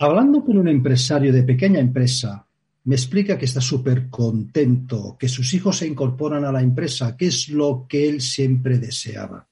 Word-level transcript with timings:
Hablando 0.00 0.44
con 0.44 0.56
un 0.56 0.68
empresario 0.68 1.32
de 1.32 1.42
pequeña 1.42 1.80
empresa, 1.80 2.46
me 2.84 2.94
explica 2.94 3.36
que 3.36 3.46
está 3.46 3.60
súper 3.60 4.08
contento, 4.08 5.16
que 5.18 5.28
sus 5.28 5.52
hijos 5.54 5.78
se 5.78 5.88
incorporan 5.88 6.44
a 6.44 6.52
la 6.52 6.62
empresa, 6.62 7.16
que 7.16 7.26
es 7.26 7.48
lo 7.48 7.84
que 7.88 8.08
él 8.08 8.20
siempre 8.20 8.78
deseaba, 8.78 9.48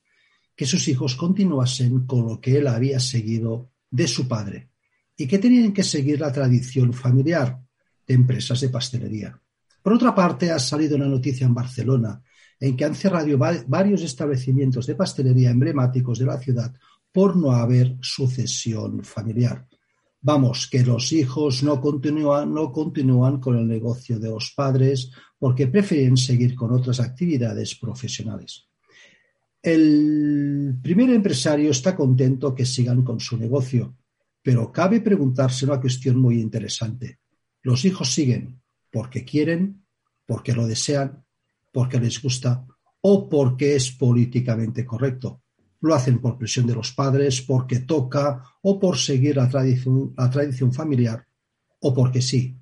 que 0.55 0.65
sus 0.65 0.87
hijos 0.87 1.17
continuasen 1.17 2.07
con 2.07 2.29
lo 2.29 2.41
que 2.41 2.59
él 2.59 2.69
había 2.69 3.01
seguido 3.01 3.73
de 3.91 4.07
su 4.07 4.29
padre 4.29 4.71
y 5.17 5.27
que 5.27 5.41
tenían 5.41 5.73
que 5.73 5.83
seguir 5.83 6.21
la 6.21 6.33
tradición 6.33 6.93
familiar 6.93 7.61
de 8.07 8.15
empresas 8.15 8.61
de 8.61 8.69
pastelería. 8.69 9.37
Por 9.83 9.95
otra 9.95 10.15
parte, 10.15 10.53
ha 10.53 10.61
salido 10.61 10.95
una 10.95 11.09
noticia 11.09 11.45
en 11.45 11.55
Barcelona 11.55 12.23
en 12.61 12.77
que 12.77 12.85
han 12.85 12.95
cerrado 12.95 13.37
varios 13.37 14.03
establecimientos 14.03 14.87
de 14.87 14.95
pastelería 14.95 15.51
emblemáticos 15.51 16.21
de 16.21 16.27
la 16.27 16.39
ciudad 16.39 16.73
por 17.11 17.37
no 17.37 17.51
haber 17.51 17.97
sucesión 18.01 19.03
familiar. 19.03 19.67
Vamos, 20.27 20.67
que 20.67 20.83
los 20.83 21.13
hijos 21.13 21.63
no 21.63 21.81
continúan, 21.81 22.53
no 22.53 22.73
continúan 22.73 23.39
con 23.39 23.57
el 23.59 23.69
negocio 23.69 24.19
de 24.19 24.29
los 24.29 24.53
padres 24.57 25.13
porque 25.39 25.69
prefieren 25.69 26.17
seguir 26.17 26.57
con 26.57 26.73
otras 26.73 26.99
actividades 26.99 27.77
profesionales. 27.77 28.67
El 29.63 30.81
primer 30.83 31.11
empresario 31.11 31.71
está 31.71 31.95
contento 31.95 32.53
que 32.57 32.67
sigan 32.67 33.05
con 33.05 33.21
su 33.21 33.37
negocio, 33.37 33.99
pero 34.43 34.73
cabe 34.73 35.01
preguntarse 35.01 35.65
una 35.65 35.81
cuestión 35.81 36.19
muy 36.19 36.41
interesante. 36.41 37.21
¿Los 37.63 37.85
hijos 37.85 38.13
siguen 38.13 38.61
porque 38.91 39.25
quieren, 39.25 39.87
porque 40.27 40.55
lo 40.55 40.67
desean, 40.67 41.25
porque 41.71 42.01
les 42.01 42.21
gusta 42.21 42.67
o 43.01 43.29
porque 43.29 43.77
es 43.77 43.93
políticamente 43.93 44.85
correcto? 44.85 45.43
Lo 45.81 45.95
hacen 45.95 46.21
por 46.21 46.39
presión 46.39 46.67
de 46.67 46.75
los 46.75 46.93
padres, 46.93 47.43
porque 47.43 47.81
toca 47.81 48.43
o 48.63 48.79
por 48.79 48.99
seguir 48.99 49.37
la 49.37 49.49
tradición, 49.49 50.73
familiar 50.73 51.27
o 51.81 51.95
porque 51.95 52.23
sí. 52.23 52.57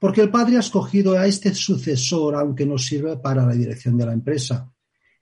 Porque 0.00 0.22
el 0.22 0.30
padre 0.30 0.56
ha 0.56 0.60
escogido 0.60 1.18
a 1.18 1.26
este 1.26 1.54
sucesor 1.54 2.34
aunque 2.34 2.66
no 2.66 2.78
sirva 2.78 3.20
para 3.20 3.46
la 3.46 3.54
dirección 3.54 3.96
de 3.96 4.06
la 4.06 4.12
empresa. 4.12 4.70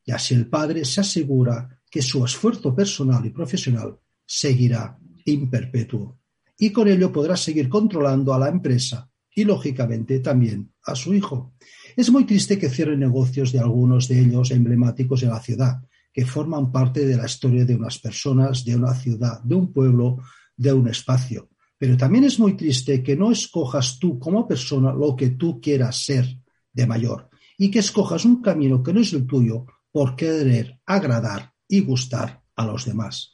Y 0.04 0.12
así 0.12 0.34
el 0.34 0.48
padre 0.48 0.84
se 0.84 1.00
asegura 1.00 1.80
que 1.90 2.02
su 2.02 2.24
esfuerzo 2.24 2.74
personal 2.74 3.24
y 3.24 3.30
profesional 3.30 3.98
seguirá 4.26 4.98
imperpetuo. 5.26 6.18
Y 6.58 6.70
con 6.70 6.88
ello 6.88 7.12
podrá 7.12 7.36
seguir 7.36 7.68
controlando 7.68 8.32
a 8.32 8.38
la 8.38 8.48
empresa 8.48 9.10
y, 9.34 9.44
lógicamente, 9.44 10.20
también 10.20 10.72
a 10.84 10.94
su 10.94 11.14
hijo. 11.14 11.54
Es 11.96 12.10
muy 12.10 12.24
triste 12.24 12.58
que 12.58 12.70
cierren 12.70 13.00
negocios 13.00 13.52
de 13.52 13.58
algunos 13.58 14.08
de 14.08 14.20
ellos 14.20 14.50
emblemáticos 14.50 15.22
en 15.22 15.30
la 15.30 15.40
ciudad, 15.40 15.80
que 16.14 16.24
forman 16.24 16.70
parte 16.70 17.04
de 17.04 17.16
la 17.16 17.26
historia 17.26 17.64
de 17.64 17.74
unas 17.74 17.98
personas, 17.98 18.64
de 18.64 18.76
una 18.76 18.94
ciudad, 18.94 19.42
de 19.42 19.56
un 19.56 19.72
pueblo, 19.72 20.22
de 20.56 20.72
un 20.72 20.86
espacio. 20.86 21.50
Pero 21.76 21.96
también 21.96 22.22
es 22.22 22.38
muy 22.38 22.56
triste 22.56 23.02
que 23.02 23.16
no 23.16 23.32
escojas 23.32 23.98
tú 23.98 24.16
como 24.16 24.46
persona 24.46 24.92
lo 24.92 25.16
que 25.16 25.30
tú 25.30 25.60
quieras 25.60 26.04
ser 26.04 26.24
de 26.72 26.86
mayor 26.86 27.28
y 27.58 27.68
que 27.68 27.80
escojas 27.80 28.24
un 28.24 28.40
camino 28.40 28.80
que 28.80 28.92
no 28.92 29.00
es 29.00 29.12
el 29.12 29.26
tuyo 29.26 29.66
por 29.90 30.14
querer 30.14 30.78
agradar 30.86 31.52
y 31.66 31.80
gustar 31.80 32.40
a 32.54 32.64
los 32.64 32.84
demás. 32.84 33.32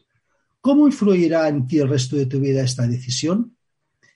¿Cómo 0.63 0.87
influirá 0.87 1.49
en 1.49 1.67
ti 1.67 1.81
el 1.81 1.89
resto 1.89 2.17
de 2.17 2.27
tu 2.27 2.41
vida 2.41 2.63
esta 2.63 2.87
decisión? 2.87 3.57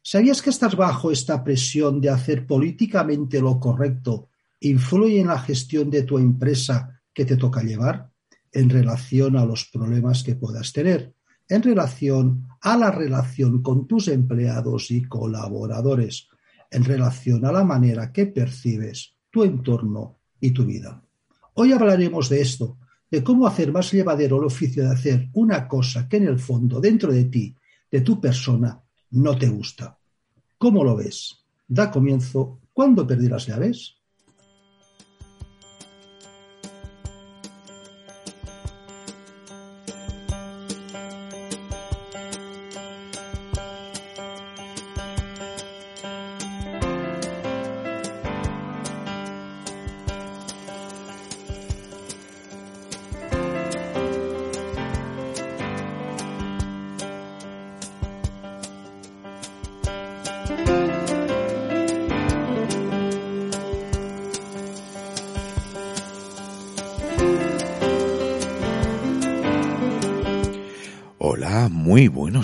¿Sabías 0.03 0.41
que 0.41 0.51
estás 0.51 0.75
bajo 0.75 1.11
esta 1.11 1.45
presión 1.45 2.01
de 2.01 2.09
hacer 2.09 2.47
políticamente 2.47 3.41
lo 3.41 3.61
correcto 3.61 4.31
influye 4.61 5.21
en 5.21 5.27
la 5.27 5.39
gestión 5.39 5.91
de 5.91 6.05
tu 6.05 6.17
empresa 6.17 7.03
que 7.13 7.27
te 7.27 7.37
toca 7.37 7.63
llevar? 7.63 8.14
En 8.55 8.71
relación 8.71 9.37
a 9.37 9.45
los 9.45 9.67
problemas 9.67 10.23
que 10.23 10.37
puedas 10.37 10.73
tener, 10.73 11.13
en 11.49 11.63
relación 11.63 12.49
a 12.63 12.77
la 12.77 12.91
relación 12.91 13.63
con 13.63 13.87
tus 13.87 14.09
empleados 14.09 14.91
y 14.91 15.03
colaboradores, 15.03 16.29
en 16.71 16.85
relación 16.85 17.45
a 17.45 17.53
la 17.53 17.65
manera 17.65 18.13
que 18.13 18.27
percibes 18.27 19.15
tu 19.31 19.45
entorno 19.45 20.19
y 20.41 20.53
tu 20.53 20.65
vida. 20.65 21.03
Hoy 21.55 21.73
hablaremos 21.73 22.29
de 22.29 22.41
esto, 22.41 22.79
de 23.11 23.23
cómo 23.23 23.47
hacer 23.47 23.73
más 23.73 23.93
llevadero 23.93 24.39
el 24.39 24.45
oficio 24.45 24.85
de 24.85 24.91
hacer 24.91 25.29
una 25.35 25.69
cosa 25.69 26.09
que 26.09 26.17
en 26.17 26.29
el 26.29 26.39
fondo, 26.39 26.81
dentro 26.81 27.13
de 27.13 27.25
ti, 27.25 27.55
de 27.91 28.01
tu 28.01 28.21
persona, 28.21 28.81
no 29.11 29.37
te 29.37 29.49
gusta. 29.49 29.99
¿Cómo 30.59 30.83
lo 30.83 30.97
ves? 30.97 31.45
Da 31.67 31.91
comienzo 31.91 32.61
cuando 32.73 33.07
perdí 33.07 33.29
las 33.29 33.47
llaves. 33.47 33.97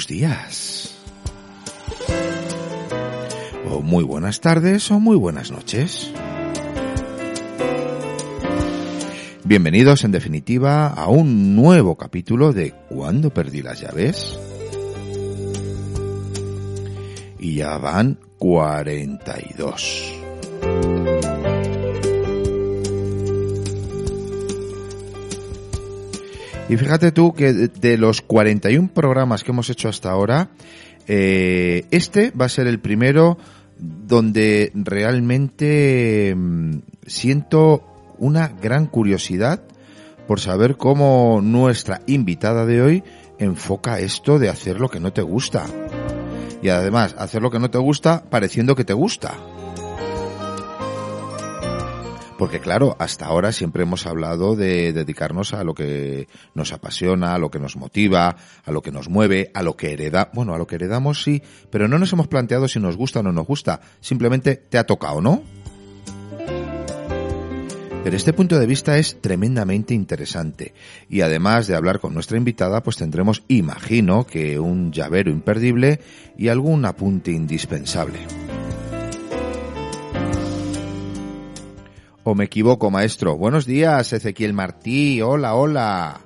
Buenos 0.00 0.06
días. 0.06 0.94
O 3.68 3.82
muy 3.82 4.04
buenas 4.04 4.40
tardes 4.40 4.90
o 4.90 4.98
muy 4.98 5.16
buenas 5.16 5.50
noches. 5.50 6.10
Bienvenidos 9.44 10.04
en 10.04 10.12
definitiva 10.12 10.86
a 10.86 11.08
un 11.08 11.54
nuevo 11.56 11.96
capítulo 11.96 12.52
de 12.52 12.72
¿Cuándo 12.88 13.30
perdí 13.30 13.62
las 13.62 13.80
llaves? 13.80 14.38
Y 17.38 17.56
ya 17.56 17.76
van 17.78 18.18
42. 18.38 20.19
Y 26.70 26.76
fíjate 26.76 27.10
tú 27.10 27.32
que 27.32 27.52
de 27.52 27.98
los 27.98 28.22
41 28.22 28.92
programas 28.94 29.42
que 29.42 29.50
hemos 29.50 29.68
hecho 29.70 29.88
hasta 29.88 30.12
ahora, 30.12 30.50
eh, 31.08 31.84
este 31.90 32.30
va 32.30 32.44
a 32.44 32.48
ser 32.48 32.68
el 32.68 32.78
primero 32.78 33.38
donde 33.76 34.70
realmente 34.74 36.32
mm, 36.36 36.78
siento 37.04 38.14
una 38.18 38.46
gran 38.46 38.86
curiosidad 38.86 39.64
por 40.28 40.38
saber 40.38 40.76
cómo 40.76 41.40
nuestra 41.42 42.02
invitada 42.06 42.64
de 42.66 42.82
hoy 42.82 43.04
enfoca 43.40 43.98
esto 43.98 44.38
de 44.38 44.48
hacer 44.48 44.78
lo 44.78 44.88
que 44.88 45.00
no 45.00 45.12
te 45.12 45.22
gusta. 45.22 45.66
Y 46.62 46.68
además, 46.68 47.16
hacer 47.18 47.42
lo 47.42 47.50
que 47.50 47.58
no 47.58 47.70
te 47.70 47.78
gusta 47.78 48.22
pareciendo 48.30 48.76
que 48.76 48.84
te 48.84 48.92
gusta. 48.92 49.34
Porque 52.40 52.58
claro, 52.58 52.96
hasta 52.98 53.26
ahora 53.26 53.52
siempre 53.52 53.82
hemos 53.82 54.06
hablado 54.06 54.56
de 54.56 54.94
dedicarnos 54.94 55.52
a 55.52 55.62
lo 55.62 55.74
que 55.74 56.26
nos 56.54 56.72
apasiona, 56.72 57.34
a 57.34 57.38
lo 57.38 57.50
que 57.50 57.58
nos 57.58 57.76
motiva, 57.76 58.34
a 58.64 58.72
lo 58.72 58.80
que 58.80 58.90
nos 58.90 59.10
mueve, 59.10 59.50
a 59.52 59.62
lo 59.62 59.76
que 59.76 59.92
hereda, 59.92 60.30
bueno, 60.32 60.54
a 60.54 60.58
lo 60.58 60.66
que 60.66 60.76
heredamos 60.76 61.22
sí, 61.22 61.42
pero 61.68 61.86
no 61.86 61.98
nos 61.98 62.14
hemos 62.14 62.28
planteado 62.28 62.66
si 62.66 62.80
nos 62.80 62.96
gusta 62.96 63.20
o 63.20 63.22
no 63.22 63.30
nos 63.30 63.46
gusta, 63.46 63.82
simplemente 64.00 64.56
te 64.56 64.78
ha 64.78 64.84
tocado, 64.84 65.20
¿no? 65.20 65.42
Pero 68.04 68.16
este 68.16 68.32
punto 68.32 68.58
de 68.58 68.66
vista 68.66 68.96
es 68.96 69.20
tremendamente 69.20 69.92
interesante 69.92 70.72
y 71.10 71.20
además 71.20 71.66
de 71.66 71.76
hablar 71.76 72.00
con 72.00 72.14
nuestra 72.14 72.38
invitada 72.38 72.82
pues 72.82 72.96
tendremos, 72.96 73.44
imagino, 73.48 74.24
que 74.26 74.58
un 74.58 74.92
llavero 74.92 75.30
imperdible 75.30 76.00
y 76.38 76.48
algún 76.48 76.86
apunte 76.86 77.32
indispensable. 77.32 78.20
¿O 82.22 82.34
me 82.34 82.44
equivoco, 82.44 82.90
maestro? 82.90 83.36
Buenos 83.36 83.64
días, 83.64 84.12
Ezequiel 84.12 84.52
Martí. 84.52 85.22
Hola, 85.22 85.54
hola. 85.54 86.20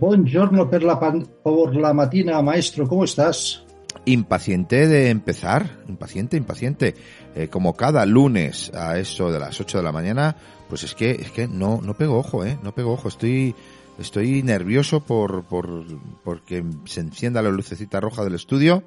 Buongiorno 0.00 0.68
per 0.70 0.82
la, 0.82 0.98
por 0.98 1.76
la 1.76 1.92
matina, 1.92 2.40
maestro. 2.40 2.88
¿Cómo 2.88 3.04
estás? 3.04 3.62
impaciente 4.06 4.86
de 4.86 5.10
empezar, 5.10 5.78
impaciente, 5.88 6.36
impaciente. 6.36 6.94
Eh, 7.34 7.48
como 7.48 7.74
cada 7.74 8.06
lunes 8.06 8.72
a 8.74 8.98
eso 8.98 9.30
de 9.30 9.40
las 9.40 9.60
8 9.60 9.78
de 9.78 9.84
la 9.84 9.92
mañana, 9.92 10.36
pues 10.68 10.84
es 10.84 10.94
que, 10.94 11.10
es 11.10 11.30
que 11.32 11.48
no, 11.48 11.80
no 11.82 11.94
pego 11.94 12.18
ojo, 12.18 12.44
eh, 12.44 12.58
no 12.62 12.74
pego 12.74 12.92
ojo. 12.92 13.08
Estoy, 13.08 13.54
estoy 13.98 14.42
nervioso 14.42 15.04
por, 15.04 15.44
por, 15.44 15.84
porque 16.24 16.64
se 16.84 17.00
encienda 17.00 17.42
la 17.42 17.50
lucecita 17.50 18.00
roja 18.00 18.24
del 18.24 18.34
estudio 18.34 18.84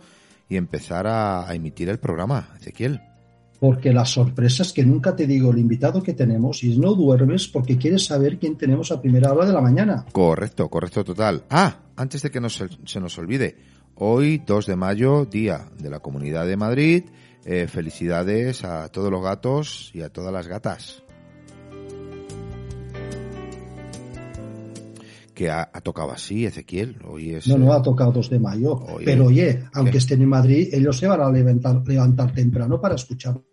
y 0.48 0.56
empezar 0.56 1.06
a, 1.06 1.48
a 1.48 1.54
emitir 1.54 1.90
el 1.90 2.00
programa, 2.00 2.56
Ezequiel 2.60 3.02
porque 3.60 3.92
las 3.92 4.10
sorpresas 4.10 4.72
que 4.72 4.86
nunca 4.86 5.16
te 5.16 5.28
digo 5.28 5.52
el 5.52 5.60
invitado 5.60 6.02
que 6.02 6.14
tenemos 6.14 6.64
y 6.64 6.78
no 6.78 6.94
duermes 6.94 7.48
porque 7.48 7.78
quieres 7.78 8.06
saber 8.06 8.40
quién 8.40 8.58
tenemos 8.58 8.92
a 8.92 9.02
primera 9.02 9.34
hora 9.34 9.46
de 9.46 9.54
la 9.54 9.62
mañana. 9.62 10.06
Correcto, 10.12 10.70
correcto 10.70 11.04
total. 11.04 11.44
Ah, 11.50 11.80
antes 11.98 12.22
de 12.22 12.32
que 12.32 12.40
nos, 12.40 12.64
se 12.86 13.00
nos 13.00 13.18
olvide, 13.18 13.58
hoy 13.96 14.42
2 14.46 14.66
de 14.66 14.76
mayo, 14.76 15.26
Día 15.26 15.68
de 15.78 15.90
la 15.90 16.00
Comunidad 16.00 16.48
de 16.48 16.58
Madrid, 16.58 17.04
eh, 17.46 17.68
felicidades 17.68 18.64
a 18.64 18.88
todos 18.90 19.12
los 19.12 19.22
gatos 19.22 19.92
y 19.94 20.02
a 20.02 20.10
todas 20.10 20.32
las 20.32 20.48
gatas. 20.48 21.04
que 25.40 25.50
ha, 25.50 25.72
tocado 25.82 26.12
así, 26.12 26.46
Ezequiel. 26.46 26.98
Hoy 27.08 27.30
es, 27.36 27.48
no, 27.48 27.58
no, 27.58 27.72
ha 27.72 27.82
tocado 27.82 28.12
2 28.12 28.30
de 28.30 28.40
mayo. 28.40 28.86
pero 29.06 29.28
oye, 29.28 29.64
aunque 29.72 30.00
estén 30.00 30.22
en 30.22 30.28
Madrid, 30.28 30.68
ellos 30.74 30.98
se 30.98 31.08
van 31.08 31.22
a 31.22 31.32
levantar, 31.32 31.82
levantar 31.88 32.34
temprano 32.34 32.82
para 32.82 32.96
escucharnos 32.96 33.49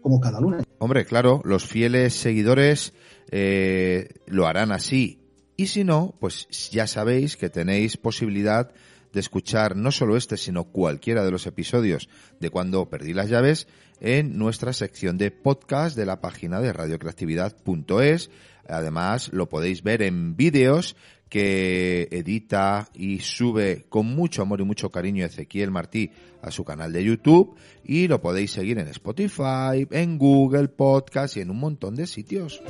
como 0.00 0.20
cada 0.20 0.40
lunes. 0.40 0.64
Hombre, 0.78 1.04
claro, 1.04 1.40
los 1.44 1.66
fieles 1.66 2.14
seguidores 2.14 2.92
eh, 3.30 4.08
lo 4.26 4.46
harán 4.46 4.72
así. 4.72 5.20
Y 5.56 5.66
si 5.66 5.84
no, 5.84 6.14
pues 6.20 6.48
ya 6.70 6.86
sabéis 6.86 7.36
que 7.36 7.48
tenéis 7.48 7.96
posibilidad 7.96 8.72
de 9.12 9.20
escuchar 9.20 9.76
no 9.76 9.92
solo 9.92 10.16
este, 10.16 10.36
sino 10.36 10.64
cualquiera 10.64 11.24
de 11.24 11.30
los 11.30 11.46
episodios 11.46 12.08
de 12.40 12.50
cuando 12.50 12.90
perdí 12.90 13.14
las 13.14 13.30
llaves 13.30 13.68
en 14.00 14.36
nuestra 14.36 14.72
sección 14.72 15.16
de 15.18 15.30
podcast 15.30 15.96
de 15.96 16.04
la 16.04 16.20
página 16.20 16.60
de 16.60 16.72
radiocreatividad.es. 16.72 18.30
Además, 18.68 19.30
lo 19.32 19.48
podéis 19.48 19.82
ver 19.82 20.02
en 20.02 20.36
vídeos 20.36 20.96
que 21.34 22.06
edita 22.12 22.88
y 22.94 23.18
sube 23.18 23.86
con 23.88 24.06
mucho 24.06 24.42
amor 24.42 24.60
y 24.60 24.64
mucho 24.64 24.92
cariño 24.92 25.26
Ezequiel 25.26 25.72
Martí 25.72 26.08
a 26.40 26.52
su 26.52 26.64
canal 26.64 26.92
de 26.92 27.02
YouTube 27.02 27.56
y 27.82 28.06
lo 28.06 28.20
podéis 28.20 28.52
seguir 28.52 28.78
en 28.78 28.86
Spotify, 28.86 29.84
en 29.90 30.16
Google 30.16 30.68
Podcast 30.68 31.36
y 31.36 31.40
en 31.40 31.50
un 31.50 31.58
montón 31.58 31.96
de 31.96 32.06
sitios. 32.06 32.62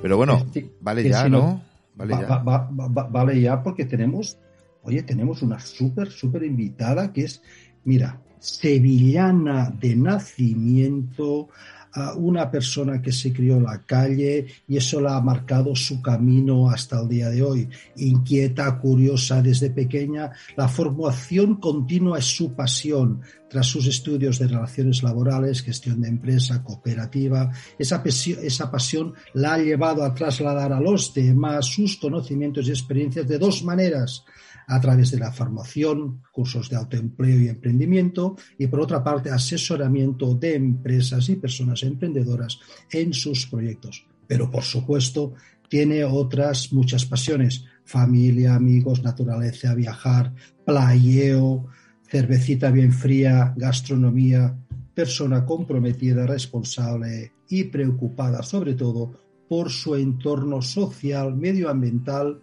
Pero 0.00 0.16
bueno, 0.16 0.46
vale 0.80 1.06
ya, 1.06 1.28
¿no? 1.28 1.62
Vale 1.96 2.14
ya. 2.14 2.38
vale 2.38 3.38
ya 3.38 3.62
porque 3.62 3.84
tenemos, 3.84 4.38
oye, 4.84 5.02
tenemos 5.02 5.42
una 5.42 5.60
súper, 5.60 6.10
súper 6.10 6.44
invitada 6.44 7.12
que 7.12 7.24
es, 7.24 7.42
mira, 7.84 8.22
sevillana 8.38 9.68
de 9.68 9.96
nacimiento, 9.96 11.50
a 11.94 12.14
una 12.14 12.50
persona 12.50 13.00
que 13.00 13.12
se 13.12 13.32
crió 13.32 13.56
en 13.56 13.64
la 13.64 13.82
calle 13.82 14.46
y 14.66 14.76
eso 14.76 15.00
la 15.00 15.16
ha 15.16 15.20
marcado 15.20 15.74
su 15.76 16.00
camino 16.00 16.70
hasta 16.70 17.00
el 17.00 17.08
día 17.08 17.28
de 17.28 17.42
hoy. 17.42 17.68
Inquieta, 17.96 18.78
curiosa 18.78 19.42
desde 19.42 19.70
pequeña, 19.70 20.32
la 20.56 20.68
formación 20.68 21.56
continua 21.56 22.18
es 22.18 22.24
su 22.24 22.54
pasión. 22.54 23.20
Tras 23.48 23.66
sus 23.66 23.86
estudios 23.86 24.38
de 24.38 24.48
relaciones 24.48 25.02
laborales, 25.02 25.60
gestión 25.60 26.00
de 26.00 26.08
empresa, 26.08 26.64
cooperativa, 26.64 27.52
esa, 27.78 28.02
esa 28.04 28.70
pasión 28.70 29.12
la 29.34 29.54
ha 29.54 29.58
llevado 29.58 30.02
a 30.02 30.14
trasladar 30.14 30.72
a 30.72 30.80
los 30.80 31.12
demás 31.12 31.66
sus 31.66 31.98
conocimientos 31.98 32.66
y 32.66 32.70
experiencias 32.70 33.28
de 33.28 33.38
dos 33.38 33.62
maneras 33.62 34.24
a 34.66 34.80
través 34.80 35.10
de 35.10 35.18
la 35.18 35.32
formación, 35.32 36.22
cursos 36.32 36.68
de 36.70 36.76
autoempleo 36.76 37.40
y 37.40 37.48
emprendimiento 37.48 38.36
y 38.58 38.66
por 38.66 38.80
otra 38.80 39.02
parte 39.02 39.30
asesoramiento 39.30 40.34
de 40.34 40.54
empresas 40.54 41.28
y 41.28 41.36
personas 41.36 41.82
emprendedoras 41.82 42.58
en 42.90 43.12
sus 43.12 43.46
proyectos. 43.46 44.06
Pero 44.26 44.50
por 44.50 44.62
supuesto 44.62 45.34
tiene 45.68 46.04
otras 46.04 46.72
muchas 46.72 47.06
pasiones, 47.06 47.64
familia, 47.84 48.54
amigos, 48.54 49.02
naturaleza, 49.02 49.74
viajar, 49.74 50.32
playeo, 50.64 51.66
cervecita 52.08 52.70
bien 52.70 52.92
fría, 52.92 53.54
gastronomía, 53.56 54.54
persona 54.94 55.46
comprometida, 55.46 56.26
responsable 56.26 57.32
y 57.48 57.64
preocupada 57.64 58.42
sobre 58.42 58.74
todo 58.74 59.12
por 59.48 59.70
su 59.70 59.94
entorno 59.96 60.62
social, 60.62 61.36
medioambiental 61.36 62.40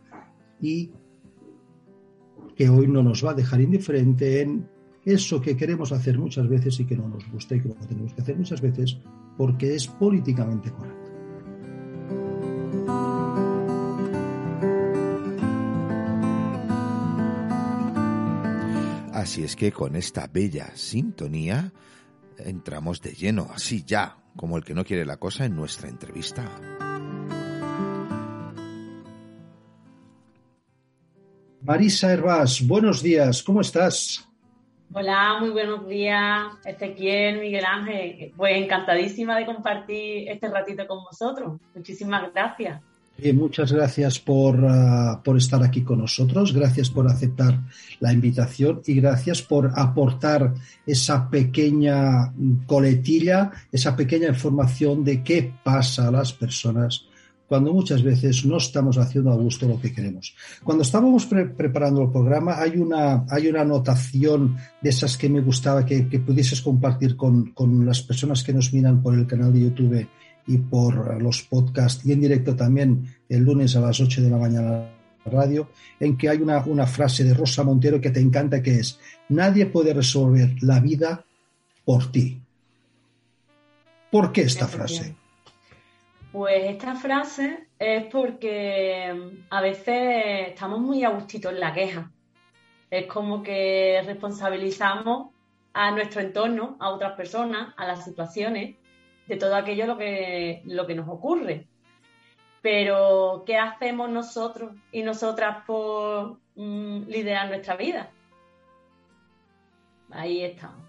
y 0.62 0.92
que 2.60 2.68
hoy 2.68 2.90
no 2.90 3.02
nos 3.02 3.26
va 3.26 3.32
a 3.32 3.34
dejar 3.34 3.62
indiferente 3.62 4.42
en 4.42 4.68
eso 5.06 5.42
que 5.42 5.56
queremos 5.56 5.94
hacer 5.94 6.20
muchas 6.20 6.50
veces 6.50 6.78
y 6.82 6.86
que 6.86 6.98
no 6.98 7.08
nos 7.08 7.26
gusta 7.32 7.56
y 7.56 7.62
que 7.62 7.70
lo 7.70 7.76
tenemos 7.76 8.14
que 8.14 8.22
hacer 8.22 8.36
muchas 8.36 8.60
veces 8.60 8.98
porque 9.38 9.76
es 9.76 9.88
políticamente 9.88 10.70
correcto. 10.70 11.10
Así 19.14 19.44
es 19.44 19.56
que 19.56 19.72
con 19.72 19.96
esta 19.96 20.28
bella 20.28 20.76
sintonía 20.76 21.72
entramos 22.40 23.02
de 23.02 23.14
lleno, 23.14 23.48
así 23.54 23.86
ya, 23.88 24.18
como 24.36 24.58
el 24.58 24.66
que 24.66 24.74
no 24.74 24.84
quiere 24.84 25.06
la 25.06 25.16
cosa, 25.16 25.46
en 25.46 25.56
nuestra 25.56 25.88
entrevista. 25.88 26.79
Marisa 31.70 32.12
Hervás, 32.12 32.66
buenos 32.66 33.04
días, 33.04 33.44
¿cómo 33.44 33.62
estás? 33.62 34.28
Hola, 34.92 35.38
muy 35.40 35.52
buenos 35.52 35.88
días, 35.88 36.48
Ezequiel, 36.66 37.40
Miguel 37.42 37.64
Ángel. 37.64 38.34
Pues 38.36 38.58
encantadísima 38.58 39.38
de 39.38 39.46
compartir 39.46 40.30
este 40.30 40.50
ratito 40.50 40.88
con 40.88 41.04
vosotros. 41.04 41.62
Muchísimas 41.76 42.34
gracias. 42.34 42.82
muchas 43.36 43.72
gracias 43.72 44.18
por, 44.18 44.66
ah, 44.68 45.22
por, 45.24 45.38
estar 45.38 45.62
aquí 45.62 45.84
con 45.84 46.00
nosotros, 46.00 46.54
gracias 46.54 46.90
por 46.90 47.08
aceptar 47.08 47.60
la 48.00 48.14
invitación 48.14 48.82
y 48.88 48.96
gracias 48.96 49.44
por 49.44 49.70
aportar 49.76 50.56
esa 50.88 51.30
pequeña 51.30 52.34
coletilla, 52.66 53.52
esa 53.72 53.96
pequeña 53.96 54.30
información 54.30 55.04
de 55.04 55.24
qué 55.24 55.54
pasa 55.64 56.08
a 56.08 56.12
las 56.12 56.34
personas 56.34 57.09
cuando 57.50 57.74
muchas 57.74 58.04
veces 58.04 58.46
no 58.46 58.58
estamos 58.58 59.00
haciendo 59.00 59.32
a 59.32 59.36
gusto 59.36 59.68
lo 59.68 59.82
que 59.82 59.92
queremos. 59.92 60.36
Cuando 60.64 60.84
estábamos 60.84 61.26
preparando 61.26 62.04
el 62.04 62.12
programa, 62.12 62.62
hay 62.62 62.78
una, 62.78 63.26
hay 63.28 63.48
una 63.48 63.62
anotación 63.62 64.56
de 64.80 64.92
esas 64.92 65.18
que 65.18 65.30
me 65.30 65.42
gustaba 65.42 65.84
que, 65.84 66.04
pudieses 66.20 66.62
compartir 66.62 67.18
con, 67.18 67.52
las 67.84 68.04
personas 68.04 68.44
que 68.44 68.54
nos 68.54 68.72
miran 68.72 69.02
por 69.02 69.16
el 69.16 69.26
canal 69.26 69.52
de 69.52 69.62
YouTube 69.62 70.08
y 70.46 70.58
por 70.60 71.20
los 71.20 71.42
podcasts 71.42 72.06
y 72.06 72.12
en 72.12 72.22
directo 72.22 72.56
también 72.56 73.16
el 73.28 73.44
lunes 73.44 73.76
a 73.76 73.82
las 73.82 74.00
8 74.00 74.22
de 74.22 74.30
la 74.30 74.38
mañana 74.38 74.86
radio, 75.26 75.70
en 76.00 76.18
que 76.18 76.30
hay 76.30 76.38
una, 76.44 76.64
una 76.66 76.86
frase 76.86 77.24
de 77.24 77.34
Rosa 77.34 77.64
Montero 77.64 78.00
que 78.00 78.12
te 78.12 78.20
encanta 78.20 78.62
que 78.62 78.78
es, 78.78 79.00
nadie 79.28 79.66
puede 79.66 79.96
resolver 79.96 80.56
la 80.62 80.80
vida 80.80 81.26
por 81.84 82.12
ti. 82.12 82.40
¿Por 84.12 84.32
qué 84.32 84.42
esta 84.42 84.68
frase? 84.68 85.16
Pues 86.32 86.66
esta 86.66 86.96
frase 86.96 87.70
es 87.80 88.06
porque 88.06 89.14
mm, 89.14 89.46
a 89.50 89.62
veces 89.62 90.50
estamos 90.50 90.80
muy 90.80 91.04
a 91.04 91.10
gustito 91.10 91.50
en 91.50 91.60
la 91.60 91.74
queja. 91.74 92.12
Es 92.92 93.08
como 93.08 93.42
que 93.42 94.02
responsabilizamos 94.06 95.30
a 95.74 95.92
nuestro 95.92 96.22
entorno, 96.22 96.78
a 96.80 96.90
otras 96.90 97.14
personas, 97.14 97.74
a 97.78 97.88
las 97.88 98.04
situaciones, 98.06 98.76
de 99.28 99.38
todo 99.38 99.56
aquello 99.56 99.86
lo 99.86 99.98
que, 99.98 100.62
lo 100.66 100.86
que 100.86 100.96
nos 100.96 101.08
ocurre. 101.08 101.68
Pero, 102.62 103.44
¿qué 103.46 103.58
hacemos 103.58 104.10
nosotros 104.10 104.74
y 104.92 105.02
nosotras 105.02 105.64
por 105.66 106.40
mm, 106.56 107.04
liderar 107.08 107.48
nuestra 107.48 107.76
vida? 107.76 108.12
Ahí 110.12 110.44
estamos. 110.44 110.88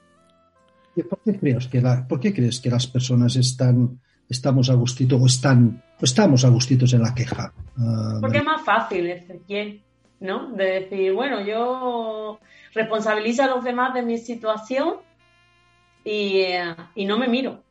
¿Por 1.08 1.20
qué, 1.22 1.38
crees 1.38 1.68
que 1.68 1.82
¿Por 2.08 2.20
qué 2.20 2.34
crees 2.34 2.60
que 2.60 2.70
las 2.70 2.86
personas 2.86 3.36
están 3.36 4.00
estamos 4.30 4.70
a 4.70 4.74
gustito 4.74 5.16
o 5.16 5.26
están 5.26 5.82
estamos 6.00 6.44
a 6.44 6.48
gustitos 6.48 6.94
en 6.94 7.02
la 7.02 7.14
queja. 7.14 7.52
Ah, 7.78 8.18
Porque 8.20 8.38
es 8.38 8.44
más 8.44 8.62
fácil, 8.62 9.10
Ezequiel, 9.10 9.82
¿no? 10.20 10.52
De 10.52 10.80
decir, 10.80 11.12
bueno, 11.12 11.44
yo 11.44 12.38
responsabilizo 12.72 13.42
a 13.42 13.48
los 13.48 13.64
demás 13.64 13.92
de 13.92 14.02
mi 14.02 14.16
situación 14.16 14.94
y, 16.04 16.38
eh, 16.40 16.74
y 16.94 17.04
no 17.04 17.18
me 17.18 17.28
miro. 17.28 17.62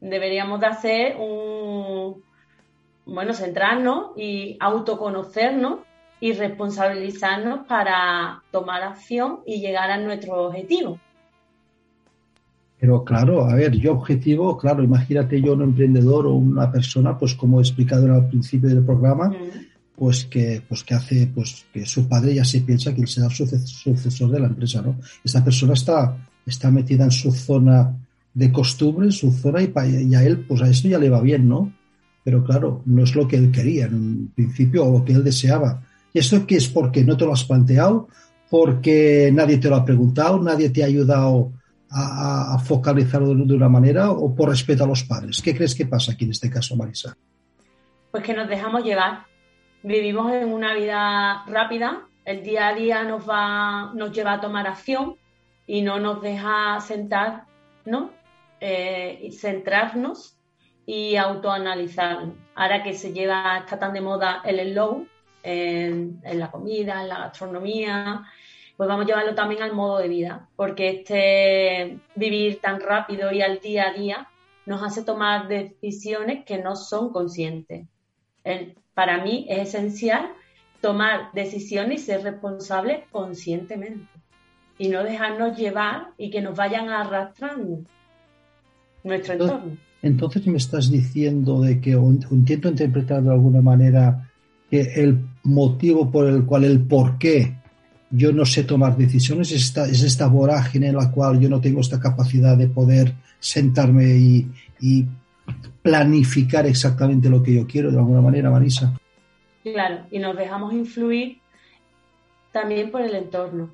Deberíamos 0.00 0.60
de 0.60 0.66
hacer 0.66 1.16
un, 1.16 2.22
bueno, 3.04 3.34
centrarnos 3.34 4.12
y 4.16 4.56
autoconocernos 4.60 5.80
y 6.20 6.32
responsabilizarnos 6.34 7.66
para 7.66 8.42
tomar 8.50 8.82
acción 8.82 9.40
y 9.46 9.60
llegar 9.60 9.90
a 9.90 9.96
nuestro 9.96 10.34
objetivo. 10.44 10.98
Pero 12.80 13.04
claro, 13.04 13.44
a 13.44 13.54
ver, 13.54 13.76
yo 13.76 13.92
objetivo, 13.92 14.56
claro, 14.56 14.82
imagínate 14.82 15.42
yo 15.42 15.52
un 15.52 15.62
emprendedor 15.62 16.26
o 16.26 16.32
una 16.32 16.72
persona, 16.72 17.18
pues 17.18 17.34
como 17.34 17.60
he 17.60 17.62
explicado 17.62 18.12
al 18.12 18.26
principio 18.28 18.70
del 18.70 18.82
programa, 18.82 19.30
pues 19.94 20.24
que, 20.24 20.62
pues 20.66 20.82
que 20.82 20.94
hace, 20.94 21.26
pues 21.26 21.66
que 21.70 21.84
su 21.84 22.08
padre 22.08 22.34
ya 22.34 22.44
se 22.44 22.62
piensa 22.62 22.94
que 22.94 23.02
él 23.02 23.08
será 23.08 23.28
sucesor 23.28 24.30
de 24.30 24.40
la 24.40 24.46
empresa, 24.46 24.80
¿no? 24.80 24.96
Esta 25.22 25.44
persona 25.44 25.74
está, 25.74 26.16
está 26.46 26.70
metida 26.70 27.04
en 27.04 27.10
su 27.10 27.30
zona 27.32 27.94
de 28.32 28.50
costumbre, 28.50 29.08
en 29.08 29.12
su 29.12 29.30
zona, 29.30 29.60
y, 29.62 29.70
y 30.08 30.14
a 30.14 30.24
él, 30.24 30.46
pues 30.48 30.62
a 30.62 30.70
esto 30.70 30.88
ya 30.88 30.98
le 30.98 31.10
va 31.10 31.20
bien, 31.20 31.46
¿no? 31.46 31.70
Pero 32.24 32.42
claro, 32.42 32.80
no 32.86 33.04
es 33.04 33.14
lo 33.14 33.28
que 33.28 33.36
él 33.36 33.50
quería 33.52 33.86
en 33.86 33.94
un 33.94 34.32
principio 34.34 34.86
o 34.86 34.98
lo 34.98 35.04
que 35.04 35.12
él 35.12 35.22
deseaba. 35.22 35.82
¿Y 36.14 36.18
esto 36.18 36.46
qué 36.46 36.56
es? 36.56 36.68
Porque 36.68 37.04
no 37.04 37.18
te 37.18 37.26
lo 37.26 37.34
has 37.34 37.44
planteado, 37.44 38.08
porque 38.48 39.30
nadie 39.34 39.58
te 39.58 39.68
lo 39.68 39.76
ha 39.76 39.84
preguntado, 39.84 40.42
nadie 40.42 40.70
te 40.70 40.82
ha 40.82 40.86
ayudado 40.86 41.52
a, 41.90 42.54
a 42.54 42.58
focalizarlo 42.58 43.34
de 43.34 43.54
una 43.54 43.68
manera 43.68 44.10
o 44.10 44.34
por 44.34 44.48
respeto 44.48 44.84
a 44.84 44.86
los 44.86 45.04
padres. 45.04 45.42
¿Qué 45.42 45.54
crees 45.54 45.74
que 45.74 45.86
pasa 45.86 46.12
aquí 46.12 46.24
en 46.24 46.30
este 46.30 46.50
caso, 46.50 46.76
Marisa? 46.76 47.16
Pues 48.10 48.22
que 48.24 48.34
nos 48.34 48.48
dejamos 48.48 48.84
llevar 48.84 49.30
Vivimos 49.82 50.30
en 50.32 50.52
una 50.52 50.74
vida 50.74 51.42
rápida, 51.46 52.02
el 52.26 52.42
día 52.42 52.68
a 52.68 52.74
día 52.74 53.02
nos 53.02 53.26
va, 53.28 53.92
nos 53.94 54.12
lleva 54.12 54.34
a 54.34 54.40
tomar 54.40 54.66
acción 54.66 55.16
y 55.66 55.80
no 55.80 55.98
nos 55.98 56.20
deja 56.20 56.78
sentar, 56.82 57.44
¿no? 57.86 58.10
Eh, 58.60 59.30
centrarnos 59.32 60.36
y 60.84 61.16
autoanalizarnos. 61.16 62.34
Ahora 62.54 62.82
que 62.82 62.92
se 62.92 63.14
lleva, 63.14 63.56
está 63.56 63.78
tan 63.78 63.94
de 63.94 64.02
moda 64.02 64.42
el 64.44 64.70
slow 64.70 65.06
en, 65.42 66.20
en 66.24 66.38
la 66.38 66.50
comida, 66.50 67.00
en 67.00 67.08
la 67.08 67.18
gastronomía, 67.20 68.22
pues 68.80 68.88
vamos 68.88 69.04
a 69.04 69.08
llevarlo 69.08 69.34
también 69.34 69.62
al 69.62 69.74
modo 69.74 69.98
de 69.98 70.08
vida, 70.08 70.48
porque 70.56 70.88
este 70.88 71.98
vivir 72.16 72.60
tan 72.62 72.80
rápido 72.80 73.30
y 73.30 73.42
al 73.42 73.60
día 73.60 73.88
a 73.88 73.92
día 73.92 74.28
nos 74.64 74.82
hace 74.82 75.02
tomar 75.02 75.48
decisiones 75.48 76.46
que 76.46 76.56
no 76.62 76.76
son 76.76 77.12
conscientes. 77.12 77.86
El 78.42 78.74
para 78.94 79.22
mí 79.22 79.44
es 79.50 79.68
esencial 79.68 80.30
tomar 80.80 81.30
decisiones 81.34 82.00
y 82.00 82.04
ser 82.06 82.22
responsable 82.22 83.04
conscientemente 83.10 84.08
y 84.78 84.88
no 84.88 85.04
dejarnos 85.04 85.58
llevar 85.58 86.12
y 86.16 86.30
que 86.30 86.40
nos 86.40 86.56
vayan 86.56 86.88
arrastrando 86.88 87.80
nuestro 89.04 89.34
entorno. 89.34 89.76
Entonces 90.00 90.46
me 90.46 90.56
estás 90.56 90.90
diciendo 90.90 91.60
de 91.60 91.82
que 91.82 91.90
intento 91.90 92.70
interpretar 92.70 93.22
de 93.24 93.30
alguna 93.30 93.60
manera 93.60 94.32
que 94.70 94.80
el 94.96 95.18
motivo 95.42 96.10
por 96.10 96.26
el 96.26 96.46
cual 96.46 96.64
el 96.64 96.86
por 96.86 97.18
qué 97.18 97.59
yo 98.10 98.32
no 98.32 98.44
sé 98.44 98.64
tomar 98.64 98.96
decisiones 98.96 99.52
es 99.52 99.62
esta, 99.62 99.86
es 99.86 100.02
esta 100.02 100.26
vorágine 100.26 100.88
en 100.88 100.96
la 100.96 101.10
cual 101.10 101.38
yo 101.38 101.48
no 101.48 101.60
tengo 101.60 101.80
esta 101.80 102.00
capacidad 102.00 102.56
de 102.56 102.66
poder 102.66 103.14
sentarme 103.38 104.04
y, 104.04 104.46
y 104.80 105.06
planificar 105.82 106.66
exactamente 106.66 107.28
lo 107.28 107.42
que 107.42 107.54
yo 107.54 107.66
quiero 107.66 107.90
de 107.90 107.98
alguna 107.98 108.20
manera, 108.20 108.50
Marisa. 108.50 108.98
Claro, 109.62 110.06
y 110.10 110.18
nos 110.18 110.36
dejamos 110.36 110.72
influir 110.72 111.38
también 112.52 112.90
por 112.90 113.02
el 113.02 113.14
entorno. 113.14 113.70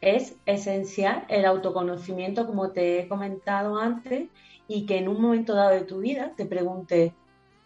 Es 0.00 0.34
esencial 0.46 1.24
el 1.28 1.44
autoconocimiento, 1.44 2.46
como 2.46 2.70
te 2.70 3.00
he 3.00 3.08
comentado 3.08 3.78
antes, 3.78 4.28
y 4.68 4.86
que 4.86 4.98
en 4.98 5.08
un 5.08 5.20
momento 5.20 5.54
dado 5.54 5.70
de 5.70 5.82
tu 5.82 6.00
vida 6.00 6.32
te 6.36 6.46
preguntes, 6.46 7.12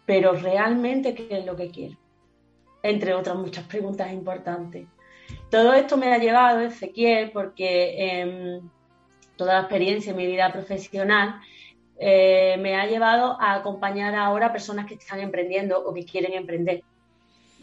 pero 0.05 0.33
realmente 0.33 1.13
qué 1.13 1.27
es 1.29 1.45
lo 1.45 1.55
que 1.55 1.69
quiero. 1.69 1.97
Entre 2.83 3.13
otras 3.13 3.35
muchas 3.37 3.65
preguntas 3.65 4.11
importantes. 4.11 4.87
Todo 5.49 5.73
esto 5.73 5.97
me 5.97 6.13
ha 6.13 6.17
llevado, 6.17 6.61
Ezequiel, 6.61 7.31
porque 7.31 8.21
em, 8.21 8.69
toda 9.35 9.53
la 9.53 9.59
experiencia 9.61 10.11
en 10.11 10.17
mi 10.17 10.25
vida 10.25 10.51
profesional 10.51 11.39
eh, 11.97 12.57
me 12.59 12.75
ha 12.75 12.85
llevado 12.87 13.37
a 13.39 13.53
acompañar 13.53 14.15
ahora 14.15 14.47
a 14.47 14.51
personas 14.51 14.85
que 14.85 14.95
están 14.95 15.19
emprendiendo 15.19 15.79
o 15.79 15.93
que 15.93 16.05
quieren 16.05 16.33
emprender. 16.33 16.83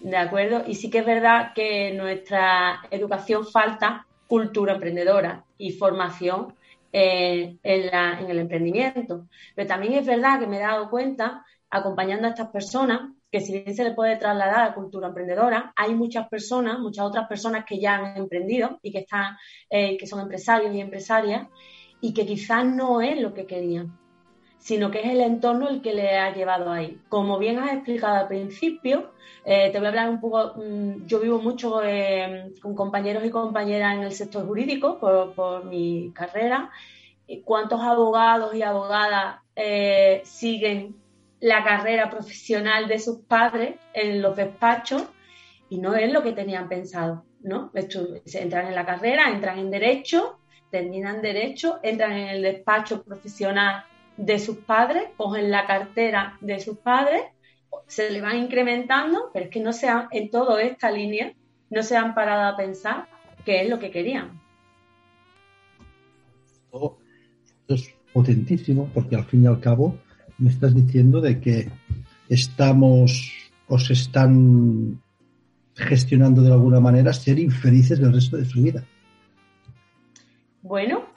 ¿De 0.00 0.16
acuerdo? 0.16 0.64
Y 0.66 0.74
sí 0.74 0.90
que 0.90 0.98
es 0.98 1.06
verdad 1.06 1.52
que 1.54 1.88
en 1.88 1.98
nuestra 1.98 2.80
educación 2.90 3.46
falta 3.46 4.06
cultura 4.26 4.74
emprendedora 4.74 5.44
y 5.58 5.72
formación 5.72 6.54
en, 6.92 7.60
en 7.62 8.30
el 8.30 8.38
emprendimiento. 8.38 9.26
Pero 9.54 9.68
también 9.68 9.94
es 9.94 10.06
verdad 10.06 10.40
que 10.40 10.46
me 10.46 10.56
he 10.56 10.60
dado 10.60 10.90
cuenta, 10.90 11.44
acompañando 11.70 12.26
a 12.26 12.30
estas 12.30 12.48
personas, 12.48 13.12
que 13.32 13.40
si 13.40 13.52
bien 13.52 13.74
se 13.74 13.82
le 13.82 13.92
puede 13.92 14.16
trasladar 14.16 14.60
a 14.60 14.74
cultura 14.74 15.08
emprendedora, 15.08 15.72
hay 15.74 15.94
muchas 15.94 16.28
personas, 16.28 16.78
muchas 16.78 17.06
otras 17.06 17.26
personas 17.26 17.64
que 17.64 17.80
ya 17.80 17.96
han 17.96 18.18
emprendido 18.18 18.78
y 18.82 18.92
que, 18.92 18.98
están, 18.98 19.36
eh, 19.70 19.96
que 19.96 20.06
son 20.06 20.20
empresarios 20.20 20.74
y 20.74 20.80
empresarias 20.80 21.48
y 22.02 22.12
que 22.12 22.26
quizás 22.26 22.66
no 22.66 23.00
es 23.00 23.18
lo 23.18 23.32
que 23.32 23.46
querían 23.46 23.98
sino 24.58 24.92
que 24.92 25.00
es 25.00 25.06
el 25.06 25.20
entorno 25.20 25.68
el 25.68 25.82
que 25.82 25.92
le 25.92 26.16
ha 26.16 26.32
llevado 26.32 26.70
ahí. 26.70 26.96
Como 27.08 27.36
bien 27.36 27.58
has 27.58 27.72
explicado 27.72 28.14
al 28.14 28.28
principio, 28.28 29.10
eh, 29.44 29.70
te 29.72 29.78
voy 29.78 29.86
a 29.86 29.88
hablar 29.88 30.08
un 30.08 30.20
poco, 30.20 30.54
mm, 30.54 31.04
yo 31.04 31.18
vivo 31.18 31.40
mucho 31.40 31.82
eh, 31.82 32.52
con 32.62 32.76
compañeros 32.76 33.24
y 33.24 33.30
compañeras 33.30 33.96
en 33.96 34.04
el 34.04 34.12
sector 34.12 34.46
jurídico 34.46 35.00
por, 35.00 35.64
mi 35.64 36.12
carrera. 36.14 36.70
¿Cuántos 37.44 37.80
abogados 37.80 38.54
y 38.54 38.62
abogadas 38.62 39.40
siguen 40.22 41.01
la 41.42 41.64
carrera 41.64 42.08
profesional 42.08 42.88
de 42.88 43.00
sus 43.00 43.18
padres 43.18 43.74
en 43.92 44.22
los 44.22 44.36
despachos 44.36 45.02
y 45.68 45.78
no 45.78 45.94
es 45.94 46.10
lo 46.10 46.22
que 46.22 46.32
tenían 46.32 46.68
pensado? 46.68 47.24
¿no? 47.42 47.72
Entran 47.74 48.68
en 48.68 48.74
la 48.74 48.86
carrera, 48.86 49.28
entran 49.28 49.58
en 49.58 49.70
derecho, 49.70 50.38
terminan 50.70 51.20
derecho, 51.20 51.80
entran 51.82 52.12
en 52.12 52.28
el 52.28 52.42
despacho 52.42 53.02
profesional 53.02 53.84
de 54.16 54.38
sus 54.38 54.58
padres, 54.58 55.08
cogen 55.16 55.50
la 55.50 55.66
cartera 55.66 56.38
de 56.40 56.60
sus 56.60 56.78
padres, 56.78 57.22
se 57.88 58.10
le 58.10 58.20
van 58.20 58.38
incrementando, 58.38 59.30
pero 59.32 59.46
es 59.46 59.50
que 59.50 59.60
no 59.60 59.72
se 59.72 59.88
han, 59.88 60.06
en 60.12 60.30
toda 60.30 60.62
esta 60.62 60.90
línea 60.90 61.32
no 61.70 61.82
se 61.82 61.96
han 61.96 62.14
parado 62.14 62.52
a 62.52 62.56
pensar 62.56 63.08
qué 63.44 63.62
es 63.62 63.68
lo 63.68 63.80
que 63.80 63.90
querían. 63.90 64.40
Es 67.66 67.92
potentísimo 68.12 68.90
porque 68.94 69.16
al 69.16 69.24
fin 69.24 69.42
y 69.42 69.46
al 69.46 69.58
cabo 69.58 69.96
me 70.42 70.50
estás 70.50 70.74
diciendo 70.74 71.20
de 71.20 71.40
que 71.40 71.70
estamos 72.28 73.32
o 73.68 73.78
se 73.78 73.94
están 73.94 75.00
gestionando 75.74 76.42
de 76.42 76.52
alguna 76.52 76.80
manera 76.80 77.12
ser 77.12 77.38
infelices 77.38 77.98
del 77.98 78.12
resto 78.12 78.36
de 78.36 78.44
su 78.44 78.62
vida. 78.62 78.84
Bueno, 80.62 81.12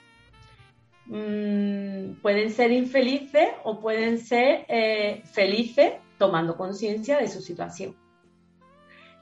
Mm, 1.08 2.16
pueden 2.22 2.50
ser 2.50 2.72
infelices 2.72 3.50
o 3.64 3.80
pueden 3.80 4.18
ser 4.18 4.66
eh, 4.68 5.22
felices 5.26 5.94
tomando 6.18 6.58
conciencia 6.58 7.20
de 7.20 7.28
su 7.28 7.42
situación. 7.42 7.96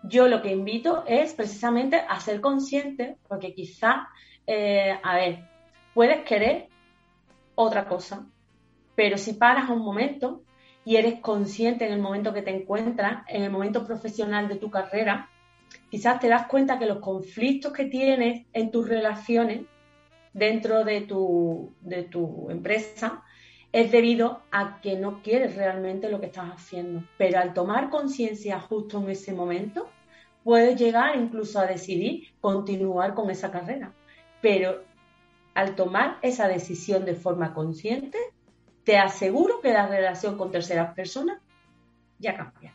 Yo 0.03 0.27
lo 0.27 0.41
que 0.41 0.51
invito 0.51 1.03
es 1.07 1.33
precisamente 1.33 1.97
a 1.97 2.19
ser 2.19 2.41
consciente, 2.41 3.17
porque 3.27 3.53
quizá, 3.53 4.07
eh, 4.47 4.97
a 5.01 5.15
ver, 5.15 5.49
puedes 5.93 6.23
querer 6.23 6.69
otra 7.55 7.85
cosa, 7.87 8.25
pero 8.95 9.17
si 9.17 9.33
paras 9.33 9.69
un 9.69 9.79
momento 9.79 10.43
y 10.85 10.97
eres 10.97 11.19
consciente 11.19 11.85
en 11.85 11.93
el 11.93 11.99
momento 11.99 12.33
que 12.33 12.41
te 12.41 12.51
encuentras, 12.51 13.23
en 13.27 13.43
el 13.43 13.51
momento 13.51 13.85
profesional 13.85 14.47
de 14.47 14.55
tu 14.55 14.69
carrera, 14.69 15.29
quizás 15.89 16.19
te 16.19 16.27
das 16.27 16.47
cuenta 16.47 16.77
que 16.77 16.85
los 16.85 16.99
conflictos 16.99 17.73
que 17.73 17.85
tienes 17.85 18.45
en 18.53 18.71
tus 18.71 18.87
relaciones 18.87 19.61
dentro 20.33 20.83
de 20.83 21.01
tu, 21.01 21.73
de 21.81 22.03
tu 22.03 22.49
empresa 22.49 23.23
es 23.71 23.91
debido 23.91 24.43
a 24.51 24.81
que 24.81 24.97
no 24.97 25.21
quieres 25.23 25.55
realmente 25.55 26.09
lo 26.09 26.19
que 26.19 26.27
estás 26.27 26.51
haciendo. 26.51 27.03
Pero 27.17 27.39
al 27.39 27.53
tomar 27.53 27.89
conciencia 27.89 28.59
justo 28.59 28.99
en 28.99 29.09
ese 29.09 29.33
momento, 29.33 29.89
puedes 30.43 30.79
llegar 30.79 31.15
incluso 31.15 31.59
a 31.59 31.65
decidir 31.65 32.27
continuar 32.39 33.15
con 33.15 33.31
esa 33.31 33.51
carrera. 33.51 33.91
Pero 34.41 34.83
al 35.55 35.75
tomar 35.75 36.19
esa 36.21 36.47
decisión 36.47 37.05
de 37.05 37.15
forma 37.15 37.53
consciente, 37.53 38.17
te 38.83 38.97
aseguro 38.97 39.61
que 39.61 39.71
la 39.71 39.87
relación 39.87 40.37
con 40.37 40.51
terceras 40.51 40.93
personas 40.93 41.37
ya 42.19 42.35
cambia. 42.35 42.73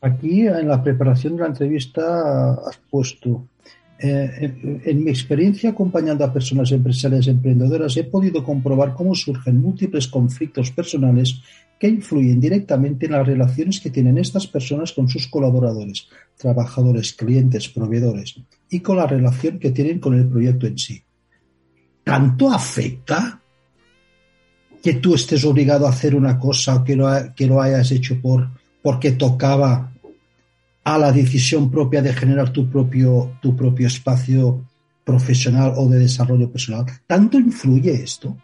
Aquí 0.00 0.46
en 0.46 0.68
la 0.68 0.82
preparación 0.82 1.36
de 1.36 1.42
la 1.42 1.48
entrevista 1.48 2.52
has 2.52 2.76
puesto 2.90 3.48
eh, 3.98 4.82
en, 4.84 5.04
mi 5.04 5.10
experiencia 5.10 5.70
acompañando 5.70 6.22
a 6.22 6.32
personas 6.32 6.70
empresarias 6.70 7.28
emprendedoras 7.28 7.96
he 7.96 8.04
podido 8.04 8.44
comprobar 8.44 8.92
cómo 8.92 9.14
surgen 9.14 9.58
múltiples 9.58 10.06
conflictos 10.06 10.70
personales 10.70 11.40
que 11.80 11.88
influyen 11.88 12.38
directamente 12.38 13.06
en 13.06 13.12
las 13.12 13.26
relaciones 13.26 13.80
que 13.80 13.88
tienen 13.88 14.18
estas 14.18 14.46
personas 14.46 14.92
con 14.92 15.08
sus 15.08 15.28
colaboradores, 15.28 16.08
trabajadores, 16.36 17.14
clientes, 17.14 17.70
proveedores 17.70 18.36
y 18.68 18.80
con 18.80 18.98
la 18.98 19.06
relación 19.06 19.58
que 19.58 19.70
tienen 19.70 19.98
con 19.98 20.14
el 20.14 20.28
proyecto 20.28 20.66
en 20.66 20.76
sí. 20.76 21.02
¿Tanto 22.04 22.50
afecta 22.50 23.42
que 24.86 24.94
tú 24.94 25.16
estés 25.16 25.44
obligado 25.44 25.84
a 25.84 25.90
hacer 25.90 26.14
una 26.14 26.38
cosa 26.38 26.76
o 26.76 26.84
que 26.84 26.94
lo, 26.94 27.08
que 27.34 27.48
lo 27.48 27.60
hayas 27.60 27.90
hecho 27.90 28.22
por, 28.22 28.46
porque 28.80 29.10
tocaba 29.10 29.90
a 30.84 30.96
la 30.96 31.10
decisión 31.10 31.72
propia 31.72 32.00
de 32.02 32.12
generar 32.12 32.52
tu 32.52 32.70
propio, 32.70 33.36
tu 33.42 33.56
propio 33.56 33.88
espacio 33.88 34.64
profesional 35.02 35.72
o 35.76 35.88
de 35.88 35.98
desarrollo 35.98 36.48
personal. 36.52 36.84
¿Tanto 37.04 37.36
influye 37.36 37.94
esto? 37.94 38.36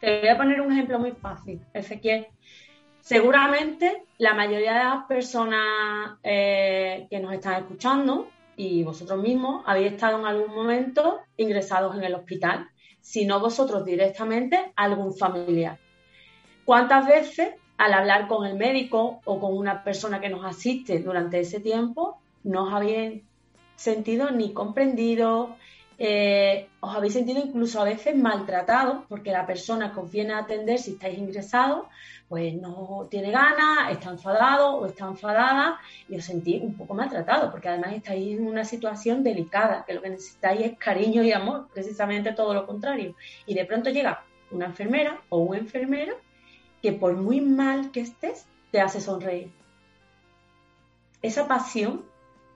Te 0.00 0.20
voy 0.20 0.28
a 0.30 0.38
poner 0.38 0.62
un 0.62 0.72
ejemplo 0.72 0.98
muy 0.98 1.12
fácil, 1.12 1.60
Ezequiel. 1.74 2.28
Seguramente 3.02 4.04
la 4.16 4.32
mayoría 4.32 4.72
de 4.72 4.84
las 4.84 5.04
personas 5.04 6.16
eh, 6.22 7.06
que 7.10 7.20
nos 7.20 7.34
están 7.34 7.60
escuchando 7.60 8.30
y 8.56 8.82
vosotros 8.82 9.22
mismos 9.22 9.62
habéis 9.66 9.92
estado 9.92 10.20
en 10.20 10.24
algún 10.24 10.54
momento 10.54 11.18
ingresados 11.36 11.94
en 11.98 12.04
el 12.04 12.14
hospital, 12.14 12.66
si 13.00 13.24
no 13.26 13.40
vosotros 13.40 13.84
directamente, 13.84 14.72
algún 14.76 15.14
familiar. 15.14 15.78
¿Cuántas 16.64 17.06
veces 17.06 17.54
al 17.80 17.94
hablar 17.94 18.28
con 18.28 18.46
el 18.46 18.58
médico 18.58 19.22
o 19.24 19.40
con 19.40 19.56
una 19.56 19.82
persona 19.82 20.20
que 20.20 20.28
nos 20.28 20.44
asiste 20.44 20.98
durante 20.98 21.40
ese 21.40 21.60
tiempo, 21.60 22.20
no 22.44 22.64
os 22.64 22.74
habéis 22.74 23.22
sentido 23.74 24.30
ni 24.30 24.52
comprendido, 24.52 25.56
eh, 26.02 26.70
os 26.80 26.96
habéis 26.96 27.12
sentido 27.12 27.40
incluso 27.44 27.78
a 27.78 27.84
veces 27.84 28.16
maltratados 28.16 29.04
porque 29.06 29.30
la 29.30 29.46
persona 29.46 29.92
viene 30.10 30.32
a 30.32 30.38
atender 30.38 30.78
si 30.78 30.92
estáis 30.92 31.18
ingresados, 31.18 31.88
pues 32.26 32.54
no 32.54 33.06
tiene 33.10 33.30
ganas, 33.30 33.92
está 33.92 34.08
enfadado 34.08 34.76
o 34.76 34.86
está 34.86 35.06
enfadada 35.06 35.78
y 36.08 36.16
os 36.16 36.24
sentís 36.24 36.62
un 36.62 36.74
poco 36.74 36.94
maltratado 36.94 37.50
porque 37.50 37.68
además 37.68 37.92
estáis 37.92 38.38
en 38.38 38.46
una 38.46 38.64
situación 38.64 39.22
delicada, 39.22 39.84
que 39.84 39.92
lo 39.92 40.00
que 40.00 40.08
necesitáis 40.08 40.62
es 40.62 40.78
cariño 40.78 41.22
y 41.22 41.32
amor, 41.32 41.68
precisamente 41.74 42.32
todo 42.32 42.54
lo 42.54 42.66
contrario. 42.66 43.14
Y 43.44 43.52
de 43.52 43.66
pronto 43.66 43.90
llega 43.90 44.24
una 44.50 44.66
enfermera 44.66 45.20
o 45.28 45.40
un 45.40 45.54
enfermero 45.54 46.14
que 46.80 46.94
por 46.94 47.14
muy 47.14 47.42
mal 47.42 47.90
que 47.90 48.00
estés, 48.00 48.46
te 48.70 48.80
hace 48.80 49.02
sonreír. 49.02 49.50
Esa 51.20 51.46
pasión 51.46 52.06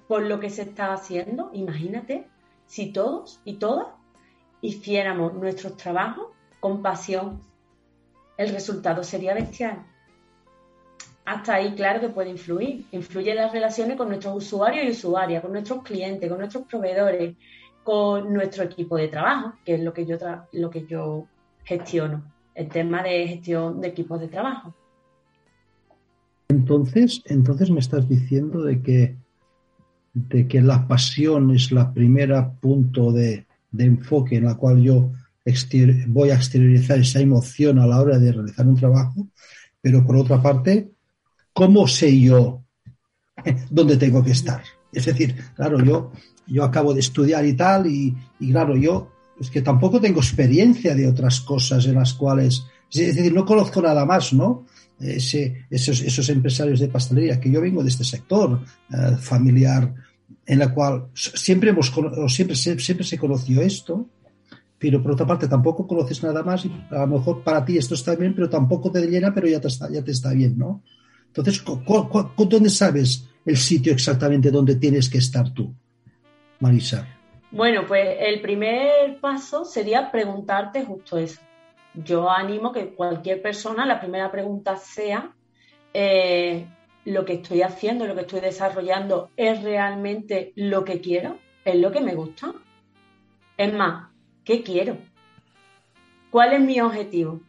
por 0.08 0.22
lo 0.22 0.40
que 0.40 0.48
se 0.48 0.62
está 0.62 0.94
haciendo, 0.94 1.50
imagínate 1.52 2.26
si 2.75 2.90
todos 2.90 3.40
y 3.45 3.52
todas 3.54 3.87
hiciéramos 4.61 5.33
nuestros 5.35 5.76
trabajos 5.76 6.26
con 6.59 6.83
pasión, 6.83 7.40
el 8.37 8.49
resultado 8.49 9.04
sería 9.04 9.33
bestial. 9.33 9.87
Hasta 11.25 11.54
ahí, 11.54 11.76
claro 11.76 12.00
que 12.00 12.09
puede 12.09 12.31
influir. 12.31 12.85
Influye 12.90 13.31
en 13.31 13.37
las 13.37 13.52
relaciones 13.52 13.97
con 13.97 14.09
nuestros 14.09 14.35
usuarios 14.35 14.87
y 14.87 14.90
usuarias, 14.90 15.40
con 15.40 15.52
nuestros 15.52 15.85
clientes, 15.85 16.28
con 16.28 16.38
nuestros 16.38 16.66
proveedores, 16.66 17.37
con 17.85 18.33
nuestro 18.33 18.64
equipo 18.64 18.97
de 18.97 19.07
trabajo, 19.07 19.52
que 19.64 19.75
es 19.75 19.81
lo 19.81 19.93
que 19.93 20.04
yo, 20.04 20.16
lo 20.50 20.69
que 20.69 20.85
yo 20.85 21.28
gestiono 21.62 22.25
el 22.57 22.69
tema 22.71 23.04
de 23.04 23.28
gestión 23.28 23.81
de 23.81 23.87
equipos 23.87 24.19
de 24.19 24.26
trabajo. 24.26 24.75
Entonces, 26.49 27.23
entonces 27.26 27.71
me 27.71 27.78
estás 27.78 28.09
diciendo 28.09 28.64
de 28.64 28.83
que, 28.83 29.16
de 30.14 30.47
que 30.47 30.62
la 30.62 30.87
pasión 30.87 31.50
es 31.50 31.73
la 31.73 31.92
primera 31.92 32.52
punto 32.52 33.12
de, 33.12 33.47
enfoque 33.76 34.37
en 34.37 34.44
la 34.44 34.54
cual 34.54 34.80
yo 34.80 35.12
voy 36.06 36.30
a 36.30 36.37
exteriorizar 36.37 36.99
esa 37.00 37.21
emoción 37.21 37.80
a 37.80 37.87
la 37.87 38.00
hora 38.00 38.18
de 38.18 38.33
realizar 38.33 38.66
un 38.66 38.76
trabajo, 38.76 39.28
pero 39.80 40.06
por 40.06 40.16
otra 40.16 40.40
parte, 40.40 40.92
¿cómo 41.52 41.87
sé 41.88 42.18
yo 42.21 42.62
dónde 43.71 43.97
tengo 43.97 44.25
que 44.25 44.30
estar? 44.30 44.62
Es 44.92 45.06
decir, 45.06 45.35
claro, 45.56 45.85
yo, 45.85 46.12
yo 46.47 46.62
acabo 46.62 46.94
de 46.94 47.00
estudiar 47.00 47.44
y 47.44 47.54
tal, 47.54 47.88
y, 47.88 48.14
y 48.38 48.52
claro, 48.52 48.76
yo 48.76 49.11
es 49.40 49.50
que 49.50 49.62
tampoco 49.62 50.00
tengo 50.00 50.21
experiencia 50.21 50.94
de 50.94 51.09
otras 51.09 51.40
cosas 51.40 51.85
en 51.87 51.97
las 51.97 52.14
cuales, 52.14 52.64
es 52.92 53.16
decir, 53.16 53.35
no 53.35 53.44
conozco 53.44 53.83
nada 53.83 54.06
más, 54.06 54.33
¿no? 54.33 54.64
Esos, 55.00 56.28
empresarios 56.28 56.80
de 56.80 56.88
pastelería, 56.88 57.40
que 57.40 57.50
yo 57.50 57.60
vengo 57.60 57.82
de 57.82 57.88
este 57.88 58.04
sector 58.04 58.60
eh, 58.90 59.16
familiar, 59.18 59.92
en 60.46 60.58
la 60.58 60.72
cual 60.72 61.08
siempre, 61.14 61.70
hemos, 61.70 61.92
siempre, 62.28 62.56
siempre 62.56 63.04
se 63.04 63.18
conoció 63.18 63.62
esto, 63.62 64.08
pero 64.78 65.02
por 65.02 65.12
otra 65.12 65.26
parte 65.26 65.48
tampoco 65.48 65.86
conoces 65.86 66.22
nada 66.22 66.42
más 66.42 66.64
y 66.66 66.72
a 66.90 67.00
lo 67.00 67.18
mejor 67.18 67.42
para 67.42 67.64
ti 67.64 67.78
esto 67.78 67.94
está 67.94 68.14
bien, 68.14 68.34
pero 68.34 68.50
tampoco 68.50 68.90
te 68.90 69.06
llena, 69.06 69.32
pero 69.32 69.48
ya 69.48 69.60
te 69.60 69.68
está, 69.68 69.90
ya 69.90 70.02
te 70.02 70.10
está 70.10 70.32
bien, 70.32 70.58
¿no? 70.58 70.82
Entonces, 71.28 71.64
¿dónde 71.64 72.70
sabes 72.70 73.28
el 73.44 73.56
sitio 73.56 73.92
exactamente 73.92 74.50
donde 74.50 74.76
tienes 74.76 75.08
que 75.08 75.18
estar 75.18 75.52
tú, 75.52 75.74
Marisa? 76.60 77.08
Bueno, 77.50 77.86
pues 77.86 78.16
el 78.20 78.40
primer 78.40 79.20
paso 79.20 79.64
sería 79.64 80.10
preguntarte 80.10 80.84
justo 80.84 81.18
eso. 81.18 81.40
Yo 81.95 82.28
animo 82.28 82.73
que 82.73 82.95
cualquier 82.95 83.41
persona, 83.41 83.87
la 83.87 84.00
primera 84.00 84.30
pregunta 84.30 84.76
sea, 84.76 85.33
eh, 85.93 86.67
¿lo 87.04 87.25
que 87.25 87.35
estoy 87.35 87.63
haciendo, 87.63 88.07
lo 88.07 88.15
que 88.15 88.23
estoy 88.23 88.41
desarrollando 88.41 89.30
es 89.37 89.63
realmente 89.63 90.52
lo 90.57 90.85
que 90.85 91.00
quiero? 91.00 91.39
¿Es 91.65 91.76
lo 91.76 91.93
que 91.93 92.00
me 92.00 92.15
gusta? 92.15 92.52
Es 93.57 93.73
más, 93.73 94.09
¿qué 94.45 94.63
quiero? 94.63 94.97
¿Cuál 96.30 96.54
es 96.54 96.61
mi 96.61 96.80
objetivo? 96.80 97.41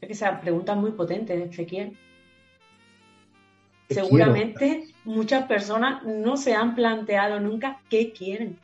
Es 0.00 0.06
que 0.06 0.12
esa 0.14 0.40
pregunta 0.40 0.72
es 0.72 0.78
muy 0.78 0.92
potente, 0.92 1.42
Ezequiel. 1.42 1.98
Seguramente 3.90 4.86
muchas 5.04 5.46
personas 5.46 6.02
no 6.04 6.36
se 6.36 6.54
han 6.54 6.74
planteado 6.74 7.40
nunca 7.40 7.82
qué 7.90 8.12
quieren 8.12 8.58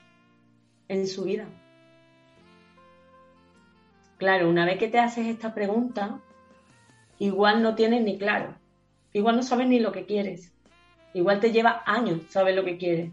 en 0.89 1.07
su 1.07 1.25
vida. 1.25 1.47
Claro, 4.19 4.49
una 4.49 4.65
vez 4.65 4.79
que 4.79 4.89
te 4.89 4.99
haces 4.99 5.27
esta 5.27 5.53
pregunta, 5.53 6.21
igual 7.19 7.63
no 7.63 7.75
tienes 7.75 8.03
ni 8.03 8.17
claro, 8.17 8.55
igual 9.13 9.37
no 9.37 9.43
sabes 9.43 9.69
ni 9.69 9.79
lo 9.79 9.93
que 9.93 10.07
quieres, 10.07 10.53
igual 11.13 11.39
te 11.39 11.53
lleva 11.53 11.83
años 11.85 12.23
saber 12.31 12.55
lo 12.55 12.65
que 12.65 12.79
quieres, 12.79 13.11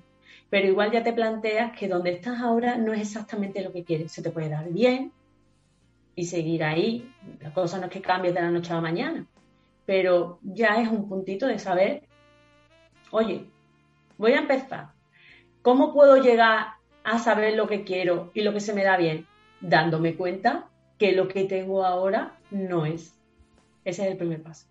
pero 0.49 0.67
igual 0.67 0.91
ya 0.91 1.03
te 1.03 1.11
planteas 1.11 1.77
que 1.77 1.89
donde 1.89 2.11
estás 2.11 2.39
ahora 2.39 2.77
no 2.77 2.93
es 2.93 3.01
exactamente 3.01 3.61
lo 3.61 3.73
que 3.73 3.83
quieres, 3.83 4.13
se 4.13 4.21
te 4.21 4.29
puede 4.29 4.47
dar 4.47 4.69
bien 4.69 5.11
y 6.15 6.25
seguir 6.25 6.63
ahí, 6.63 7.13
la 7.41 7.53
cosa 7.53 7.79
no 7.79 7.87
es 7.87 7.91
que 7.91 8.01
cambie 8.01 8.31
de 8.31 8.41
la 8.41 8.51
noche 8.51 8.71
a 8.71 8.75
la 8.75 8.81
mañana, 8.81 9.25
pero 9.85 10.39
ya 10.41 10.81
es 10.81 10.87
un 10.87 11.09
puntito 11.09 11.47
de 11.47 11.59
saber, 11.59 12.03
oye, 13.11 13.45
voy 14.17 14.31
a 14.33 14.39
empezar. 14.39 14.91
¿Cómo 15.61 15.93
puedo 15.93 16.15
llegar 16.17 16.75
a 17.03 17.19
saber 17.19 17.55
lo 17.55 17.67
que 17.67 17.83
quiero 17.83 18.31
y 18.33 18.41
lo 18.41 18.53
que 18.53 18.61
se 18.61 18.73
me 18.73 18.83
da 18.85 18.95
bien? 18.95 19.27
Dándome 19.59 20.15
cuenta 20.15 20.69
que 21.03 21.11
lo 21.11 21.27
que 21.27 21.43
tengo 21.43 21.83
ahora 21.83 22.39
no 22.49 22.85
es. 22.85 23.11
Ese 23.83 24.03
es 24.03 24.11
el 24.11 24.15
primer 24.15 24.41
paso. 24.41 24.63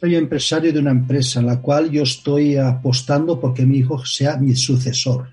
Soy 0.00 0.16
empresario 0.16 0.72
de 0.72 0.80
una 0.80 0.90
empresa 0.90 1.38
en 1.38 1.46
la 1.46 1.60
cual 1.60 1.92
yo 1.92 2.02
estoy 2.02 2.56
apostando 2.56 3.38
porque 3.38 3.64
mi 3.64 3.78
hijo 3.78 4.04
sea 4.04 4.36
mi 4.36 4.56
sucesor. 4.56 5.28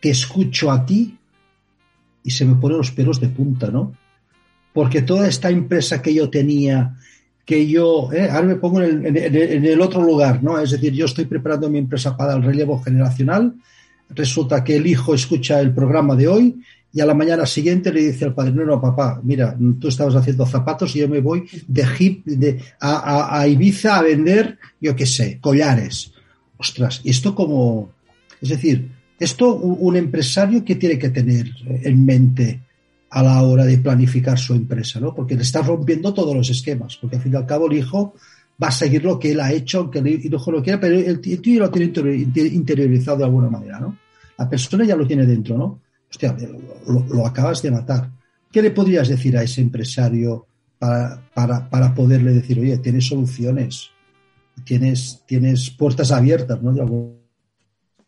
Te 0.00 0.10
escucho 0.10 0.72
a 0.72 0.84
ti 0.84 1.16
y 2.24 2.30
se 2.32 2.44
me 2.44 2.56
ponen 2.56 2.78
los 2.78 2.90
pelos 2.90 3.20
de 3.20 3.28
punta, 3.28 3.68
¿no? 3.68 3.92
Porque 4.72 5.02
toda 5.02 5.28
esta 5.28 5.50
empresa 5.50 6.02
que 6.02 6.12
yo 6.12 6.28
tenía 6.28 6.96
que 7.46 7.68
yo, 7.68 8.10
eh, 8.12 8.28
ahora 8.28 8.48
me 8.48 8.56
pongo 8.56 8.82
en 8.82 9.16
el, 9.16 9.80
otro 9.80 10.02
lugar, 10.02 10.42
¿no? 10.42 10.58
Es 10.58 10.72
decir, 10.72 10.94
yo 10.94 11.04
estoy 11.04 11.26
preparando 11.26 11.70
mi 11.70 11.78
empresa 11.78 12.16
para 12.16 12.34
el 12.34 12.42
relevo 12.42 12.82
generacional, 12.82 13.54
resulta 14.08 14.64
que 14.64 14.74
el 14.74 14.86
hijo 14.88 15.14
escucha 15.14 15.60
el 15.60 15.72
programa 15.72 16.16
de 16.16 16.26
hoy 16.26 16.64
y 16.94 17.00
a 17.00 17.06
la 17.06 17.14
mañana 17.14 17.44
siguiente 17.44 17.92
le 17.92 18.12
dice 18.12 18.24
al 18.24 18.34
padre, 18.34 18.52
no, 18.52 18.64
no, 18.64 18.80
papá, 18.80 19.20
mira, 19.24 19.56
tú 19.80 19.88
estabas 19.88 20.14
haciendo 20.14 20.46
zapatos 20.46 20.94
y 20.94 21.00
yo 21.00 21.08
me 21.08 21.20
voy 21.20 21.44
de 21.66 21.84
hip 21.98 22.24
a, 22.80 23.44
Ibiza 23.48 23.98
a 23.98 24.02
vender, 24.02 24.58
yo 24.80 24.94
qué 24.94 25.04
sé, 25.04 25.40
collares. 25.40 26.12
Ostras, 26.56 27.00
¿y 27.02 27.10
esto 27.10 27.34
como...? 27.34 27.90
Es 28.40 28.50
decir, 28.50 28.88
esto 29.18 29.56
un 29.56 29.96
empresario 29.96 30.64
que 30.64 30.76
tiene 30.76 30.96
que 30.96 31.08
tener 31.08 31.50
en 31.66 32.06
mente 32.06 32.60
a 33.10 33.24
la 33.24 33.42
hora 33.42 33.64
de 33.64 33.78
planificar 33.78 34.38
su 34.38 34.54
empresa, 34.54 35.00
¿no? 35.00 35.12
Porque 35.12 35.34
le 35.34 35.42
está 35.42 35.62
rompiendo 35.62 36.14
todos 36.14 36.36
los 36.36 36.48
esquemas, 36.48 36.96
porque 36.96 37.16
al 37.16 37.22
fin 37.22 37.32
y 37.32 37.36
al 37.36 37.46
cabo 37.46 37.68
el 37.68 37.78
hijo 37.78 38.14
va 38.62 38.68
a 38.68 38.72
seguir 38.72 39.02
lo 39.02 39.18
que 39.18 39.32
él 39.32 39.40
ha 39.40 39.52
hecho, 39.52 39.80
aunque 39.80 39.98
el 39.98 40.32
hijo 40.32 40.52
lo 40.52 40.62
quiera, 40.62 40.78
pero 40.78 40.96
el 40.96 41.20
tío 41.20 41.58
lo 41.58 41.70
tiene 41.72 41.90
interiorizado 42.52 43.18
de 43.18 43.24
alguna 43.24 43.50
manera, 43.50 43.80
¿no? 43.80 43.98
La 44.38 44.48
persona 44.48 44.84
ya 44.84 44.94
lo 44.94 45.06
tiene 45.08 45.26
dentro, 45.26 45.58
¿no? 45.58 45.83
Hostia, 46.14 46.36
lo, 46.86 47.26
acabas 47.26 47.60
de 47.60 47.72
matar. 47.72 48.08
¿Qué 48.52 48.62
le 48.62 48.70
podrías 48.70 49.08
decir 49.08 49.36
a 49.36 49.42
ese 49.42 49.60
empresario 49.60 50.46
para, 50.78 51.20
para, 51.34 51.92
poderle 51.92 52.34
decir, 52.34 52.60
oye, 52.60 52.78
tienes 52.78 53.08
soluciones, 53.08 53.90
tienes, 54.64 55.24
tienes 55.26 55.70
puertas 55.70 56.12
abiertas, 56.12 56.62
¿no? 56.62 57.16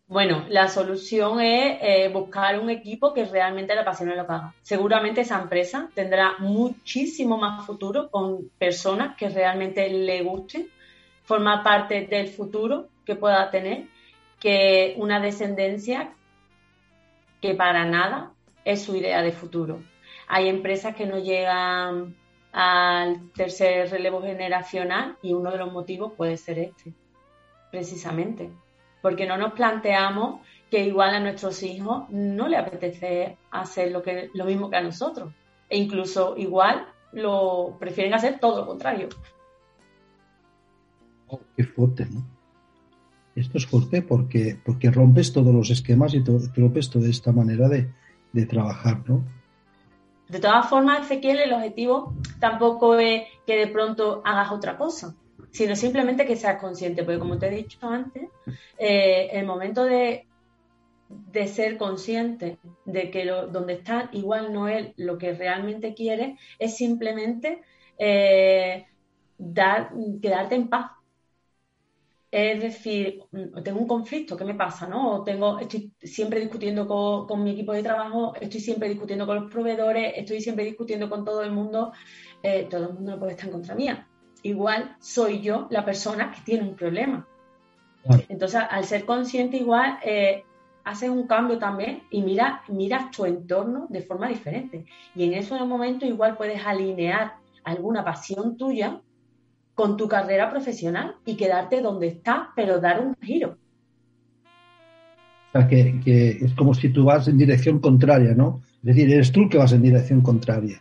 Bueno, 0.06 0.44
la 0.50 0.68
solución 0.68 1.40
es 1.40 1.78
eh, 1.82 2.08
buscar 2.12 2.60
un 2.60 2.70
equipo 2.70 3.12
que 3.12 3.24
realmente 3.24 3.74
le 3.74 3.80
apasione 3.80 4.14
lo 4.14 4.24
que 4.24 4.32
haga. 4.34 4.54
Seguramente 4.62 5.22
esa 5.22 5.42
empresa 5.42 5.90
tendrá 5.92 6.34
muchísimo 6.38 7.38
más 7.38 7.66
futuro 7.66 8.08
con 8.08 8.50
personas 8.56 9.16
que 9.16 9.30
realmente 9.30 9.88
le 9.90 10.22
gusten 10.22 10.68
formar 11.24 11.64
parte 11.64 12.06
del 12.06 12.28
futuro 12.28 12.88
que 13.04 13.16
pueda 13.16 13.50
tener 13.50 13.86
que 14.38 14.94
una 14.96 15.18
descendencia 15.18 16.12
que 17.40 17.54
para 17.54 17.84
nada 17.84 18.32
es 18.64 18.82
su 18.82 18.96
idea 18.96 19.22
de 19.22 19.32
futuro. 19.32 19.82
Hay 20.28 20.48
empresas 20.48 20.94
que 20.94 21.06
no 21.06 21.18
llegan 21.18 22.16
al 22.52 23.30
tercer 23.32 23.90
relevo 23.90 24.22
generacional 24.22 25.16
y 25.22 25.32
uno 25.32 25.50
de 25.50 25.58
los 25.58 25.72
motivos 25.72 26.12
puede 26.16 26.36
ser 26.36 26.58
este, 26.58 26.92
precisamente 27.70 28.50
porque 29.06 29.24
no 29.24 29.36
nos 29.36 29.52
planteamos 29.52 30.40
que 30.68 30.84
igual 30.84 31.14
a 31.14 31.20
nuestros 31.20 31.62
hijos 31.62 32.10
no 32.10 32.48
le 32.48 32.56
apetece 32.56 33.38
hacer 33.52 33.92
lo, 33.92 34.02
que, 34.02 34.30
lo 34.34 34.44
mismo 34.44 34.68
que 34.68 34.78
a 34.78 34.82
nosotros. 34.82 35.32
E 35.68 35.78
incluso 35.78 36.36
igual 36.36 36.88
lo 37.12 37.76
prefieren 37.78 38.14
hacer 38.14 38.40
todo 38.40 38.62
lo 38.62 38.66
contrario. 38.66 39.08
Oh, 41.28 41.38
qué 41.56 41.62
fuerte, 41.62 42.06
¿no? 42.06 42.35
Esto 43.36 43.58
es 43.58 43.66
fuerte 43.66 44.00
porque, 44.00 44.58
porque 44.64 44.90
rompes 44.90 45.32
todos 45.32 45.54
los 45.54 45.70
esquemas 45.70 46.14
y 46.14 46.24
rompes 46.56 46.88
toda 46.90 47.08
esta 47.08 47.32
manera 47.32 47.68
de, 47.68 47.90
de 48.32 48.46
trabajar, 48.46 49.02
¿no? 49.06 49.22
De 50.28 50.40
todas 50.40 50.68
formas, 50.68 51.04
Ezequiel, 51.04 51.38
el 51.38 51.52
objetivo 51.52 52.14
tampoco 52.40 52.98
es 52.98 53.22
que 53.46 53.56
de 53.56 53.68
pronto 53.68 54.22
hagas 54.24 54.50
otra 54.50 54.76
cosa, 54.76 55.14
sino 55.50 55.76
simplemente 55.76 56.26
que 56.26 56.34
seas 56.34 56.60
consciente, 56.60 57.04
porque 57.04 57.20
como 57.20 57.38
te 57.38 57.46
he 57.46 57.50
dicho 57.50 57.78
antes, 57.86 58.28
eh, 58.76 59.28
el 59.32 59.46
momento 59.46 59.84
de, 59.84 60.26
de, 61.08 61.46
ser 61.46 61.76
consciente 61.76 62.58
de 62.84 63.10
que 63.10 63.24
donde 63.24 63.74
estás 63.74 64.08
igual 64.12 64.52
no 64.52 64.66
es 64.66 64.88
lo 64.96 65.16
que 65.16 65.32
realmente 65.32 65.94
quieres, 65.94 66.40
es 66.58 66.76
simplemente 66.76 67.62
eh, 67.96 68.86
dar, 69.38 69.92
quedarte 70.20 70.56
en 70.56 70.68
paz 70.68 70.90
es 72.30 72.60
decir, 72.60 73.20
mm, 73.30 73.62
tengo 73.62 73.80
un 73.80 73.86
conflicto, 73.86 74.36
¿qué 74.36 74.44
me 74.44 74.54
pasa? 74.54 74.86
¿no? 74.86 75.22
tengo, 75.22 75.58
estoy 75.58 75.92
siempre 76.02 76.40
discutiendo 76.40 76.86
con, 76.86 77.42
mi 77.42 77.50
equipo 77.52 77.72
de 77.72 77.82
trabajo, 77.82 78.34
estoy 78.40 78.60
siempre 78.60 78.88
discutiendo 78.88 79.26
con 79.26 79.36
los 79.36 79.50
proveedores, 79.50 80.12
estoy 80.16 80.40
siempre 80.40 80.64
discutiendo 80.64 81.08
con 81.08 81.24
todo 81.24 81.42
el 81.42 81.52
mundo, 81.52 81.92
eh, 82.42 82.66
todo 82.70 82.88
el 82.88 82.94
mundo 82.94 83.12
no 83.12 83.18
puede 83.18 83.32
estar 83.32 83.46
en 83.46 83.52
contra 83.52 83.74
mía. 83.74 84.08
Igual 84.42 84.96
soy 85.00 85.40
yo 85.40 85.66
la 85.70 85.84
persona 85.84 86.30
que 86.30 86.40
tiene 86.42 86.68
un 86.68 86.76
problema. 86.76 87.26
Entonces, 88.28 88.60
al 88.70 88.84
ser 88.84 89.04
consciente, 89.04 89.56
igual 89.56 89.98
eh, 90.04 90.44
haces 90.84 91.10
un 91.10 91.26
cambio 91.26 91.58
también 91.58 92.04
y 92.10 92.22
mira, 92.22 92.62
miras 92.68 93.10
tu 93.10 93.24
entorno 93.24 93.86
de 93.88 94.02
forma 94.02 94.28
diferente. 94.28 94.84
Y 95.14 95.24
en 95.24 95.34
ese 95.34 95.54
momento 95.64 96.06
igual 96.06 96.36
puedes 96.36 96.64
alinear 96.64 97.34
alguna 97.64 98.04
pasión 98.04 98.56
tuya 98.56 99.00
con 99.76 99.96
tu 99.98 100.08
carrera 100.08 100.50
profesional 100.50 101.16
y 101.26 101.36
quedarte 101.36 101.82
donde 101.82 102.08
estás, 102.08 102.48
pero 102.56 102.80
dar 102.80 103.00
un 103.00 103.14
giro. 103.20 103.58
O 105.48 105.52
sea, 105.52 105.68
que, 105.68 106.38
es 106.40 106.54
como 106.54 106.72
si 106.74 106.88
tú 106.88 107.04
vas 107.04 107.28
en 107.28 107.36
dirección 107.36 107.78
contraria, 107.78 108.34
¿no? 108.34 108.62
Es 108.78 108.96
decir, 108.96 109.12
eres 109.12 109.30
tú 109.30 109.42
el 109.42 109.48
que 109.50 109.58
vas 109.58 109.72
en 109.72 109.82
dirección 109.82 110.22
contraria. 110.22 110.80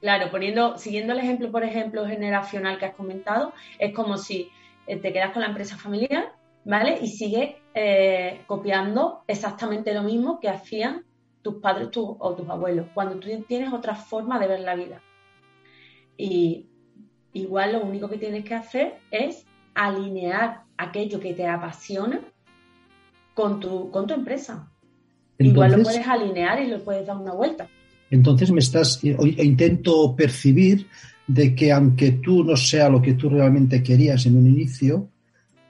Claro, 0.00 0.30
poniendo, 0.32 0.76
siguiendo 0.76 1.12
el 1.12 1.20
ejemplo, 1.20 1.52
por 1.52 1.62
ejemplo, 1.62 2.04
generacional 2.04 2.78
que 2.78 2.86
has 2.86 2.94
comentado, 2.96 3.52
es 3.78 3.94
como 3.94 4.16
si 4.16 4.50
eh, 4.88 4.96
te 4.96 5.12
quedas 5.12 5.32
con 5.32 5.42
la 5.42 5.48
empresa 5.48 5.76
familiar, 5.76 6.32
¿vale? 6.64 6.98
Y 7.00 7.06
sigues 7.06 7.54
eh, 7.74 8.40
copiando 8.48 9.22
exactamente 9.28 9.94
lo 9.94 10.02
mismo 10.02 10.40
que 10.40 10.48
hacían 10.48 11.04
tus 11.42 11.54
padres 11.56 11.90
o 11.94 12.34
tus 12.36 12.48
abuelos, 12.48 12.88
cuando 12.92 13.20
tú 13.20 13.28
tienes 13.46 13.72
otra 13.72 13.94
forma 13.94 14.40
de 14.40 14.48
ver 14.48 14.60
la 14.60 14.74
vida. 14.74 15.00
Y 16.18 16.66
igual 17.36 17.72
lo 17.72 17.84
único 17.84 18.08
que 18.08 18.18
tienes 18.18 18.44
que 18.44 18.54
hacer 18.54 18.94
es 19.10 19.44
alinear 19.74 20.62
aquello 20.76 21.20
que 21.20 21.34
te 21.34 21.46
apasiona 21.46 22.20
con 23.34 23.60
tu, 23.60 23.90
con 23.90 24.06
tu 24.06 24.14
empresa. 24.14 24.70
igual 25.38 25.72
lo 25.72 25.82
puedes 25.82 26.06
alinear 26.06 26.62
y 26.62 26.68
lo 26.68 26.82
puedes 26.82 27.06
dar 27.06 27.16
una 27.16 27.32
vuelta. 27.32 27.68
Entonces 28.10 28.50
me 28.50 28.60
estás, 28.60 29.02
eh, 29.04 29.16
intento 29.38 30.14
percibir 30.16 30.86
de 31.26 31.54
que 31.54 31.72
aunque 31.72 32.12
tú 32.12 32.44
no 32.44 32.56
sea 32.56 32.88
lo 32.88 33.02
que 33.02 33.14
tú 33.14 33.28
realmente 33.28 33.82
querías 33.82 34.24
en 34.26 34.38
un 34.38 34.46
inicio, 34.46 35.08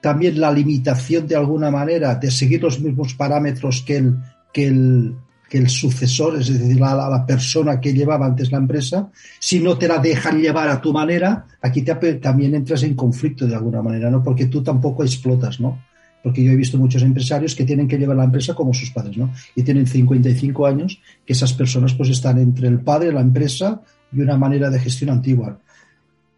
también 0.01 0.39
la 0.39 0.53
limitación 0.53 1.27
de 1.27 1.35
alguna 1.35 1.71
manera 1.71 2.15
de 2.15 2.31
seguir 2.31 2.63
los 2.63 2.79
mismos 2.79 3.15
parámetros 3.15 3.83
que 3.83 3.97
el, 3.97 4.17
que 4.53 4.67
el, 4.69 5.17
que 5.49 5.59
el 5.59 5.69
sucesor, 5.69 6.41
es 6.41 6.49
decir, 6.49 6.79
la, 6.81 7.25
persona 7.27 7.81
que 7.81 7.93
llevaba 7.93 8.27
antes 8.27 8.51
la 8.51 8.59
empresa, 8.59 9.11
si 9.39 9.61
no 9.61 9.79
te 9.79 9.87
la 9.87 9.99
dejan 9.99 10.41
llevar 10.41 10.69
a 10.69 10.81
tu 10.81 10.93
manera, 10.93 11.47
aquí 11.63 11.83
te, 11.83 11.95
también 12.15 12.55
entras 12.55 12.83
en 12.83 12.95
conflicto 12.95 13.47
de 13.47 13.55
alguna 13.55 13.83
manera, 13.83 14.11
¿no? 14.11 14.23
Porque 14.23 14.47
tú 14.47 14.63
tampoco 14.63 15.05
explotas, 15.05 15.61
¿no? 15.61 15.81
Porque 16.23 16.43
yo 16.43 16.51
he 16.51 16.57
visto 16.57 16.79
muchos 16.79 17.03
empresarios 17.03 17.55
que 17.55 17.65
tienen 17.65 17.87
que 17.87 17.99
llevar 17.99 18.17
la 18.17 18.25
empresa 18.25 18.55
como 18.55 18.75
sus 18.75 18.91
padres, 18.91 19.17
¿no? 19.17 19.33
Y 19.55 19.63
tienen 19.63 19.87
55 19.87 20.67
años, 20.67 21.01
que 21.25 21.33
esas 21.33 21.53
personas 21.53 21.95
pues 21.95 22.09
están 22.09 22.39
entre 22.39 22.67
el 22.67 22.81
padre, 22.81 23.13
la 23.13 23.21
empresa 23.21 23.81
y 24.13 24.21
una 24.21 24.37
manera 24.37 24.69
de 24.69 24.81
gestión 24.81 25.11
antigua. 25.11 25.61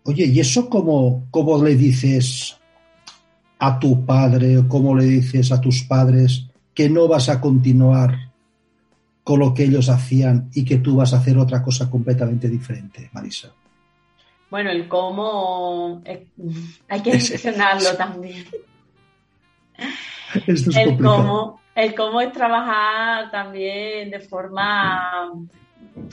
Oye, 0.05 0.27
¿y 0.27 0.41
eso 0.41 0.69
cómo, 0.69 1.27
cómo 1.31 1.63
le 1.63 1.75
dices 1.77 2.57
a 3.59 3.79
tu 3.79 4.05
padre 4.05 4.59
o 4.59 4.69
cómo 4.69 4.95
le 4.95 5.05
dices 5.05 5.51
a 5.51 5.61
tus 5.61 5.85
padres 5.85 6.47
que 6.75 6.89
no 6.89 7.09
vas 7.09 7.29
a 7.29 7.41
continuar 7.41 8.28
con 9.29 9.41
lo 9.41 9.53
que 9.53 9.65
ellos 9.65 9.91
hacían 9.91 10.49
y 10.55 10.65
que 10.65 10.79
tú 10.79 10.97
vas 10.97 11.13
a 11.13 11.19
hacer 11.19 11.37
otra 11.37 11.63
cosa 11.63 11.91
completamente 11.91 12.49
diferente, 12.49 13.11
Marisa? 13.13 13.51
Bueno, 14.51 14.71
el 14.71 14.89
cómo 14.89 16.03
hay 16.89 17.03
que 17.03 17.11
mencionarlo 17.11 17.95
también. 17.99 18.47
el 20.47 20.97
cómo, 20.97 21.61
el 21.75 21.95
cómo 21.95 22.23
es 22.23 22.33
trabajar 22.33 23.31
también 23.31 24.11
de 24.13 24.21
forma 24.21 25.31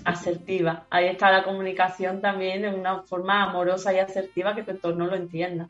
asertiva. 0.04 0.84
Ahí 0.90 1.06
está 1.06 1.32
la 1.32 1.46
comunicación 1.46 2.20
también 2.20 2.64
de 2.64 2.68
una 2.68 3.04
forma 3.04 3.44
amorosa 3.44 3.94
y 3.94 4.00
asertiva 4.00 4.54
que 4.54 4.64
tu 4.64 4.72
entorno 4.72 5.06
lo 5.06 5.16
entienda. 5.16 5.70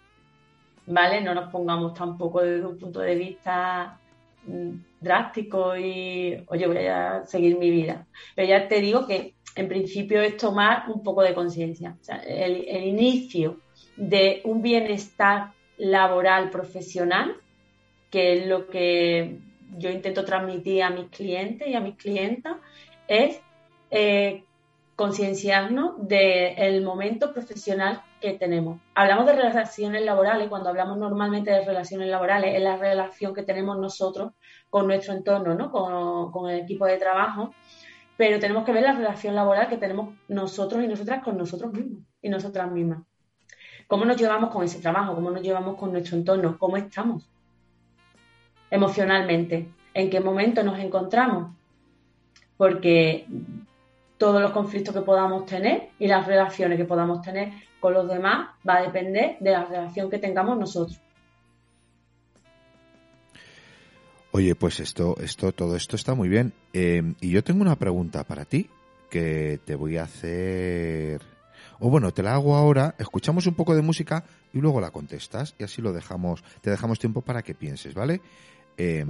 ¿Vale? 0.88 1.22
No 1.22 1.36
nos 1.36 1.52
pongamos 1.52 1.94
tampoco 1.94 2.42
desde 2.42 2.66
un 2.66 2.80
punto 2.80 3.02
de 3.02 3.14
vista 3.14 4.00
mm, 4.48 4.95
drástico 5.06 5.78
y, 5.78 6.44
oye, 6.48 6.68
voy 6.68 6.86
a 6.88 7.26
seguir 7.26 7.58
mi 7.58 7.70
vida. 7.70 8.06
Pero 8.36 8.50
ya 8.50 8.68
te 8.68 8.82
digo 8.82 9.08
que 9.08 9.36
en 9.56 9.70
principio 9.70 10.22
es 10.22 10.36
tomar 10.36 10.90
un 10.90 11.02
poco 11.02 11.22
de 11.22 11.34
conciencia. 11.34 11.96
el, 12.28 12.84
inicio 12.84 13.62
de 13.96 14.42
un 14.44 14.62
bienestar 14.62 15.54
laboral 15.78 16.50
profesional, 16.50 17.38
que 18.10 18.34
es 18.34 18.48
lo 18.48 18.68
que 18.68 19.40
yo 19.78 19.90
intento 19.90 20.26
transmitir 20.26 20.84
a 20.84 20.90
mis 20.90 21.08
clientes 21.10 21.68
y 21.68 21.76
a 21.76 21.80
mis 21.80 21.96
clientas, 21.96 22.58
es 23.08 23.40
eh, 23.92 24.44
concienciarnos 24.96 26.08
del 26.08 26.82
momento 26.82 27.34
profesional 27.34 28.02
que 28.22 28.34
tenemos. 28.34 28.80
Hablamos 28.96 29.26
de 29.26 29.34
relaciones 29.34 30.04
laborales, 30.04 30.48
cuando 30.48 30.70
hablamos 30.70 30.98
normalmente 30.98 31.52
de 31.52 31.66
relaciones 31.66 32.08
laborales, 32.08 32.56
es 32.56 32.62
la 32.62 32.78
relación 32.78 33.34
que 33.34 33.44
tenemos 33.44 33.78
nosotros 33.78 34.32
con 34.76 34.88
nuestro 34.88 35.14
entorno, 35.14 35.56
¿no? 35.56 35.72
con, 35.72 36.50
el 36.50 36.60
equipo 36.60 36.86
de 36.86 36.98
trabajo, 36.98 37.54
pero 38.18 38.42
tenemos 38.42 38.66
que 38.66 38.74
ver 38.74 38.84
la 38.84 38.92
relación 38.92 39.34
laboral 39.34 39.70
que 39.70 39.78
tenemos 39.78 40.14
nosotros 40.28 40.84
y 40.84 40.88
nosotras 40.90 41.24
con 41.24 41.38
nosotros 41.38 41.72
mismos 41.72 42.04
y 42.22 42.28
nosotras 42.28 42.70
mismas. 42.70 43.00
¿Cómo 43.88 44.04
nos 44.04 44.18
llevamos 44.18 44.50
con 44.52 44.66
ese 44.66 44.82
trabajo? 44.82 45.16
¿Cómo 45.16 45.32
nos 45.32 45.42
llevamos 45.42 45.78
con 45.78 45.94
nuestro 45.94 46.18
entorno? 46.18 46.58
¿Cómo 46.60 46.76
estamos 46.76 47.26
emocionalmente? 48.70 49.70
¿En 49.94 50.10
qué 50.10 50.20
momento 50.20 50.62
nos 50.62 50.78
encontramos? 50.78 51.56
Porque 52.58 53.28
todos 54.18 54.42
los 54.42 54.52
conflictos 54.52 54.94
que 54.94 55.04
podamos 55.04 55.46
tener 55.46 55.92
y 56.00 56.08
las 56.08 56.28
relaciones 56.28 56.78
que 56.78 56.84
podamos 56.84 57.22
tener 57.22 57.54
con 57.80 57.94
los 57.94 58.10
demás 58.10 58.50
va 58.68 58.80
a 58.80 58.82
depender 58.82 59.38
de 59.40 59.52
la 59.52 59.64
relación 59.64 60.10
que 60.10 60.18
tengamos 60.18 60.58
nosotros. 60.58 61.00
Oye, 64.36 64.54
pues 64.54 64.82
esto, 64.82 65.16
esto, 65.22 65.54
todo 65.54 65.78
esto 65.78 65.96
está 65.96 66.14
muy 66.14 66.28
bien. 66.28 66.52
Em, 66.74 67.16
y 67.22 67.30
yo 67.30 67.42
tengo 67.42 67.62
una 67.62 67.78
pregunta 67.78 68.26
para 68.26 68.44
ti 68.44 68.70
que 69.10 69.62
te 69.64 69.76
voy 69.76 69.96
a 69.96 70.04
hacer. 70.04 71.22
O 71.80 71.90
bueno, 71.90 72.12
te 72.12 72.22
la 72.22 72.34
hago 72.34 72.58
ahora. 72.58 72.96
Escuchamos 73.00 73.48
un 73.48 73.54
poco 73.54 73.74
de 73.74 73.82
música 73.82 74.26
y 74.52 74.60
luego 74.60 74.82
la 74.82 74.92
contestas 74.92 75.56
y 75.58 75.64
así 75.64 75.82
lo 75.82 75.94
dejamos. 75.94 76.44
Te 76.60 76.70
dejamos 76.70 77.00
tiempo 77.00 77.22
para 77.22 77.44
que 77.44 77.56
pienses, 77.56 77.94
¿vale? 77.94 78.20
Eh, 78.76 79.06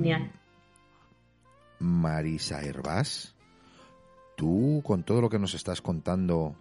Marisa 1.79 2.61
Herbás 2.61 3.33
tú 4.35 4.83
con 4.85 5.01
todo 5.01 5.21
lo 5.21 5.29
que 5.31 5.39
nos 5.39 5.55
estás 5.55 5.81
contando, 5.81 6.55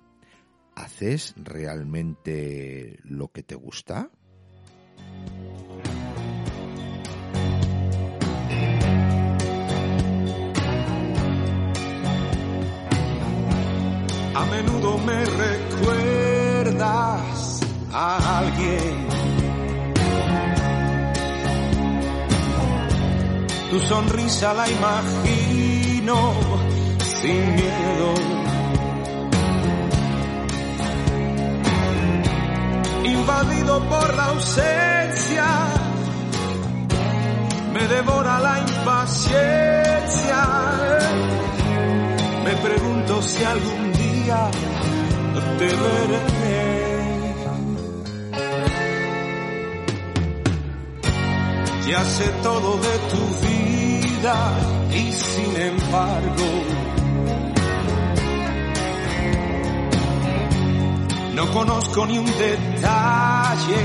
¿haces 0.74 1.34
realmente 1.36 2.98
lo 3.04 3.28
que 3.28 3.42
te 3.42 3.56
gusta? 3.56 4.08
A 14.44 14.46
menudo 14.46 14.98
me 14.98 15.24
recuerdas 15.24 16.76
a 17.90 18.38
alguien. 18.40 19.08
Tu 23.70 23.80
sonrisa 23.80 24.52
la 24.52 24.68
imagino 24.68 26.34
sin 26.98 27.54
miedo. 27.54 28.14
Invadido 33.04 33.88
por 33.88 34.14
la 34.14 34.24
ausencia, 34.26 35.46
me 37.72 37.88
devora 37.88 38.40
la 38.40 38.58
impaciencia. 38.58 40.40
Me 42.44 42.54
pregunto 42.56 43.22
si 43.22 43.42
algún 43.42 43.92
día 43.94 44.03
te 45.58 45.66
veré. 45.66 46.44
Ya 51.88 52.04
sé 52.04 52.24
todo 52.42 52.78
de 52.78 52.98
tu 53.10 53.22
vida 53.46 54.36
y 54.90 55.12
sin 55.12 55.60
embargo 55.60 56.48
no 61.34 61.50
conozco 61.52 62.06
ni 62.06 62.18
un 62.18 62.26
detalle 62.26 63.82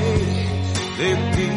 de 0.98 1.16
ti. 1.36 1.50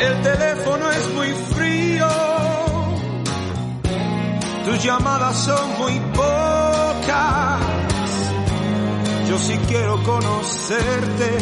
El 0.00 0.22
teléfono 0.22 0.90
es 0.90 1.14
muy 1.14 1.28
frío, 1.54 2.08
tus 4.64 4.82
llamadas 4.82 5.36
son 5.36 5.78
muy 5.78 6.00
pocas. 6.14 7.60
Yo 9.28 9.38
sí 9.38 9.58
quiero 9.68 10.02
conocerte 10.02 11.38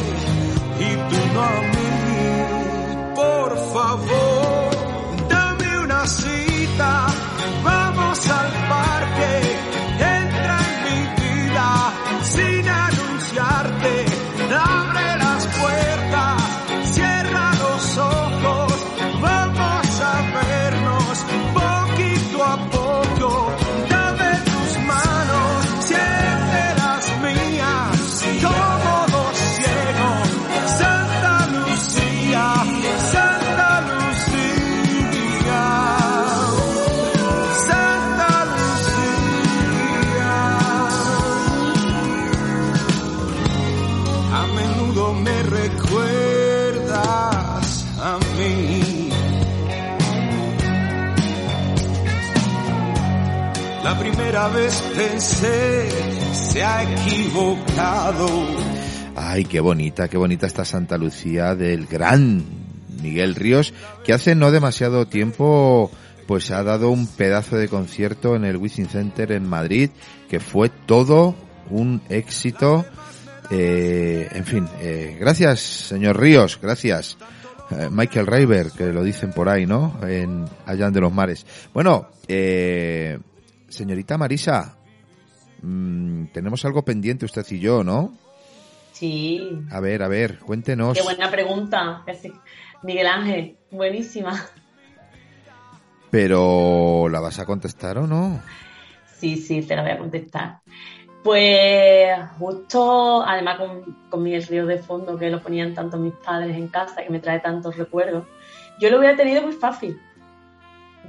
y 0.80 0.96
tú 1.10 1.16
no 1.34 1.42
a 1.42 1.60
mí. 1.72 3.14
Por 3.14 3.56
favor, 3.72 4.31
Pensé, 54.42 55.88
se 56.32 56.64
ha 56.64 56.82
equivocado. 56.82 58.26
Ay, 59.14 59.44
qué 59.44 59.60
bonita, 59.60 60.08
qué 60.08 60.16
bonita 60.16 60.48
esta 60.48 60.64
Santa 60.64 60.98
Lucía 60.98 61.54
del 61.54 61.86
gran 61.86 62.42
Miguel 63.00 63.36
Ríos, 63.36 63.72
que 64.04 64.12
hace 64.12 64.34
no 64.34 64.50
demasiado 64.50 65.06
tiempo 65.06 65.92
pues 66.26 66.50
ha 66.50 66.64
dado 66.64 66.90
un 66.90 67.06
pedazo 67.06 67.56
de 67.56 67.68
concierto 67.68 68.34
en 68.34 68.44
el 68.44 68.56
Wizzing 68.56 68.88
Center 68.88 69.30
en 69.30 69.48
Madrid, 69.48 69.90
que 70.28 70.40
fue 70.40 70.70
todo 70.70 71.36
un 71.70 72.02
éxito. 72.08 72.84
Eh, 73.48 74.28
en 74.32 74.44
fin, 74.44 74.68
eh, 74.80 75.18
gracias, 75.20 75.60
señor 75.60 76.18
Ríos, 76.18 76.58
gracias. 76.60 77.16
Eh, 77.70 77.88
Michael 77.92 78.26
Reiber, 78.26 78.72
que 78.72 78.86
lo 78.86 79.04
dicen 79.04 79.30
por 79.32 79.48
ahí, 79.48 79.66
¿no? 79.66 80.00
En 80.02 80.46
Allá 80.66 80.90
de 80.90 81.00
los 81.00 81.12
Mares. 81.12 81.46
Bueno, 81.72 82.08
eh, 82.26 83.20
señorita 83.72 84.18
Marisa, 84.18 84.76
mm, 85.62 86.26
tenemos 86.26 86.64
algo 86.64 86.84
pendiente 86.84 87.24
usted 87.24 87.44
y 87.50 87.58
yo, 87.58 87.82
¿no? 87.82 88.12
Sí, 88.92 89.58
A 89.70 89.80
ver, 89.80 90.02
a 90.02 90.08
ver, 90.08 90.38
cuéntenos. 90.38 90.96
qué 90.96 91.02
buena 91.02 91.30
pregunta. 91.30 92.04
Miguel 92.82 93.06
Ángel, 93.06 93.56
buenísima. 93.70 94.46
Pero, 96.10 97.08
¿la 97.08 97.20
vas 97.20 97.38
a 97.38 97.46
contestar 97.46 97.96
o 97.98 98.06
no? 98.06 98.40
Sí, 99.16 99.36
sí, 99.36 99.62
te 99.62 99.74
la 99.74 99.82
voy 99.82 99.92
a 99.92 99.98
contestar. 99.98 100.58
Pues 101.24 102.08
justo, 102.38 103.24
además 103.24 103.58
con, 103.58 103.96
con 104.10 104.22
Miguel 104.22 104.46
Ríos 104.46 104.68
de 104.68 104.78
fondo, 104.78 105.16
que 105.16 105.30
lo 105.30 105.40
ponían 105.42 105.72
tanto 105.72 105.96
mis 105.96 106.12
padres 106.14 106.56
en 106.56 106.68
casa, 106.68 107.02
que 107.02 107.10
me 107.10 107.20
trae 107.20 107.40
tantos 107.40 107.76
recuerdos, 107.76 108.26
yo 108.78 108.90
lo 108.90 108.98
hubiera 108.98 109.16
tenido 109.16 109.42
muy 109.42 109.52
fácil. 109.52 109.98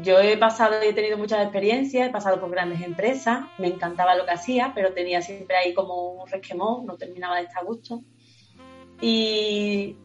Yo 0.02 0.20
he 0.20 0.38
pasado 0.38 0.84
y 0.84 0.88
he 0.88 0.94
tenido 0.94 1.18
muchas 1.18 1.44
experiencias, 1.44 2.08
he 2.08 2.12
pasado 2.12 2.40
por 2.40 2.50
grandes 2.50 2.82
empresas, 2.82 3.46
me 3.60 3.68
encantaba 3.68 4.16
lo 4.16 4.26
que 4.26 4.32
hacía, 4.32 4.72
pero 4.74 4.94
tenía 4.94 5.22
siempre 5.22 5.56
ahí 5.56 5.74
como 5.74 6.14
un 6.14 6.28
resquemón, 6.28 6.86
no 6.86 6.96
terminaba 6.96 7.38
de 7.38 7.44
estar 7.44 7.62
a 7.62 7.66
gusto. 7.66 8.02
Y, 9.00 9.98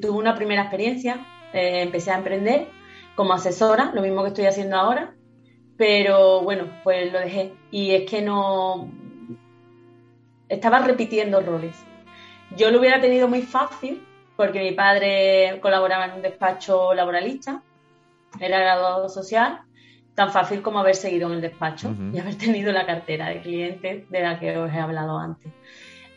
tuve 0.00 0.10
una 0.10 0.34
primera 0.34 0.62
experiencia, 0.62 1.24
eh, 1.52 1.82
empecé 1.82 2.10
a 2.10 2.18
emprender 2.18 2.68
como 3.14 3.34
asesora, 3.34 3.92
lo 3.94 4.02
mismo 4.02 4.22
que 4.22 4.28
estoy 4.28 4.46
haciendo 4.46 4.76
ahora, 4.76 5.14
pero 5.76 6.42
bueno, 6.42 6.64
pues 6.82 7.12
lo 7.12 7.18
dejé. 7.18 7.52
Y 7.70 7.92
es 7.92 8.10
que 8.10 8.22
no. 8.22 8.90
Estaba 10.48 10.80
repitiendo 10.80 11.40
roles. 11.40 11.76
Yo 12.56 12.70
lo 12.70 12.78
hubiera 12.78 13.00
tenido 13.00 13.28
muy 13.28 13.42
fácil 13.42 14.06
porque 14.36 14.60
mi 14.60 14.72
padre 14.72 15.58
colaboraba 15.60 16.06
en 16.06 16.12
un 16.12 16.22
despacho 16.22 16.94
laboralista, 16.94 17.62
era 18.40 18.58
graduado 18.60 19.08
social, 19.08 19.60
tan 20.14 20.30
fácil 20.32 20.62
como 20.62 20.78
haber 20.78 20.94
seguido 20.94 21.28
en 21.28 21.34
el 21.34 21.40
despacho 21.40 21.94
y 22.12 22.18
haber 22.18 22.36
tenido 22.36 22.72
la 22.72 22.86
cartera 22.86 23.28
de 23.28 23.40
clientes 23.40 24.08
de 24.10 24.20
la 24.20 24.38
que 24.38 24.56
os 24.56 24.72
he 24.72 24.78
hablado 24.78 25.18
antes. 25.18 25.52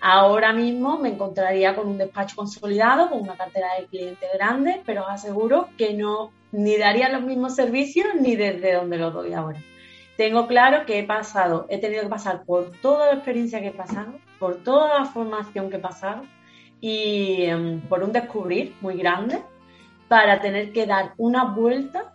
Ahora 0.02 0.54
mismo 0.54 1.00
me 1.00 1.10
encontraría 1.10 1.76
con 1.76 1.88
un 1.88 1.98
despacho 1.98 2.36
consolidado, 2.36 3.10
con 3.10 3.22
una 3.22 3.36
cartera 3.36 3.70
de 3.80 3.88
clientes 3.88 4.30
grande, 4.34 4.82
pero 4.86 5.04
os 5.04 5.10
aseguro 5.10 5.70
que 5.78 5.94
no 5.94 6.32
ni 6.52 6.78
daría 6.78 7.10
los 7.10 7.24
mismos 7.24 7.56
servicios 7.56 8.08
ni 8.20 8.36
desde 8.36 8.74
donde 8.74 8.98
los 8.98 9.14
doy 9.14 9.34
ahora. 9.34 9.60
Tengo 10.18 10.48
claro 10.48 10.86
que 10.86 11.00
he 11.00 11.04
pasado, 11.04 11.66
he 11.70 11.80
tenido 11.80 12.04
que 12.04 12.10
pasar 12.10 12.44
por 12.44 12.72
toda 12.82 13.08
la 13.08 13.14
experiencia 13.14 13.60
que 13.62 13.68
he 13.68 13.74
pasado, 13.74 14.14
por 14.40 14.64
toda 14.64 15.00
la 15.00 15.06
formación 15.06 15.70
que 15.70 15.78
he 15.78 15.80
pasado 15.80 16.24
y 16.80 17.44
em, 17.44 17.82
por 17.82 18.04
un 18.04 18.12
descubrir 18.12 18.76
muy 18.82 18.98
grande 18.98 19.42
para 20.08 20.40
tener 20.42 20.72
que 20.72 20.86
dar 20.86 21.14
una 21.18 21.46
vuelta 21.46 22.12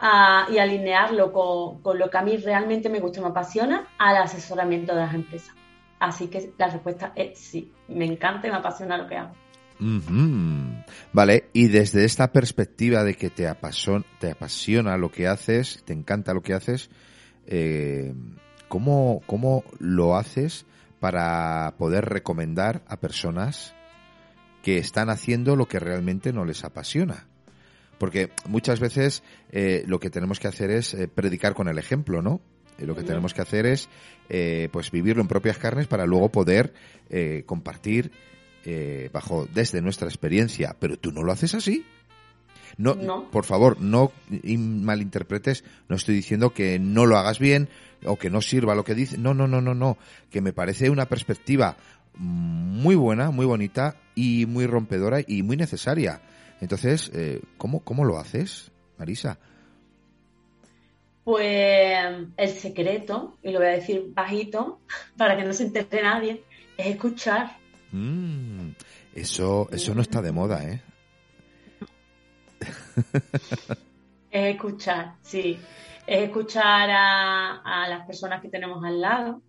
a- 0.00 0.46
y 0.50 0.58
alinearlo 0.58 1.32
con, 1.32 1.80
con 1.82 1.98
lo 1.98 2.10
que 2.10 2.18
a 2.18 2.22
mí 2.22 2.36
realmente 2.36 2.88
me 2.88 3.00
gusta 3.00 3.20
y 3.20 3.22
me 3.22 3.28
apasiona 3.28 3.88
al 3.98 4.16
asesoramiento 4.16 4.94
de 4.94 5.00
las 5.00 5.14
empresas. 5.14 5.54
Así 6.00 6.28
que 6.28 6.52
la 6.58 6.68
respuesta 6.68 7.12
es 7.14 7.38
sí, 7.38 7.72
me 7.88 8.04
encanta 8.04 8.46
y 8.48 8.50
me 8.50 8.56
apasiona 8.58 8.98
lo 8.98 9.06
que 9.06 9.16
hago. 9.16 9.32
Vale, 11.12 11.48
y 11.52 11.68
desde 11.68 12.04
esta 12.04 12.32
perspectiva 12.32 13.02
de 13.02 13.14
que 13.14 13.30
te, 13.30 13.48
apason- 13.48 14.04
te 14.20 14.32
apasiona 14.32 14.96
lo 14.96 15.10
que 15.10 15.26
haces, 15.26 15.82
te 15.84 15.92
encanta 15.92 16.32
lo 16.34 16.42
que 16.42 16.54
haces, 16.54 16.90
eh, 17.46 18.14
¿cómo, 18.68 19.20
¿cómo 19.26 19.64
lo 19.78 20.16
haces 20.16 20.66
para 21.00 21.74
poder 21.78 22.04
recomendar 22.06 22.82
a 22.88 22.96
personas 22.98 23.74
que 24.64 24.78
están 24.78 25.10
haciendo 25.10 25.54
lo 25.56 25.66
que 25.68 25.78
realmente 25.78 26.32
no 26.32 26.44
les 26.44 26.64
apasiona? 26.64 27.28
Porque 27.98 28.30
muchas 28.48 28.80
veces 28.80 29.22
eh, 29.52 29.84
lo 29.86 30.00
que 30.00 30.10
tenemos 30.10 30.40
que 30.40 30.48
hacer 30.48 30.70
es 30.70 30.94
eh, 30.94 31.06
predicar 31.06 31.54
con 31.54 31.68
el 31.68 31.78
ejemplo, 31.78 32.22
¿no? 32.22 32.40
Lo 32.78 32.96
que 32.96 33.04
tenemos 33.04 33.32
que 33.34 33.42
hacer 33.42 33.66
es 33.66 33.88
eh, 34.28 34.68
pues 34.72 34.90
vivirlo 34.90 35.22
en 35.22 35.28
propias 35.28 35.58
carnes 35.58 35.86
para 35.86 36.06
luego 36.06 36.30
poder 36.30 36.74
compartir 37.46 38.10
bajo 39.12 39.46
desde 39.54 39.80
nuestra 39.80 40.08
experiencia. 40.08 40.74
Pero 40.80 40.96
tú 40.98 41.12
no 41.12 41.22
lo 41.22 41.30
haces 41.30 41.54
así. 41.54 41.84
No, 42.76 42.94
No. 42.96 43.30
por 43.30 43.44
favor, 43.44 43.80
no 43.80 44.10
in- 44.42 44.82
malinterpretes. 44.84 45.62
No 45.88 45.94
estoy 45.94 46.16
diciendo 46.16 46.52
que 46.52 46.80
no 46.80 47.06
lo 47.06 47.16
hagas 47.16 47.38
bien 47.38 47.68
o 48.04 48.16
que 48.18 48.28
no 48.30 48.40
sirva 48.40 48.74
lo 48.74 48.82
que 48.82 48.96
dices. 48.96 49.20
No, 49.20 49.34
no, 49.34 49.46
no, 49.46 49.60
no, 49.60 49.74
no. 49.74 49.96
Que 50.30 50.40
me 50.40 50.52
parece 50.52 50.90
una 50.90 51.06
perspectiva 51.06 51.76
muy 52.16 52.94
buena, 52.94 53.30
muy 53.30 53.46
bonita 53.46 53.96
y 54.14 54.46
muy 54.46 54.66
rompedora 54.66 55.20
y 55.26 55.42
muy 55.42 55.56
necesaria. 55.56 56.20
Entonces, 56.60 57.10
eh, 57.14 57.40
¿cómo, 57.58 57.80
¿cómo 57.80 58.04
lo 58.04 58.18
haces, 58.18 58.70
Marisa? 58.98 59.38
Pues 61.24 61.96
el 62.36 62.48
secreto, 62.50 63.38
y 63.42 63.50
lo 63.50 63.58
voy 63.58 63.68
a 63.68 63.72
decir 63.72 64.12
bajito 64.14 64.80
para 65.16 65.36
que 65.36 65.44
no 65.44 65.52
se 65.52 65.64
entere 65.64 66.02
nadie, 66.02 66.44
es 66.76 66.86
escuchar. 66.86 67.56
Mm, 67.92 68.70
eso, 69.14 69.68
eso 69.72 69.94
no 69.94 70.02
está 70.02 70.20
de 70.20 70.32
moda, 70.32 70.64
¿eh? 70.64 70.82
Es 74.30 74.54
escuchar, 74.54 75.14
sí. 75.22 75.58
Es 76.06 76.24
escuchar 76.24 76.90
a, 76.90 77.60
a 77.62 77.88
las 77.88 78.06
personas 78.06 78.42
que 78.42 78.48
tenemos 78.48 78.84
al 78.84 79.00
lado, 79.00 79.42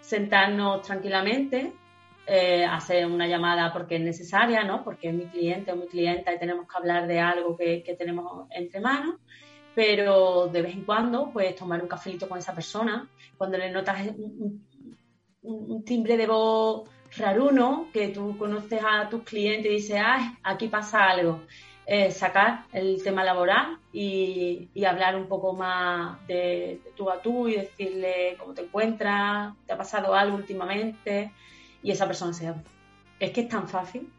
sentarnos 0.00 0.82
tranquilamente, 0.82 1.72
eh, 2.26 2.64
hacer 2.64 3.06
una 3.06 3.28
llamada 3.28 3.72
porque 3.72 3.96
es 3.96 4.02
necesaria, 4.02 4.64
¿no? 4.64 4.82
Porque 4.82 5.08
es 5.08 5.14
mi 5.14 5.26
cliente 5.26 5.72
o 5.72 5.76
mi 5.76 5.86
clienta 5.86 6.34
y 6.34 6.38
tenemos 6.38 6.66
que 6.66 6.76
hablar 6.76 7.06
de 7.06 7.20
algo 7.20 7.56
que, 7.56 7.82
que 7.84 7.94
tenemos 7.94 8.48
entre 8.50 8.80
manos. 8.80 9.16
pero 9.74 10.48
de 10.48 10.62
vez 10.62 10.74
en 10.74 10.84
cuando 10.84 11.30
puedes 11.30 11.54
tomar 11.54 11.82
un 11.82 11.88
cafelito 11.88 12.28
con 12.28 12.38
esa 12.38 12.54
persona, 12.54 13.08
cuando 13.36 13.58
le 13.58 13.70
notas 13.70 13.98
un, 15.42 15.84
timbre 15.84 16.16
de 16.16 16.26
voz 16.26 16.88
raruno, 17.16 17.88
que 17.92 18.08
tú 18.08 18.36
conoces 18.38 18.80
a 18.84 19.08
tus 19.08 19.22
clientes 19.22 19.70
y 19.70 19.74
dices, 19.76 20.00
ah, 20.02 20.36
aquí 20.42 20.68
pasa 20.68 21.08
algo. 21.08 21.42
Eh, 21.88 22.10
sacar 22.10 22.64
el 22.72 23.00
tema 23.04 23.22
laboral 23.22 23.78
y, 23.92 24.68
hablar 24.84 25.14
un 25.14 25.28
poco 25.28 25.52
más 25.52 26.26
de, 26.26 26.80
tú 26.96 27.08
a 27.08 27.22
tú 27.22 27.46
y 27.46 27.54
decirle 27.54 28.36
cómo 28.38 28.54
te 28.54 28.62
encuentras, 28.62 29.54
te 29.66 29.72
ha 29.72 29.76
pasado 29.76 30.12
algo 30.14 30.36
últimamente 30.36 31.30
y 31.86 31.92
esa 31.92 32.06
persona 32.08 32.32
se. 32.32 32.52
Es 33.20 33.30
que 33.30 33.42
es 33.42 33.48
tan 33.48 33.68
fácil, 33.68 34.10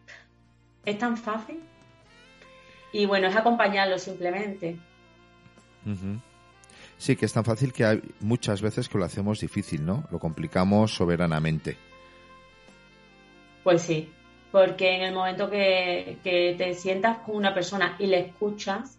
es 0.85 0.97
tan 0.97 1.17
fácil. 1.17 1.59
Y 2.93 3.05
bueno, 3.05 3.27
es 3.27 3.35
acompañarlo 3.35 3.99
simplemente. 3.99 4.77
Sí, 6.97 7.17
que 7.17 7.25
es 7.25 7.33
tan 7.33 7.43
fácil 7.43 7.73
que 7.73 7.83
hay 7.83 8.01
muchas 8.21 8.61
veces 8.61 8.87
que 8.87 8.97
lo 8.97 9.03
hacemos 9.03 9.41
difícil, 9.41 9.85
¿no? 9.85 10.05
Lo 10.11 10.17
complicamos 10.17 10.95
soberanamente. 10.95 11.75
Pues 13.65 13.81
sí, 13.81 14.13
porque 14.49 14.95
en 14.95 15.01
el 15.01 15.13
momento 15.13 15.49
que, 15.49 16.19
te 16.23 16.73
sientas 16.73 17.17
con 17.17 17.35
una 17.35 17.53
persona 17.53 17.97
y 17.99 18.07
le 18.07 18.19
escuchas 18.21 18.97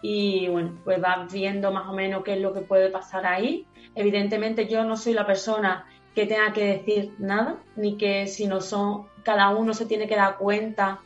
y 0.00 0.46
bueno, 0.46 0.78
pues 0.84 1.00
vas 1.00 1.32
viendo 1.32 1.72
más 1.72 1.88
o 1.88 1.92
menos 1.92 2.22
qué 2.22 2.34
es 2.34 2.40
lo 2.40 2.54
que 2.54 2.60
puede 2.60 2.88
pasar 2.88 3.26
ahí. 3.26 3.66
Evidentemente 3.96 4.68
yo 4.68 4.84
no 4.84 4.96
soy 4.96 5.12
la 5.12 5.26
persona 5.26 5.86
que 6.16 6.24
tenga 6.24 6.54
que 6.54 6.64
decir 6.64 7.14
nada, 7.18 7.58
ni 7.76 7.98
que 7.98 8.26
si 8.26 8.46
no 8.46 8.62
son, 8.62 9.06
cada 9.22 9.50
uno 9.50 9.74
se 9.74 9.84
tiene 9.84 10.08
que 10.08 10.16
dar 10.16 10.38
cuenta 10.38 11.00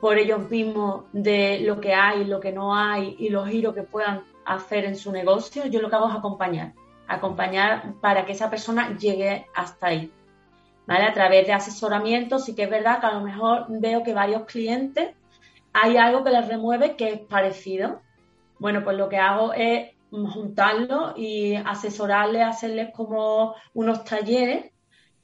por 0.00 0.16
ellos 0.16 0.48
mismos 0.48 1.06
de 1.12 1.58
lo 1.62 1.80
que 1.80 1.92
hay, 1.92 2.24
lo 2.24 2.38
que 2.38 2.52
no 2.52 2.72
hay 2.72 3.16
y 3.18 3.30
los 3.30 3.48
giros 3.48 3.74
que 3.74 3.82
puedan 3.82 4.22
hacer 4.44 4.84
en 4.84 4.94
su 4.94 5.10
negocio, 5.10 5.66
yo 5.66 5.82
lo 5.82 5.90
que 5.90 5.96
hago 5.96 6.08
es 6.08 6.14
acompañar, 6.14 6.72
acompañar 7.08 7.94
para 8.00 8.24
que 8.24 8.30
esa 8.30 8.48
persona 8.48 8.96
llegue 8.96 9.44
hasta 9.56 9.88
ahí. 9.88 10.12
¿Vale? 10.86 11.06
A 11.06 11.14
través 11.14 11.48
de 11.48 11.52
asesoramiento, 11.52 12.38
sí 12.38 12.54
que 12.54 12.62
es 12.62 12.70
verdad 12.70 13.00
que 13.00 13.06
a 13.06 13.14
lo 13.14 13.22
mejor 13.22 13.66
veo 13.68 14.04
que 14.04 14.14
varios 14.14 14.44
clientes 14.44 15.16
hay 15.72 15.96
algo 15.96 16.22
que 16.22 16.30
les 16.30 16.46
remueve 16.46 16.94
que 16.94 17.08
es 17.08 17.18
parecido. 17.18 18.02
Bueno, 18.60 18.84
pues 18.84 18.96
lo 18.96 19.08
que 19.08 19.18
hago 19.18 19.52
es 19.52 19.93
juntarlo 20.32 21.14
y 21.16 21.54
asesorarles, 21.54 22.42
hacerles 22.42 22.90
como 22.94 23.54
unos 23.72 24.04
talleres 24.04 24.70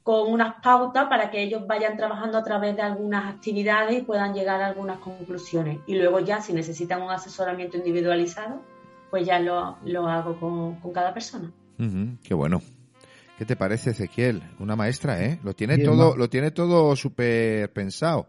con 0.03 0.31
unas 0.31 0.55
pautas 0.61 1.07
para 1.07 1.29
que 1.29 1.43
ellos 1.43 1.65
vayan 1.67 1.95
trabajando 1.95 2.37
a 2.37 2.43
través 2.43 2.75
de 2.75 2.81
algunas 2.81 3.33
actividades 3.33 3.99
y 3.99 4.01
puedan 4.01 4.33
llegar 4.33 4.61
a 4.61 4.67
algunas 4.67 4.99
conclusiones. 4.99 5.79
Y 5.85 5.95
luego 5.95 6.19
ya, 6.19 6.41
si 6.41 6.53
necesitan 6.53 7.01
un 7.01 7.11
asesoramiento 7.11 7.77
individualizado, 7.77 8.61
pues 9.09 9.25
ya 9.25 9.39
lo, 9.39 10.07
hago 10.07 10.39
con, 10.39 10.93
cada 10.93 11.13
persona. 11.13 11.51
qué 12.23 12.33
bueno. 12.33 12.61
¿Qué 13.37 13.45
te 13.45 13.55
parece, 13.55 13.91
Ezequiel? 13.91 14.41
Una 14.59 14.75
maestra, 14.75 15.23
¿eh? 15.23 15.39
Lo 15.43 15.53
tiene 15.53 15.79
todo, 15.79 16.15
lo 16.15 16.29
tiene 16.29 16.51
todo 16.51 16.95
súper 16.95 17.71
pensado. 17.73 18.27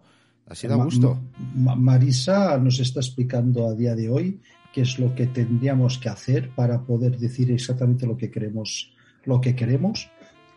Ha 0.48 0.55
sido 0.55 0.75
a 0.75 0.85
gusto. 0.85 1.18
Marisa 1.55 2.57
nos 2.59 2.81
está 2.81 3.01
explicando 3.01 3.68
a 3.68 3.75
día 3.75 3.94
de 3.94 4.09
hoy 4.11 4.40
qué 4.73 4.83
es 4.83 4.99
lo 4.99 5.15
que 5.15 5.27
tendríamos 5.27 5.99
que 5.99 6.09
hacer 6.09 6.51
para 6.55 6.83
poder 6.83 7.19
decir 7.19 7.51
exactamente 7.51 8.07
lo 8.07 8.17
que 8.17 8.31
queremos, 8.31 8.93
lo 9.25 9.41
que 9.41 9.55
queremos, 9.55 10.11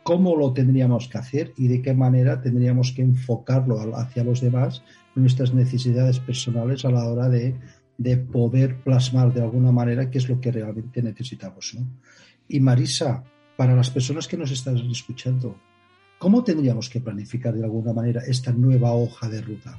cómo 0.03 0.35
lo 0.35 0.53
tendríamos 0.53 1.07
que 1.07 1.17
hacer 1.17 1.53
y 1.57 1.67
de 1.67 1.81
qué 1.81 1.93
manera 1.93 2.41
tendríamos 2.41 2.91
que 2.91 3.01
enfocarlo 3.01 3.95
hacia 3.97 4.23
los 4.23 4.41
demás, 4.41 4.83
nuestras 5.15 5.53
necesidades 5.53 6.19
personales 6.19 6.85
a 6.85 6.91
la 6.91 7.07
hora 7.07 7.29
de 7.29 7.55
de 7.97 8.17
poder 8.17 8.81
plasmar 8.81 9.33
de 9.33 9.41
alguna 9.41 9.71
manera 9.71 10.09
qué 10.09 10.17
es 10.17 10.29
lo 10.29 10.39
que 10.39 10.51
realmente 10.51 11.01
necesitamos. 11.01 11.75
¿no? 11.75 11.87
Y 12.47 12.59
Marisa, 12.59 13.23
para 13.55 13.75
las 13.75 13.89
personas 13.89 14.27
que 14.27 14.37
nos 14.37 14.51
están 14.51 14.77
escuchando, 14.77 15.57
¿cómo 16.17 16.43
tendríamos 16.43 16.89
que 16.89 17.01
planificar 17.01 17.53
de 17.53 17.63
alguna 17.63 17.93
manera 17.93 18.21
esta 18.25 18.51
nueva 18.51 18.93
hoja 18.93 19.29
de 19.29 19.41
ruta? 19.41 19.77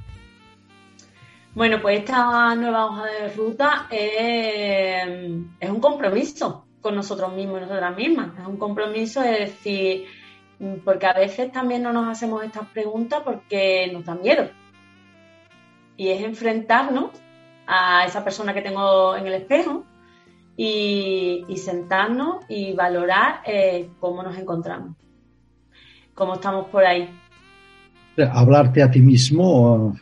Bueno, 1.57 1.81
pues 1.81 2.01
esta 2.01 2.53
nueva 2.53 2.85
hoja 2.85 3.05
de 3.05 3.29
ruta 3.29 3.87
es, 3.89 5.07
es 5.59 5.69
un 5.71 5.79
compromiso 5.79 6.67
con 6.81 6.95
nosotros 6.95 7.33
mismos 7.33 7.57
y 7.57 7.61
nosotras 7.61 7.97
mismas. 7.97 8.29
Es 8.39 8.45
un 8.45 8.57
compromiso 8.57 9.21
de 9.21 9.31
decir, 9.31 10.05
porque 10.85 11.07
a 11.07 11.13
veces 11.13 11.51
también 11.51 11.81
no 11.81 11.91
nos 11.91 12.09
hacemos 12.09 12.43
estas 12.43 12.67
preguntas 12.67 13.23
porque 13.25 13.89
nos 13.91 14.05
da 14.05 14.13
miedo. 14.13 14.51
Y 15.95 16.09
es 16.09 16.21
enfrentarnos 16.21 17.09
a 17.65 18.05
esa 18.05 18.23
persona 18.23 18.53
que 18.53 18.61
tengo 18.61 19.15
en 19.15 19.25
el 19.25 19.33
espejo 19.33 19.83
y, 20.55 21.43
sentarnos 21.57 22.45
y 22.47 22.73
valorar 22.73 23.41
eh, 23.47 23.89
cómo 23.99 24.21
nos 24.21 24.37
encontramos, 24.37 24.95
cómo 26.13 26.35
estamos 26.35 26.67
por 26.67 26.85
ahí. 26.85 27.09
Hablarte 28.31 28.83
a 28.83 28.91
ti 28.91 28.99
mismo 28.99 29.95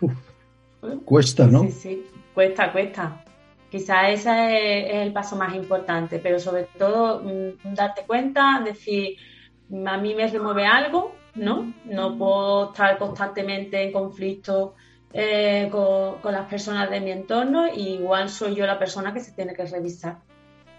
cuesta, 1.05 1.47
¿no? 1.47 1.63
Sí, 1.63 1.71
sí, 1.71 2.05
cuesta, 2.33 2.71
cuesta. 2.71 3.23
Quizás 3.69 4.09
ese 4.09 4.89
es, 4.89 5.05
el 5.05 5.13
paso 5.13 5.35
más 5.35 5.53
importante, 5.53 6.19
pero 6.19 6.39
sobre 6.39 6.63
todo 6.77 7.21
mm, 7.23 7.73
darte 7.73 8.03
cuenta, 8.05 8.61
decir, 8.63 9.17
a 9.85 9.97
mí 9.97 10.15
me 10.15 10.27
remueve 10.27 10.65
algo, 10.65 11.13
¿no? 11.35 11.73
No 11.85 12.17
puedo 12.17 12.71
estar 12.71 12.97
constantemente 12.97 13.81
en 13.83 13.91
conflicto 13.91 14.75
eh, 15.11 15.69
con, 15.71 16.33
las 16.33 16.47
personas 16.49 16.89
de 16.89 16.99
mi 16.99 17.11
entorno 17.11 17.67
y 17.73 17.95
igual 17.95 18.29
soy 18.29 18.55
yo 18.55 18.65
la 18.65 18.79
persona 18.79 19.13
que 19.13 19.19
se 19.19 19.31
tiene 19.31 19.53
que 19.53 19.65
revisar. 19.65 20.19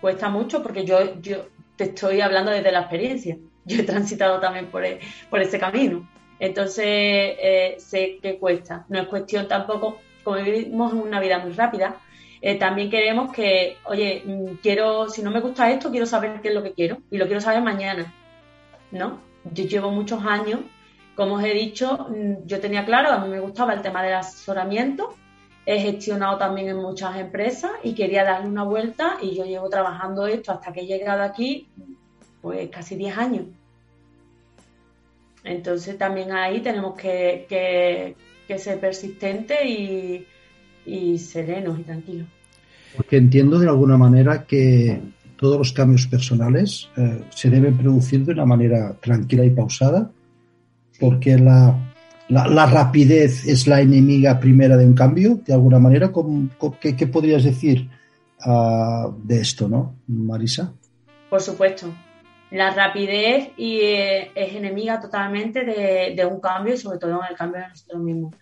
Cuesta 0.00 0.28
mucho 0.28 0.62
porque 0.62 0.84
yo, 0.84 1.20
yo 1.20 1.46
te 1.76 1.84
estoy 1.84 2.20
hablando 2.20 2.50
desde 2.50 2.72
la 2.72 2.80
experiencia. 2.80 3.38
Yo 3.64 3.80
he 3.80 3.82
transitado 3.82 4.38
también 4.38 4.66
por, 4.66 4.84
e, 4.84 5.00
por 5.28 5.40
ese 5.40 5.58
camino. 5.58 6.08
Entonces, 6.38 6.84
eh, 6.86 7.76
sé 7.78 8.18
que 8.22 8.38
cuesta. 8.38 8.84
No 8.88 9.00
es 9.00 9.08
cuestión 9.08 9.48
tampoco, 9.48 9.98
como 10.22 10.36
vivimos 10.36 10.92
una 10.92 11.20
vida 11.20 11.38
muy 11.38 11.52
rápida, 11.52 11.96
eh, 12.40 12.56
también 12.56 12.90
queremos 12.90 13.32
que, 13.32 13.78
oye, 13.84 14.22
mm, 14.24 14.56
quiero, 14.62 15.08
si 15.08 15.22
no 15.22 15.30
me 15.30 15.40
gusta 15.40 15.70
esto, 15.70 15.90
quiero 15.90 16.06
saber 16.06 16.40
qué 16.40 16.48
es 16.48 16.54
lo 16.54 16.62
que 16.62 16.72
quiero 16.72 16.98
y 17.10 17.18
lo 17.18 17.26
quiero 17.26 17.40
saber 17.40 17.62
mañana, 17.62 18.12
¿no? 18.90 19.20
Yo 19.52 19.64
llevo 19.64 19.90
muchos 19.90 20.24
años 20.24 20.60
como 21.16 21.36
os 21.36 21.44
he 21.44 21.54
dicho, 21.54 22.08
mm, 22.10 22.46
yo 22.46 22.60
tenía 22.60 22.84
claro, 22.84 23.10
a 23.10 23.18
mí 23.18 23.28
me 23.28 23.40
gustaba 23.40 23.72
el 23.72 23.80
tema 23.80 24.02
del 24.02 24.14
asesoramiento, 24.14 25.14
he 25.64 25.80
gestionado 25.80 26.36
también 26.38 26.68
en 26.68 26.76
muchas 26.76 27.16
empresas 27.16 27.72
y 27.82 27.94
quería 27.94 28.22
darle 28.22 28.48
una 28.48 28.62
vuelta 28.62 29.16
y 29.20 29.34
yo 29.34 29.44
llevo 29.44 29.68
trabajando 29.68 30.26
esto 30.26 30.52
hasta 30.52 30.72
que 30.72 30.82
he 30.82 30.86
llegado 30.86 31.22
aquí, 31.22 31.68
pues 32.42 32.68
casi 32.68 32.94
10 32.96 33.16
años. 33.16 33.46
Entonces 35.46 35.96
también 35.96 36.32
ahí 36.32 36.60
tenemos 36.60 36.96
que, 36.96 38.14
ser 38.56 38.80
persistentes 38.80 39.58
y, 39.64 41.18
serenos 41.18 41.78
y 41.78 41.82
tranquilos. 41.82 42.26
Porque 42.96 43.16
entiendo 43.16 43.58
de 43.58 43.68
alguna 43.68 43.96
manera 43.96 44.44
que 44.44 45.00
todos 45.36 45.58
los 45.58 45.72
cambios 45.72 46.06
personales 46.06 46.88
eh, 46.96 47.22
se 47.30 47.50
deben 47.50 47.76
producir 47.76 48.24
de 48.24 48.32
una 48.32 48.46
manera 48.46 48.94
tranquila 49.00 49.44
y 49.44 49.50
pausada 49.50 50.10
porque 50.98 51.36
la, 51.38 51.76
la, 52.28 52.66
rapidez 52.66 53.46
es 53.46 53.66
la 53.66 53.80
enemiga 53.80 54.40
primera 54.40 54.76
de 54.76 54.86
un 54.86 54.94
cambio, 54.94 55.40
de 55.46 55.52
alguna 55.52 55.78
manera. 55.78 56.10
qué, 56.80 57.06
podrías 57.06 57.44
decir 57.44 57.88
ah, 58.40 59.10
de 59.22 59.40
esto, 59.40 59.68
no, 59.68 59.96
Marisa? 60.06 60.72
Por 61.28 61.40
supuesto. 61.40 61.92
La 62.50 62.70
rapidez 62.70 63.50
y, 63.56 63.80
eh, 63.80 64.30
es 64.34 64.54
enemiga 64.54 65.00
totalmente 65.00 65.64
de, 65.64 66.26
un 66.26 66.40
cambio 66.40 66.74
y 66.74 66.78
sobre 66.78 66.98
todo 66.98 67.20
en 67.20 67.30
el 67.30 67.36
cambio 67.36 67.62
de 67.62 67.68
nosotros 67.68 68.00
mismos. 68.00 68.34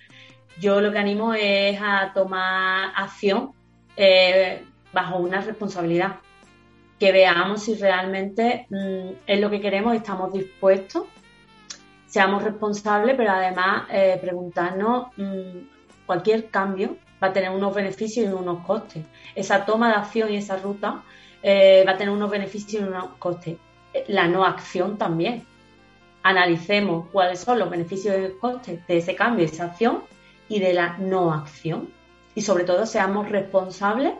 Yo 0.61 0.81
lo 0.81 0.93
que 0.93 0.99
animo 0.99 1.33
es 1.35 1.79
a 1.81 2.13
tomar 2.13 2.93
acción 2.97 3.53
eh, 3.97 4.63
bajo 4.93 5.19
una 5.19 5.41
responsabilidad, 5.41 6.17
que 7.01 7.13
veamos 7.13 7.63
si 7.63 7.75
realmente 7.75 8.67
mm, 8.69 9.11
es 9.27 9.41
lo 9.41 9.51
que 9.51 9.61
queremos 9.61 9.95
y 9.95 9.99
estamos 9.99 10.33
dispuestos 10.33 11.05
seamos 12.07 12.45
responsables, 12.45 13.17
pero 13.17 13.33
además 13.33 13.89
eh, 13.91 14.17
preguntarnos 14.21 15.09
mm, 15.17 16.07
cualquier 16.07 16.49
cambio 16.49 16.97
va 17.21 17.29
a 17.29 17.33
tener 17.33 17.51
unos 17.51 17.75
beneficios 17.75 18.27
y 18.27 18.33
unos 18.33 18.65
costes. 18.65 19.05
Esa 19.35 19.65
toma 19.65 19.89
de 19.89 19.95
acción 19.95 20.33
y 20.33 20.37
esa 20.37 20.57
ruta 20.57 21.03
va 21.45 21.93
a 21.93 21.97
tener 21.97 22.11
unos 22.11 22.31
beneficios 22.31 22.83
y 22.83 22.87
unos 22.87 23.09
costes. 23.19 23.57
La 24.09 24.29
no 24.29 24.45
acción 24.45 24.99
también. 24.99 25.45
Analicemos 26.23 27.07
cuáles 27.13 27.41
son 27.41 27.59
los 27.59 27.71
beneficios 27.71 28.15
y 28.19 28.39
costes 28.39 28.87
de 28.87 28.97
ese 28.97 29.15
cambio, 29.15 29.45
y 29.45 29.49
esa 29.49 29.65
acción 29.65 30.03
y 30.49 30.61
de 30.61 30.73
la 30.73 30.99
no 30.99 31.33
acción. 31.33 31.91
Y 32.35 32.43
sobre 32.43 32.65
todo 32.65 32.87
seamos 32.87 33.29
responsables 33.31 34.15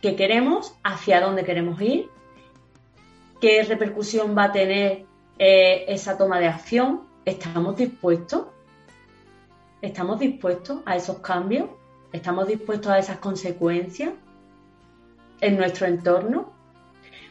qué 0.00 0.16
queremos, 0.16 0.74
hacia 0.82 1.20
dónde 1.20 1.44
queremos 1.44 1.80
ir, 1.80 2.08
qué 3.40 3.62
repercusión 3.62 4.36
va 4.36 4.44
a 4.44 4.52
tener 4.52 5.04
eh, 5.38 5.84
esa 5.88 6.16
toma 6.16 6.40
de 6.40 6.48
acción, 6.48 7.02
¿estamos 7.24 7.76
dispuestos? 7.76 8.46
¿Estamos 9.82 10.18
dispuestos 10.18 10.80
a 10.86 10.96
esos 10.96 11.18
cambios? 11.18 11.68
¿Estamos 12.12 12.48
dispuestos 12.48 12.90
a 12.90 12.98
esas 12.98 13.18
consecuencias? 13.18 14.12
en 15.40 15.56
nuestro 15.56 15.86
entorno, 15.86 16.52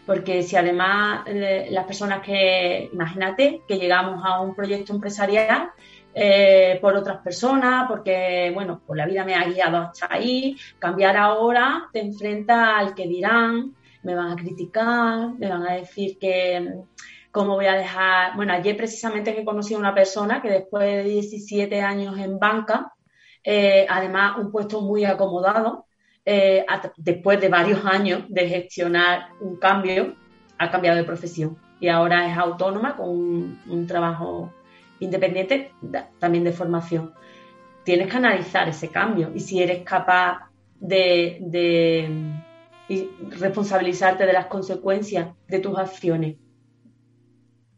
porque 0.10 0.42
si 0.42 0.56
además 0.56 1.22
eh, 1.28 1.68
las 1.70 1.86
personas 1.86 2.26
que, 2.26 2.90
imagínate, 2.92 3.62
que 3.68 3.78
llegamos 3.78 4.26
a 4.26 4.42
un 4.42 4.56
proyecto 4.56 4.92
empresarial 4.92 5.70
eh, 6.16 6.80
por 6.82 6.96
otras 6.96 7.18
personas, 7.18 7.86
porque, 7.88 8.50
bueno, 8.52 8.82
pues 8.88 8.98
la 8.98 9.06
vida 9.06 9.24
me 9.24 9.36
ha 9.36 9.44
guiado 9.44 9.78
hasta 9.78 10.08
ahí, 10.10 10.58
cambiar 10.80 11.16
ahora 11.16 11.90
te 11.94 12.00
enfrenta 12.00 12.80
al 12.80 12.96
que 12.96 13.06
dirán, 13.06 13.76
me 14.02 14.16
van 14.16 14.32
a 14.32 14.36
criticar, 14.36 15.36
me 15.38 15.48
van 15.48 15.68
a 15.68 15.76
decir 15.76 16.18
que 16.18 16.74
cómo 17.30 17.54
voy 17.54 17.68
a 17.68 17.74
dejar, 17.74 18.36
bueno, 18.36 18.54
ayer 18.54 18.76
precisamente 18.76 19.36
que 19.36 19.46
conocí 19.46 19.76
a 19.76 19.78
una 19.78 19.94
persona 19.94 20.42
que 20.42 20.50
después 20.50 20.86
de 20.86 21.04
17 21.04 21.82
años 21.82 22.18
en 22.18 22.40
banca, 22.40 22.94
eh, 23.44 23.86
además 23.88 24.40
un 24.40 24.52
puesto 24.52 24.82
muy 24.82 25.06
acomodado, 25.06 25.86
eh, 26.32 26.64
después 26.98 27.42
de 27.42 27.50
varios 27.50 27.84
años 27.86 28.22
de 28.30 28.48
gestionar 28.48 29.30
un 29.42 29.56
cambio, 29.56 30.14
ha 30.60 30.70
cambiado 30.70 30.98
de 30.98 31.04
profesión 31.04 31.58
y 31.80 31.88
ahora 31.88 32.32
es 32.32 32.38
autónoma 32.38 32.96
con 32.96 33.10
un, 33.68 33.88
trabajo 33.88 34.54
independiente 35.00 35.72
también 36.20 36.44
de 36.44 36.52
formación. 36.52 37.14
Tienes 37.84 38.12
que 38.12 38.18
analizar 38.18 38.70
ese 38.70 38.90
cambio 38.90 39.32
y 39.34 39.40
si 39.40 39.64
eres 39.64 39.82
capaz 39.84 40.52
de, 40.80 41.42
responsabilizarte 43.40 44.28
de 44.28 44.34
las 44.34 44.46
consecuencias 44.46 45.30
de 45.48 45.58
tus 45.58 45.80
acciones. 45.80 46.36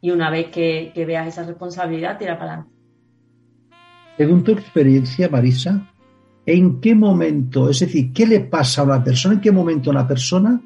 Y 0.02 0.12
una 0.12 0.30
vez 0.30 0.48
que, 0.48 0.92
que 0.94 1.06
veas 1.06 1.26
esa 1.26 1.46
responsabilidad, 1.46 2.18
tira 2.18 2.38
para 2.38 2.54
adelante. 2.56 2.76
Según 4.18 4.44
tu 4.44 4.52
experiencia, 4.52 5.30
Marisa, 5.30 5.88
en 6.46 6.82
qué 6.82 6.96
momento, 6.96 7.70
es 7.70 7.80
decir, 7.80 8.12
qué 8.14 8.26
le 8.26 8.40
pasa 8.42 8.82
a 8.82 8.86
una 8.86 9.04
persona, 9.04 9.36
en 9.36 9.42
qué 9.42 9.52
momento 9.52 9.90
una 9.90 10.08
persona 10.08 10.60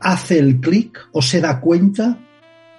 hace 0.00 0.38
el 0.38 0.60
clic 0.60 1.08
o 1.12 1.22
se 1.22 1.40
da 1.40 1.60
cuenta, 1.60 2.18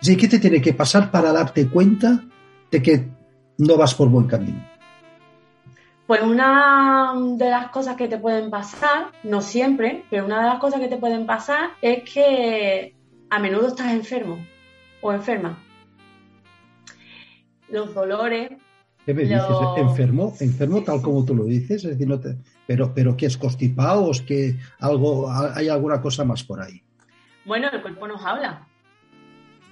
de 0.02 0.18
qué 0.18 0.28
te 0.28 0.40
tiene 0.40 0.62
que 0.62 0.74
pasar 0.74 1.12
para 1.12 1.32
darte 1.32 1.68
cuenta 1.68 2.24
de 2.72 2.82
que 2.82 3.08
no 3.58 3.78
vas 3.78 3.94
por 3.94 4.10
buen 4.10 4.28
camino. 4.28 4.64
Pues 6.06 6.22
una 6.22 7.14
de 7.36 7.50
las 7.50 7.70
cosas 7.70 7.98
que 7.98 8.08
te 8.08 8.18
pueden 8.18 8.50
pasar, 8.50 9.12
no 9.24 9.42
siempre, 9.42 10.06
pero 10.10 10.26
una 10.26 10.42
de 10.42 10.48
las 10.48 10.60
cosas 10.60 10.80
que 10.80 10.88
te 10.88 10.98
pueden 10.98 11.26
pasar 11.26 11.72
es 11.82 12.10
que 12.10 12.96
a 13.30 13.40
menudo 13.40 13.68
estás 13.68 13.92
enfermo 13.92 14.38
o 15.02 15.12
enferma. 15.12 15.62
Los 17.70 17.94
dolores, 17.94 18.52
¿Qué 19.08 19.14
me 19.14 19.22
dices? 19.22 19.42
¿Enfermo? 19.78 20.34
¿Enfermo 20.42 20.84
tal 20.84 21.02
como 21.02 21.24
tú 21.24 21.34
lo 21.34 21.46
dices? 21.46 21.86
Es 21.86 21.92
decir, 21.92 22.06
no 22.06 22.20
te... 22.20 22.36
pero, 22.66 22.94
pero 22.94 23.16
¿qué 23.16 23.28
es 23.28 23.38
constipado 23.38 24.04
o 24.04 24.12
es 24.12 24.22
que 24.22 24.58
algo, 24.82 25.32
hay 25.32 25.70
alguna 25.70 26.02
cosa 26.02 26.26
más 26.26 26.44
por 26.44 26.62
ahí? 26.62 26.84
Bueno, 27.46 27.70
el 27.72 27.82
cuerpo 27.82 28.06
nos 28.06 28.22
habla. 28.26 28.68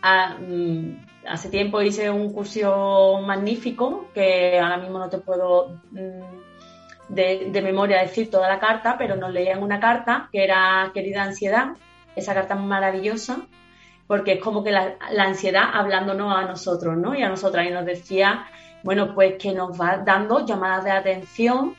Ah, 0.01 0.37
mm, 0.39 1.27
hace 1.27 1.49
tiempo 1.49 1.81
hice 1.81 2.09
un 2.09 2.31
curso 2.31 3.19
magnífico 3.25 4.07
que 4.13 4.57
ahora 4.57 4.77
mismo 4.77 4.99
no 4.99 5.09
te 5.09 5.17
puedo 5.17 5.81
mm, 5.91 7.09
de, 7.09 7.61
memoria 7.61 7.99
decir 7.99 8.31
toda 8.31 8.47
la 8.47 8.57
carta, 8.57 8.95
pero 8.97 9.17
nos 9.17 9.33
leían 9.33 9.61
una 9.61 9.81
carta 9.81 10.29
que 10.31 10.45
era 10.45 10.91
Querida 10.93 11.23
Ansiedad, 11.23 11.75
esa 12.15 12.33
carta 12.33 12.55
maravillosa, 12.55 13.39
porque 14.07 14.35
es 14.35 14.39
como 14.39 14.63
que 14.63 14.71
la, 14.71 14.95
la 15.11 15.23
ansiedad 15.25 15.71
hablándonos 15.73 16.33
a 16.33 16.43
nosotros, 16.43 16.95
¿no? 16.95 17.13
Y 17.13 17.21
a 17.21 17.27
nosotras, 17.27 17.67
y 17.67 17.71
nos 17.71 17.85
decía 17.85 18.45
bueno, 18.85 19.15
pues 19.15 19.33
que 19.39 19.51
nos 19.51 19.81
va 19.81 19.97
dando 19.97 20.45
llamadas 20.45 20.83
de 20.83 20.91
atención 20.91 21.75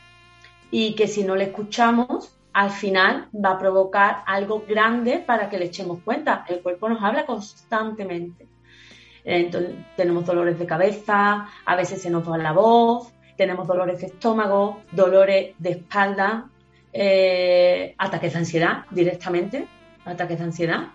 y 0.73 0.97
que 0.97 1.07
si 1.07 1.23
no 1.23 1.37
le 1.37 1.45
escuchamos, 1.45 2.37
al 2.53 2.71
final 2.71 3.29
va 3.33 3.53
a 3.53 3.59
provocar 3.61 4.25
algo 4.27 4.65
grande 4.67 5.19
para 5.19 5.49
que 5.49 5.57
le 5.57 5.67
echemos 5.67 6.01
cuenta. 6.05 6.45
El 6.49 6.63
cuerpo 6.63 6.89
nos 6.89 7.01
habla 7.01 7.25
constantemente. 7.25 8.49
Entonces, 9.23 9.77
tenemos 9.97 10.27
dolores 10.27 10.59
de 10.59 10.67
cabeza, 10.67 11.49
a 11.65 11.77
veces 11.77 12.03
se 12.03 12.11
nos 12.11 12.29
va 12.29 12.39
la 12.39 12.51
voz, 12.51 13.13
tenemos 13.37 13.69
dolores 13.69 14.01
de 14.01 14.07
estómago, 14.09 14.83
dolores 14.91 15.55
de 15.59 15.71
espalda, 15.71 16.49
eh, 16.93 17.95
ataques 17.99 18.33
de 18.33 18.39
ansiedad 18.41 18.85
directamente, 18.91 19.69
ataques 20.05 20.39
de 20.39 20.45
ansiedad. 20.45 20.89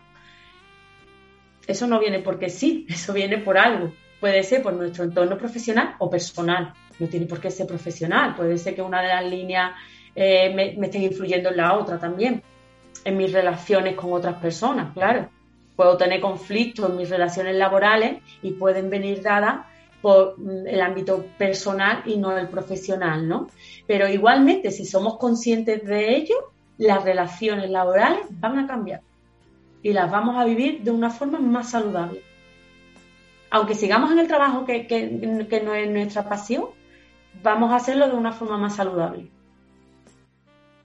Eso 1.66 1.88
no 1.88 2.02
viene 2.02 2.20
porque 2.20 2.50
sí, 2.50 2.86
eso 2.90 3.14
viene 3.14 3.38
por 3.38 3.58
algo. 3.58 3.94
Puede 4.22 4.44
ser 4.44 4.62
por 4.62 4.74
nuestro 4.74 5.04
entorno 5.04 5.36
profesional 5.36 5.96
o 5.98 6.08
personal. 6.08 6.74
No 7.00 7.08
tiene 7.08 7.26
por 7.26 7.42
qué 7.42 7.50
ser 7.50 7.66
profesional. 7.66 8.36
Puede 8.36 8.60
ser 8.60 8.76
que 8.76 8.84
una 8.84 9.02
de 9.02 9.08
las 9.08 9.26
líneas 9.26 9.72
eh, 10.16 10.54
me, 10.54 10.76
me 10.78 10.86
estén 10.86 11.02
influyendo 11.02 11.50
en 11.50 11.58
la 11.58 11.74
otra 11.74 11.98
también. 11.98 12.44
En 13.04 13.18
mis 13.18 13.34
relaciones 13.34 13.96
con 13.96 14.14
otras 14.14 14.36
personas, 14.36 14.94
claro. 14.94 15.28
Puedo 15.76 15.98
tener 15.98 16.22
conflictos 16.22 16.88
en 16.88 16.98
mis 16.98 17.10
relaciones 17.10 17.56
laborales 17.56 18.22
y 18.44 18.52
pueden 18.52 18.92
venir 18.92 19.24
dadas 19.24 19.66
por 20.04 20.38
mm, 20.38 20.68
el 20.68 20.82
ámbito 20.82 21.26
personal 21.40 22.04
y 22.06 22.18
no 22.18 22.38
el 22.38 22.48
profesional, 22.48 23.28
¿no? 23.28 23.48
Pero 23.88 24.08
igualmente, 24.08 24.70
si 24.70 24.86
somos 24.86 25.18
conscientes 25.18 25.84
de 25.84 26.16
ello, 26.16 26.36
las 26.78 27.04
relaciones 27.04 27.72
laborales 27.72 28.28
van 28.30 28.60
a 28.60 28.68
cambiar 28.68 29.02
y 29.82 29.94
las 29.94 30.12
vamos 30.12 30.38
a 30.38 30.46
vivir 30.46 30.84
de 30.84 30.92
una 30.92 31.10
forma 31.10 31.40
más 31.40 31.72
saludable 31.72 32.22
aunque 33.52 33.76
sigamos 33.76 34.12
en 34.12 34.20
el 34.20 34.28
trabajo 34.28 34.66
que, 34.66 35.62
no 35.64 35.76
es 35.76 35.92
nuestra 35.92 36.28
pasión, 36.28 36.66
vamos 37.44 37.72
a 37.72 37.76
hacerlo 37.76 38.08
de 38.08 38.16
una 38.16 38.32
forma 38.32 38.58
más 38.58 38.78
saludable. 38.78 39.30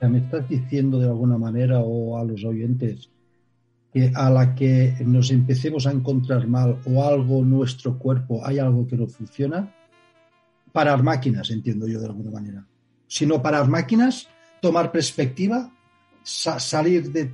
Me 0.01 0.19
estás 0.19 0.49
diciendo 0.49 0.99
de 0.99 1.07
alguna 1.07 1.39
manera 1.39 1.81
o 1.81 2.19
a 2.19 2.25
los 2.25 2.45
oyentes 2.45 3.09
que 3.93 4.12
a 4.14 4.29
la 4.29 4.55
que 4.55 4.95
nos 5.01 5.31
empecemos 5.31 5.87
a 5.87 5.93
encontrar 5.93 6.47
mal 6.49 6.81
o 6.85 7.03
algo 7.03 7.43
nuestro 7.45 7.99
cuerpo, 7.99 8.45
hay 8.45 8.59
algo 8.59 8.87
que 8.87 8.97
no 8.97 9.07
funciona, 9.07 9.73
parar 10.73 11.03
máquinas, 11.03 11.51
entiendo 11.51 11.87
yo 11.87 12.01
de 12.01 12.07
alguna 12.07 12.31
manera. 12.31 12.67
Sino 13.07 13.41
parar 13.41 13.69
máquinas, 13.69 14.29
tomar 14.61 14.91
perspectiva, 14.91 15.73
salir 16.25 17.11
de, 17.12 17.33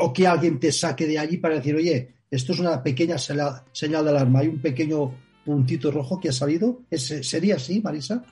o 0.00 0.12
que 0.12 0.26
alguien 0.26 0.58
te 0.58 0.72
saque 0.72 1.06
de 1.06 1.18
allí 1.18 1.38
para 1.38 1.54
decir, 1.54 1.76
oye, 1.76 2.12
esto 2.32 2.52
es 2.52 2.60
una 2.60 2.82
pequeña 2.82 3.18
señal 3.18 3.62
de 3.72 4.10
alarma. 4.10 4.38
Hay 4.40 4.48
un 4.48 4.58
pequeño 4.58 5.12
puntito 5.44 5.90
rojo 5.90 6.18
que 6.18 6.30
ha 6.30 6.32
salido. 6.32 6.80
¿Sería 6.90 7.56
así, 7.56 7.82
Marisa? 7.82 8.24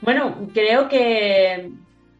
Bueno, 0.00 0.48
creo 0.54 0.88
que 0.88 1.70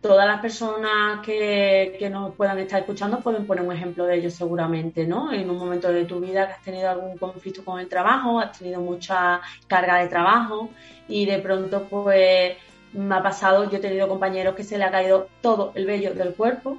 todas 0.02 0.26
las 0.26 0.42
personas 0.42 1.24
que, 1.24 2.06
nos 2.12 2.34
puedan 2.34 2.58
estar 2.58 2.80
escuchando 2.80 3.20
pueden 3.20 3.46
poner 3.46 3.64
un 3.64 3.72
ejemplo 3.72 4.04
de 4.04 4.18
ello 4.18 4.30
seguramente, 4.30 5.06
¿no? 5.06 5.32
En 5.32 5.48
un 5.48 5.56
momento 5.56 5.90
de 5.90 6.04
tu 6.04 6.20
vida 6.20 6.46
que 6.46 6.52
has 6.52 6.62
tenido 6.62 6.90
algún 6.90 7.16
conflicto 7.16 7.64
con 7.64 7.80
el 7.80 7.88
trabajo, 7.88 8.38
has 8.38 8.58
tenido 8.58 8.82
mucha 8.82 9.40
carga 9.66 10.02
de 10.02 10.08
trabajo 10.08 10.68
y 11.08 11.24
de 11.24 11.38
pronto 11.38 11.86
pues 11.88 12.58
me 12.92 13.14
ha 13.14 13.22
pasado, 13.22 13.70
yo 13.70 13.78
he 13.78 13.80
tenido 13.80 14.06
compañeros 14.06 14.54
que 14.54 14.64
se 14.64 14.76
le 14.76 14.84
ha 14.84 14.90
caído 14.90 15.28
todo 15.40 15.72
el 15.74 15.86
vello 15.86 16.12
del 16.12 16.34
cuerpo 16.34 16.76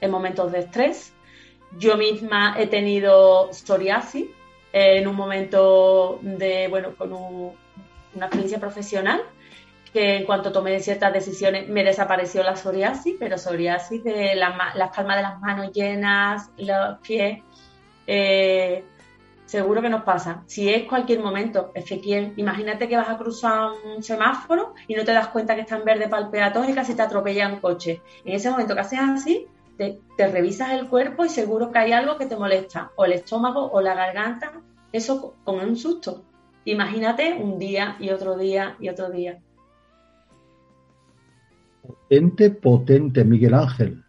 en 0.00 0.10
momentos 0.10 0.50
de 0.50 0.58
estrés 0.58 1.12
yo 1.78 1.96
misma 1.96 2.54
he 2.58 2.66
tenido 2.66 3.52
psoriasis 3.52 4.26
en 4.72 5.06
un 5.06 5.16
momento 5.16 6.18
de, 6.22 6.68
bueno, 6.68 6.94
con 6.96 7.12
una 7.12 8.26
experiencia 8.26 8.58
profesional, 8.58 9.22
que 9.92 10.16
en 10.16 10.24
cuanto 10.24 10.52
tomé 10.52 10.80
ciertas 10.80 11.12
decisiones 11.12 11.68
me 11.68 11.84
desapareció 11.84 12.42
la 12.42 12.56
psoriasis, 12.56 13.16
pero 13.18 13.36
psoriasis 13.36 14.02
de 14.02 14.34
las 14.34 14.90
palmas 14.96 15.16
de 15.16 15.22
las 15.22 15.40
manos 15.40 15.72
llenas, 15.72 16.50
los 16.56 16.98
pies, 17.00 17.42
eh, 18.06 18.84
seguro 19.44 19.82
que 19.82 19.90
nos 19.90 20.02
pasa. 20.02 20.42
Si 20.46 20.70
es 20.70 20.84
cualquier 20.84 21.20
momento, 21.20 21.72
Ezequiel, 21.74 22.32
imagínate 22.36 22.88
que 22.88 22.96
vas 22.96 23.10
a 23.10 23.18
cruzar 23.18 23.72
un 23.94 24.02
semáforo 24.02 24.74
y 24.88 24.94
no 24.94 25.04
te 25.04 25.12
das 25.12 25.28
cuenta 25.28 25.54
que 25.54 25.60
está 25.60 25.76
en 25.76 25.84
verde 25.84 26.08
para 26.08 26.26
el 26.26 26.70
y 26.70 26.74
casi 26.74 26.94
te 26.94 27.02
atropella 27.02 27.48
un 27.48 27.60
coche. 27.60 28.00
En 28.24 28.34
ese 28.34 28.50
momento 28.50 28.74
que 28.74 28.80
haces 28.80 28.98
así, 28.98 29.46
te, 29.76 30.00
revisas 30.18 30.72
el 30.72 30.88
cuerpo 30.88 31.24
y 31.24 31.28
seguro 31.28 31.70
que 31.70 31.78
hay 31.78 31.92
algo 31.92 32.16
que 32.16 32.26
te 32.26 32.36
molesta, 32.36 32.92
o 32.96 33.04
el 33.04 33.12
estómago 33.12 33.70
o 33.70 33.80
la 33.80 33.94
garganta, 33.94 34.60
eso 34.92 35.34
con 35.44 35.60
un 35.60 35.76
susto. 35.76 36.24
Imagínate 36.64 37.34
un 37.34 37.58
día 37.58 37.96
y 37.98 38.10
otro 38.10 38.36
día 38.36 38.76
y 38.80 38.88
otro 38.88 39.10
día. 39.10 39.40
Potente, 41.82 42.50
potente, 42.50 43.24
Miguel 43.24 43.54
Ángel. 43.54 44.04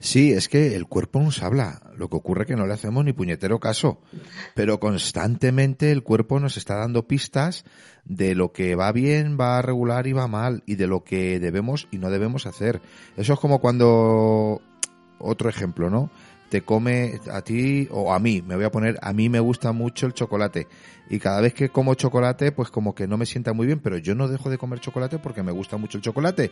Sí, 0.00 0.32
es 0.32 0.48
que 0.48 0.74
el 0.74 0.86
cuerpo 0.86 1.20
nos 1.20 1.44
habla. 1.44 1.80
Lo 1.96 2.08
que 2.08 2.16
ocurre 2.16 2.42
es 2.42 2.48
que 2.48 2.56
no 2.56 2.66
le 2.66 2.72
hacemos 2.72 3.04
ni 3.04 3.12
puñetero 3.12 3.60
caso. 3.60 4.00
Pero 4.56 4.80
constantemente 4.80 5.92
el 5.92 6.02
cuerpo 6.02 6.40
nos 6.40 6.56
está 6.56 6.74
dando 6.74 7.06
pistas 7.06 7.64
de 8.04 8.34
lo 8.34 8.50
que 8.50 8.74
va 8.74 8.90
bien, 8.90 9.38
va 9.38 9.62
regular 9.62 10.08
y 10.08 10.12
va 10.12 10.26
mal, 10.26 10.64
y 10.66 10.74
de 10.74 10.88
lo 10.88 11.04
que 11.04 11.38
debemos 11.38 11.86
y 11.92 11.98
no 11.98 12.10
debemos 12.10 12.46
hacer. 12.46 12.80
Eso 13.16 13.34
es 13.34 13.38
como 13.38 13.60
cuando 13.60 14.60
otro 15.22 15.48
ejemplo, 15.48 15.88
¿no? 15.88 16.10
te 16.52 16.60
come 16.60 17.18
a 17.32 17.40
ti 17.40 17.88
o 17.90 18.12
a 18.12 18.18
mí, 18.18 18.42
me 18.42 18.56
voy 18.56 18.66
a 18.66 18.70
poner, 18.70 18.98
a 19.00 19.14
mí 19.14 19.30
me 19.30 19.40
gusta 19.40 19.72
mucho 19.72 20.04
el 20.04 20.12
chocolate 20.12 20.68
y 21.08 21.18
cada 21.18 21.40
vez 21.40 21.54
que 21.54 21.70
como 21.70 21.94
chocolate 21.94 22.52
pues 22.52 22.68
como 22.68 22.94
que 22.94 23.08
no 23.08 23.16
me 23.16 23.24
sienta 23.24 23.54
muy 23.54 23.66
bien, 23.66 23.78
pero 23.78 23.96
yo 23.96 24.14
no 24.14 24.28
dejo 24.28 24.50
de 24.50 24.58
comer 24.58 24.78
chocolate 24.78 25.18
porque 25.18 25.42
me 25.42 25.50
gusta 25.50 25.78
mucho 25.78 25.96
el 25.96 26.04
chocolate 26.04 26.50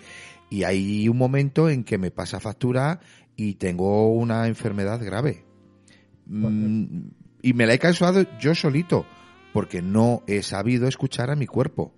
y 0.48 0.62
hay 0.62 1.06
un 1.06 1.18
momento 1.18 1.68
en 1.68 1.84
que 1.84 1.98
me 1.98 2.10
pasa 2.10 2.40
factura 2.40 3.00
y 3.36 3.56
tengo 3.56 4.10
una 4.14 4.46
enfermedad 4.46 5.04
grave. 5.04 5.44
Mm, 6.24 7.08
y 7.42 7.52
me 7.52 7.66
la 7.66 7.74
he 7.74 7.78
causado 7.78 8.24
yo 8.38 8.54
solito 8.54 9.04
porque 9.52 9.82
no 9.82 10.22
he 10.26 10.42
sabido 10.42 10.88
escuchar 10.88 11.30
a 11.30 11.36
mi 11.36 11.46
cuerpo. 11.46 11.92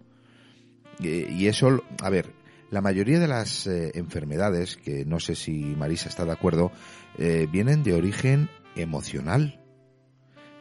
Y 0.98 1.46
eso, 1.46 1.84
a 2.02 2.10
ver, 2.10 2.32
la 2.72 2.80
mayoría 2.80 3.20
de 3.20 3.28
las 3.28 3.66
eh, 3.66 3.92
enfermedades, 3.96 4.78
que 4.78 5.04
no 5.04 5.20
sé 5.20 5.34
si 5.34 5.52
Marisa 5.76 6.08
está 6.08 6.24
de 6.24 6.32
acuerdo, 6.32 6.72
eh, 7.18 7.46
vienen 7.52 7.82
de 7.82 7.92
origen 7.92 8.48
emocional. 8.76 9.60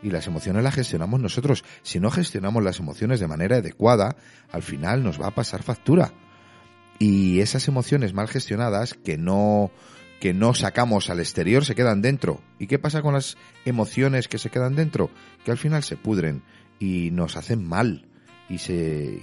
Y 0.04 0.10
las 0.10 0.28
emociones 0.28 0.62
las 0.62 0.76
gestionamos 0.76 1.22
nosotros. 1.22 1.64
Si 1.84 2.02
no 2.02 2.12
gestionamos 2.12 2.64
las 2.64 2.80
emociones 2.80 3.22
de 3.22 3.30
manera 3.30 3.58
adecuada, 3.58 4.18
al 4.52 4.62
final 4.62 5.04
nos 5.04 5.22
va 5.22 5.28
a 5.28 5.36
pasar 5.36 5.64
factura. 5.64 6.12
Y 7.00 7.40
esas 7.40 7.70
emociones 7.70 8.14
mal 8.14 8.28
gestionadas 8.28 8.94
que 8.94 9.18
no 9.18 9.72
que 10.20 10.34
no 10.34 10.54
sacamos 10.54 11.10
al 11.10 11.20
exterior 11.20 11.64
se 11.64 11.76
quedan 11.76 12.02
dentro. 12.02 12.42
¿Y 12.60 12.68
qué 12.68 12.78
pasa 12.78 13.02
con 13.02 13.14
las 13.14 13.38
emociones 13.64 14.28
que 14.28 14.38
se 14.38 14.50
quedan 14.50 14.76
dentro? 14.76 15.10
Que 15.46 15.52
al 15.52 15.58
final 15.58 15.82
se 15.82 15.96
pudren 15.96 16.44
y 16.78 17.10
nos 17.12 17.38
hacen 17.38 17.66
mal 17.66 18.08
y 18.50 18.58
se 18.58 19.22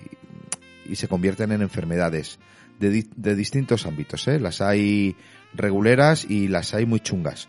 y 0.87 0.97
se 0.97 1.07
convierten 1.07 1.53
en 1.53 1.61
enfermedades 1.61 2.39
de, 2.79 3.07
de 3.15 3.35
distintos 3.35 3.87
ámbitos. 3.87 4.27
¿eh? 4.29 4.39
Las 4.39 4.61
hay 4.61 5.17
reguleras 5.55 6.25
y 6.29 6.49
las 6.49 6.75
hay 6.75 6.87
muy 6.87 7.01
chungas. 7.01 7.49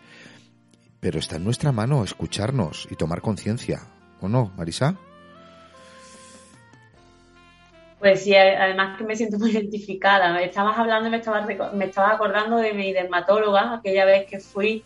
Pero 1.00 1.18
está 1.18 1.36
en 1.36 1.44
nuestra 1.44 1.72
mano 1.72 2.04
escucharnos 2.04 2.86
y 2.90 2.96
tomar 2.96 3.20
conciencia. 3.20 3.80
¿O 4.20 4.28
no, 4.28 4.52
Marisa? 4.56 4.96
Pues 7.98 8.24
sí, 8.24 8.34
además 8.34 8.96
que 8.96 9.04
me 9.04 9.14
siento 9.14 9.38
muy 9.38 9.50
identificada. 9.50 10.32
Me 10.32 10.44
estabas 10.44 10.78
hablando 10.78 11.08
y 11.08 11.10
me 11.10 11.18
estaba, 11.18 11.46
me 11.72 11.84
estaba 11.84 12.12
acordando 12.12 12.56
de 12.56 12.72
mi 12.72 12.92
dermatóloga, 12.92 13.74
aquella 13.74 14.04
vez 14.06 14.26
que 14.26 14.40
fui 14.40 14.84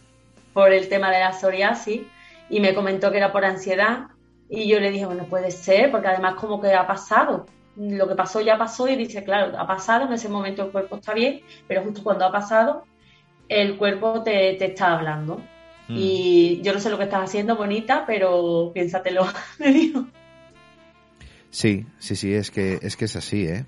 por 0.53 0.73
el 0.73 0.89
tema 0.89 1.11
de 1.11 1.21
la 1.21 1.33
psoriasis 1.33 2.03
y 2.49 2.61
me 2.61 2.75
comentó 2.75 3.11
que 3.11 3.19
era 3.19 3.33
por 3.33 3.45
ansiedad 3.45 4.09
y 4.49 4.69
yo 4.69 4.81
le 4.81 4.91
dije, 4.91 5.07
bueno, 5.07 5.25
puede 5.25 5.51
ser, 5.51 5.91
porque 5.91 6.09
además 6.09 6.35
como 6.35 6.61
que 6.61 6.73
ha 6.73 6.87
pasado 6.87 7.47
lo 7.77 8.09
que 8.09 8.15
pasó 8.15 8.41
ya 8.41 8.57
pasó 8.59 8.89
y 8.89 8.97
dice, 8.97 9.25
claro, 9.25 9.59
ha 9.59 9.67
pasado, 9.67 10.07
en 10.07 10.13
ese 10.13 10.29
momento 10.29 10.65
el 10.65 10.71
cuerpo 10.71 10.97
está 10.97 11.15
bien, 11.15 11.41
pero 11.67 11.83
justo 11.83 12.03
cuando 12.03 12.25
ha 12.25 12.33
pasado, 12.33 12.85
el 13.49 13.77
cuerpo 13.77 14.23
te, 14.23 14.65
está 14.65 14.97
hablando. 14.97 15.39
Mm. 15.89 15.97
Y 15.97 16.61
yo 16.63 16.73
no 16.73 16.81
sé 16.81 16.91
lo 16.91 16.99
que 16.99 17.05
estás 17.05 17.25
haciendo, 17.25 17.57
bonita, 17.57 18.05
pero 18.07 18.71
piénsatelo, 18.73 19.27
me 19.59 19.73
dijo. 19.73 20.07
Sí, 21.51 21.87
sí, 21.99 22.17
sí, 22.17 22.33
es 22.35 22.51
que 22.51 22.79
es, 22.83 22.97
que 22.97 23.05
es 23.05 23.17
así, 23.17 23.47
¿eh? 23.47 23.65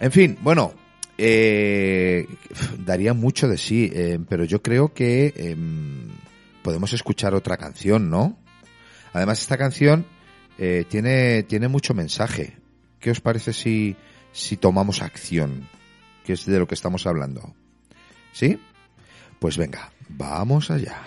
En 0.00 0.12
fin, 0.12 0.38
bueno, 0.40 0.72
eh, 1.18 2.26
daría 2.78 3.14
mucho 3.14 3.48
de 3.48 3.58
sí, 3.58 3.90
eh, 3.94 4.18
pero 4.28 4.44
yo 4.44 4.62
creo 4.62 4.92
que 4.92 5.32
em, 5.36 6.08
podemos 6.62 6.92
escuchar 6.92 7.34
otra 7.34 7.56
canción, 7.56 8.10
¿no? 8.10 8.38
Además, 9.12 9.40
esta 9.40 9.56
canción 9.56 10.06
eh, 10.58 10.84
tiene, 10.88 11.44
tiene 11.44 11.68
mucho 11.68 11.94
mensaje. 11.94 12.56
¿Qué 13.04 13.10
os 13.10 13.20
parece 13.20 13.52
si, 13.52 13.96
si 14.32 14.56
tomamos 14.56 15.02
acción? 15.02 15.68
Que 16.24 16.32
es 16.32 16.46
de 16.46 16.58
lo 16.58 16.66
que 16.66 16.74
estamos 16.74 17.06
hablando. 17.06 17.54
¿Sí? 18.32 18.58
Pues 19.38 19.58
venga, 19.58 19.92
vamos 20.08 20.70
allá. 20.70 21.04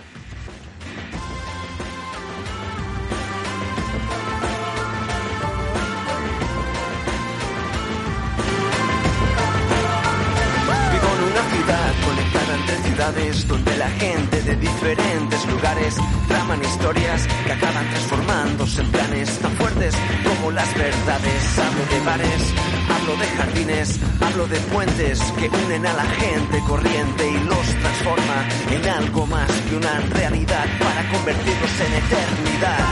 donde 13.47 13.77
la 13.77 13.89
gente 13.89 14.41
de 14.43 14.55
diferentes 14.57 15.45
lugares 15.47 15.95
traman 16.27 16.61
historias 16.61 17.25
que 17.45 17.51
acaban 17.53 17.89
transformándose 17.89 18.81
en 18.81 18.91
planes 18.91 19.39
tan 19.39 19.51
fuertes 19.53 19.95
como 20.23 20.51
las 20.51 20.73
verdades. 20.77 21.66
Hablo 22.09 23.17
de 23.17 23.27
jardines, 23.35 23.99
hablo 24.21 24.47
de 24.47 24.57
puentes 24.71 25.19
que 25.37 25.49
unen 25.65 25.85
a 25.85 25.93
la 25.93 26.05
gente 26.05 26.59
corriente 26.65 27.29
y 27.29 27.39
los 27.43 27.67
transforma 27.81 28.47
en 28.71 28.89
algo 28.89 29.27
más 29.27 29.51
que 29.51 29.75
una 29.75 29.99
realidad 29.99 30.65
para 30.79 31.09
convertirlos 31.11 31.71
en 31.81 31.93
eternidad. 31.93 32.85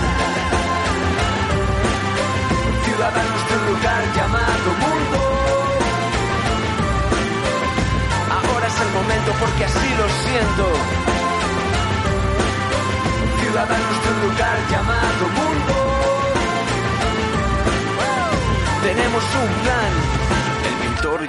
Ciudadanos 2.84 3.49
de 3.49 3.55
un 3.55 3.66
lugar 3.74 4.03
llamado 4.16 4.74
mundo 4.80 5.36
el 8.82 8.91
momento 8.91 9.32
porque 9.39 9.63
así 9.63 9.89
lo 9.97 10.07
siento. 10.09 10.66
Ciudadanos 13.41 14.03
de 14.03 14.09
un 14.09 14.30
lugar 14.30 14.57
llamado 14.70 15.28
mundo. 15.30 15.84
Tenemos 18.96 19.24
un 19.24 19.62
plan. 19.64 20.36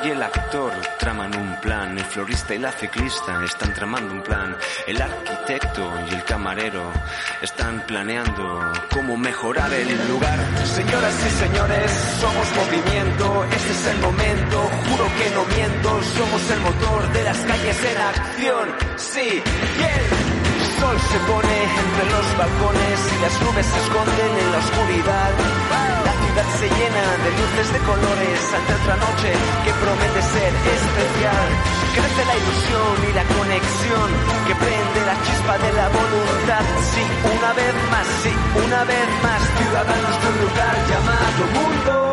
Y 0.05 0.11
el 0.11 0.23
actor 0.23 0.73
traman 0.99 1.35
un 1.37 1.59
plan, 1.61 1.97
el 1.97 2.05
florista 2.05 2.55
y 2.55 2.59
la 2.59 2.71
ciclista 2.71 3.43
están 3.45 3.73
tramando 3.73 4.13
un 4.13 4.23
plan, 4.23 4.55
el 4.87 5.01
arquitecto 5.01 5.91
y 6.11 6.15
el 6.15 6.23
camarero 6.23 6.93
están 7.41 7.81
planeando 7.87 8.73
cómo 8.93 9.17
mejorar 9.17 9.73
el 9.73 10.09
lugar. 10.09 10.39
Señoras 10.67 11.15
y 11.27 11.31
señores, 11.31 11.91
somos 12.21 12.47
movimiento, 12.57 13.45
este 13.45 13.73
es 13.73 13.87
el 13.87 13.99
momento, 13.99 14.71
juro 14.89 15.05
que 15.19 15.31
no 15.31 15.45
miento, 15.57 16.03
somos 16.03 16.51
el 16.51 16.61
motor 16.61 17.13
de 17.13 17.23
las 17.25 17.39
calles 17.39 17.85
en 17.85 17.99
acción. 17.99 18.69
Sí, 18.97 19.43
bien 19.79 20.36
sol 20.81 20.97
se 21.01 21.19
pone 21.31 21.57
entre 21.65 22.05
los 22.11 22.27
balcones 22.37 22.99
y 23.13 23.17
las 23.23 23.35
nubes 23.43 23.67
se 23.67 23.79
esconden 23.81 24.33
en 24.43 24.49
la 24.53 24.59
oscuridad. 24.59 25.31
La 26.07 26.15
ciudad 26.23 26.49
se 26.61 26.69
llena 26.69 27.05
de 27.25 27.31
luces 27.41 27.69
de 27.73 27.81
colores 27.81 28.41
ante 28.57 28.73
otra 28.81 28.97
noche 28.97 29.31
que 29.65 29.73
promete 29.83 30.21
ser 30.23 30.53
especial. 30.77 31.49
Crece 31.97 32.23
la 32.31 32.37
ilusión 32.37 32.95
y 33.09 33.13
la 33.13 33.25
conexión 33.37 34.09
que 34.47 34.55
prende 34.55 35.01
la 35.11 35.17
chispa 35.25 35.55
de 35.65 35.71
la 35.73 35.87
voluntad. 35.89 36.65
Sí, 36.93 37.05
una 37.37 37.51
vez 37.53 37.75
más, 37.93 38.07
sí, 38.23 38.33
una 38.65 38.81
vez 38.85 39.09
más, 39.23 39.41
ciudadanos 39.59 40.15
de 40.21 40.27
un 40.29 40.39
lugar 40.45 40.75
llamado 40.91 41.41
mundo. 41.57 42.06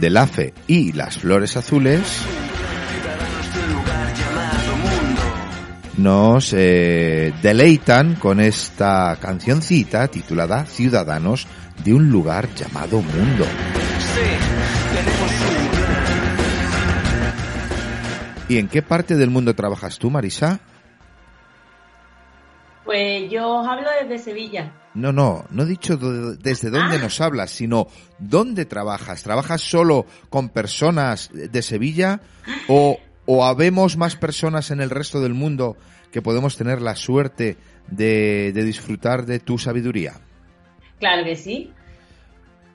Del 0.00 0.16
AFE 0.16 0.54
y 0.66 0.92
las 0.92 1.18
flores 1.18 1.56
azules 1.56 2.02
nos 5.96 6.52
eh, 6.52 7.32
deleitan 7.42 8.14
con 8.14 8.38
esta 8.40 9.16
cancioncita 9.20 10.06
titulada 10.08 10.64
Ciudadanos 10.64 11.46
de 11.84 11.94
un 11.94 12.10
lugar 12.10 12.48
llamado 12.54 13.02
Mundo. 13.02 13.44
¿Y 18.48 18.58
en 18.58 18.68
qué 18.68 18.82
parte 18.82 19.16
del 19.16 19.30
mundo 19.30 19.54
trabajas 19.54 19.98
tú, 19.98 20.10
Marisa? 20.10 20.60
Pues 22.88 23.30
yo 23.30 23.58
hablo 23.58 23.86
desde 24.00 24.16
Sevilla. 24.16 24.72
No, 24.94 25.12
no, 25.12 25.44
no 25.50 25.64
he 25.64 25.66
dicho 25.66 25.98
desde 25.98 26.70
dónde 26.70 26.96
ah. 26.96 27.00
nos 27.02 27.20
hablas, 27.20 27.50
sino 27.50 27.86
dónde 28.18 28.64
trabajas. 28.64 29.22
¿Trabajas 29.22 29.60
solo 29.60 30.06
con 30.30 30.48
personas 30.48 31.28
de 31.30 31.60
Sevilla 31.60 32.22
o, 32.66 32.98
o 33.26 33.44
habemos 33.44 33.98
más 33.98 34.16
personas 34.16 34.70
en 34.70 34.80
el 34.80 34.88
resto 34.88 35.20
del 35.20 35.34
mundo 35.34 35.76
que 36.10 36.22
podemos 36.22 36.56
tener 36.56 36.80
la 36.80 36.96
suerte 36.96 37.58
de, 37.88 38.52
disfrutar 38.54 39.26
de 39.26 39.38
tu 39.38 39.58
sabiduría? 39.58 40.14
Claro 40.98 41.24
que 41.24 41.36
sí. 41.36 41.70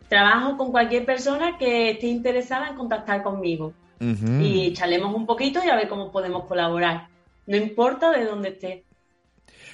Trabajo 0.09 0.57
con 0.57 0.69
cualquier 0.69 1.07
persona 1.07 1.57
que 1.57 1.89
esté 1.89 2.05
interesada 2.05 2.67
en 2.67 2.75
contactar 2.75 3.23
conmigo. 3.23 3.73
Y 3.99 4.73
charlemos 4.73 5.15
un 5.15 5.25
poquito 5.25 5.59
y 5.65 5.69
a 5.69 5.75
ver 5.75 5.87
cómo 5.87 6.11
podemos 6.11 6.45
colaborar. 6.45 7.07
No 7.47 7.57
importa 7.57 8.11
de 8.11 8.25
dónde 8.25 8.49
esté. 8.49 8.83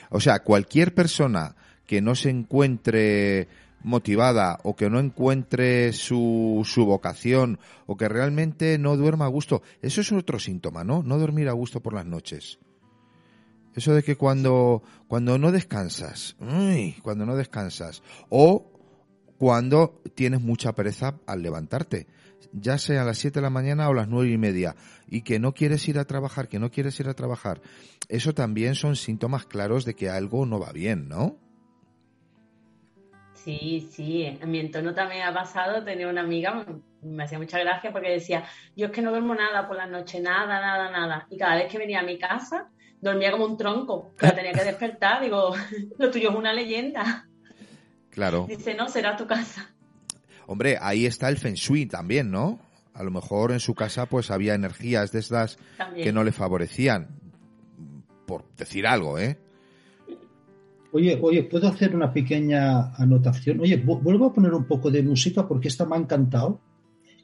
O 0.10 0.20
sea, 0.20 0.39
cualquier 0.43 0.93
persona 0.93 1.55
que 1.86 2.01
no 2.01 2.16
se 2.16 2.30
encuentre 2.30 3.47
motivada 3.82 4.60
o 4.64 4.76
que 4.76 4.89
no 4.89 4.99
encuentre 4.99 5.93
su, 5.93 6.62
su 6.66 6.86
vocación 6.86 7.60
o 7.88 7.95
que 7.97 8.10
realmente 8.10 8.78
no 8.78 8.97
duerma 8.97 9.26
a 9.26 9.30
gusto, 9.30 9.62
eso 9.82 10.01
es 10.01 10.12
otro 10.12 10.39
síntoma, 10.39 10.84
¿no? 10.84 11.03
No 11.03 11.18
dormir 11.18 11.49
a 11.49 11.53
gusto 11.53 11.80
por 11.80 11.93
las 11.93 12.05
noches. 12.05 12.60
Eso 13.76 13.93
de 13.93 14.03
que 14.03 14.16
cuando, 14.16 14.84
cuando 15.07 15.38
no 15.38 15.51
descansas, 15.51 16.36
cuando 17.01 17.26
no 17.26 17.36
descansas, 17.36 18.03
o 18.30 18.72
cuando 19.38 20.01
tienes 20.16 20.41
mucha 20.41 20.74
pereza 20.74 21.16
al 21.26 21.41
levantarte, 21.41 22.07
ya 22.52 22.78
sea 22.78 23.02
a 23.02 23.06
las 23.06 23.18
7 23.18 23.40
de 23.40 23.44
la 23.44 23.50
mañana 23.50 23.88
o 23.88 23.92
a 23.92 23.96
las 23.96 24.08
nueve 24.08 24.32
y 24.32 24.38
media, 24.38 24.76
y 25.08 25.22
que 25.22 25.40
no 25.40 25.54
quieres 25.54 25.88
ir 25.88 26.00
a 26.00 26.06
trabajar, 26.06 26.48
que 26.48 26.60
no 26.60 26.72
quieres 26.72 27.00
ir 27.00 27.08
a 27.08 27.14
trabajar, 27.14 27.62
eso 28.08 28.34
también 28.34 28.76
son 28.76 28.96
síntomas 28.96 29.46
claros 29.46 29.86
de 29.86 29.96
que 29.96 30.10
algo 30.10 30.46
no 30.46 30.60
va 30.60 30.72
bien, 30.72 31.08
¿no? 31.08 31.38
Sí, 33.34 33.88
sí, 33.92 34.24
en 34.26 34.52
mi 34.52 34.60
entorno 34.60 34.94
también 34.94 35.24
ha 35.24 35.34
pasado, 35.34 35.84
tenía 35.84 36.10
una 36.10 36.22
amiga, 36.22 36.66
me 37.02 37.24
hacía 37.24 37.40
mucha 37.40 37.58
gracia 37.60 37.92
porque 37.92 38.10
decía, 38.10 38.44
yo 38.76 38.88
es 38.88 38.92
que 38.92 39.02
no 39.02 39.12
duermo 39.12 39.34
nada 39.34 39.66
por 39.68 39.78
la 39.78 39.88
noche, 39.88 40.20
nada, 40.20 40.60
nada, 40.60 40.92
nada. 40.92 41.26
Y 41.30 41.38
cada 41.38 41.56
vez 41.56 41.72
que 41.72 41.78
venía 41.78 42.02
a 42.02 42.04
mi 42.04 42.20
casa, 42.20 42.70
dormía 43.00 43.32
como 43.32 43.46
un 43.46 43.58
tronco, 43.58 44.12
la 44.20 44.36
tenía 44.36 44.52
que 44.52 44.64
despertar, 44.64 45.22
digo, 45.22 45.54
lo 45.98 46.12
tuyo 46.12 46.32
es 46.32 46.36
una 46.36 46.52
leyenda. 46.52 47.30
Claro. 48.10 48.46
Dice, 48.48 48.74
no, 48.74 48.90
será 48.90 49.16
tu 49.16 49.26
casa. 49.26 49.74
Hombre, 50.50 50.80
ahí 50.82 51.06
está 51.06 51.30
el 51.30 51.38
Feng 51.38 51.54
Shui 51.54 51.86
también, 51.86 52.32
¿no? 52.32 52.60
A 52.95 53.04
lo 53.04 53.12
mejor 53.12 53.52
en 53.52 53.60
su 53.60 53.76
casa 53.76 54.08
pues 54.08 54.32
había 54.32 54.56
energías 54.56 55.12
de 55.12 55.20
estas 55.20 55.60
que 55.93 56.12
no 56.12 56.24
le 56.24 56.32
favorecían, 56.32 57.08
por 58.26 58.43
decir 58.58 58.88
algo, 58.88 59.20
¿eh? 59.20 59.38
Oye, 60.91 61.20
oye, 61.22 61.43
¿puedo 61.43 61.68
hacer 61.68 61.95
una 61.95 62.12
pequeña 62.12 62.95
anotación? 62.95 63.60
Oye, 63.60 63.78
vuelvo 63.78 64.26
a 64.26 64.34
poner 64.34 64.52
un 64.56 64.64
poco 64.64 64.89
de 64.89 65.04
música 65.04 65.47
porque 65.47 65.68
esta 65.68 65.86
me 65.86 65.97
ha 65.97 66.00
encantado 66.00 66.60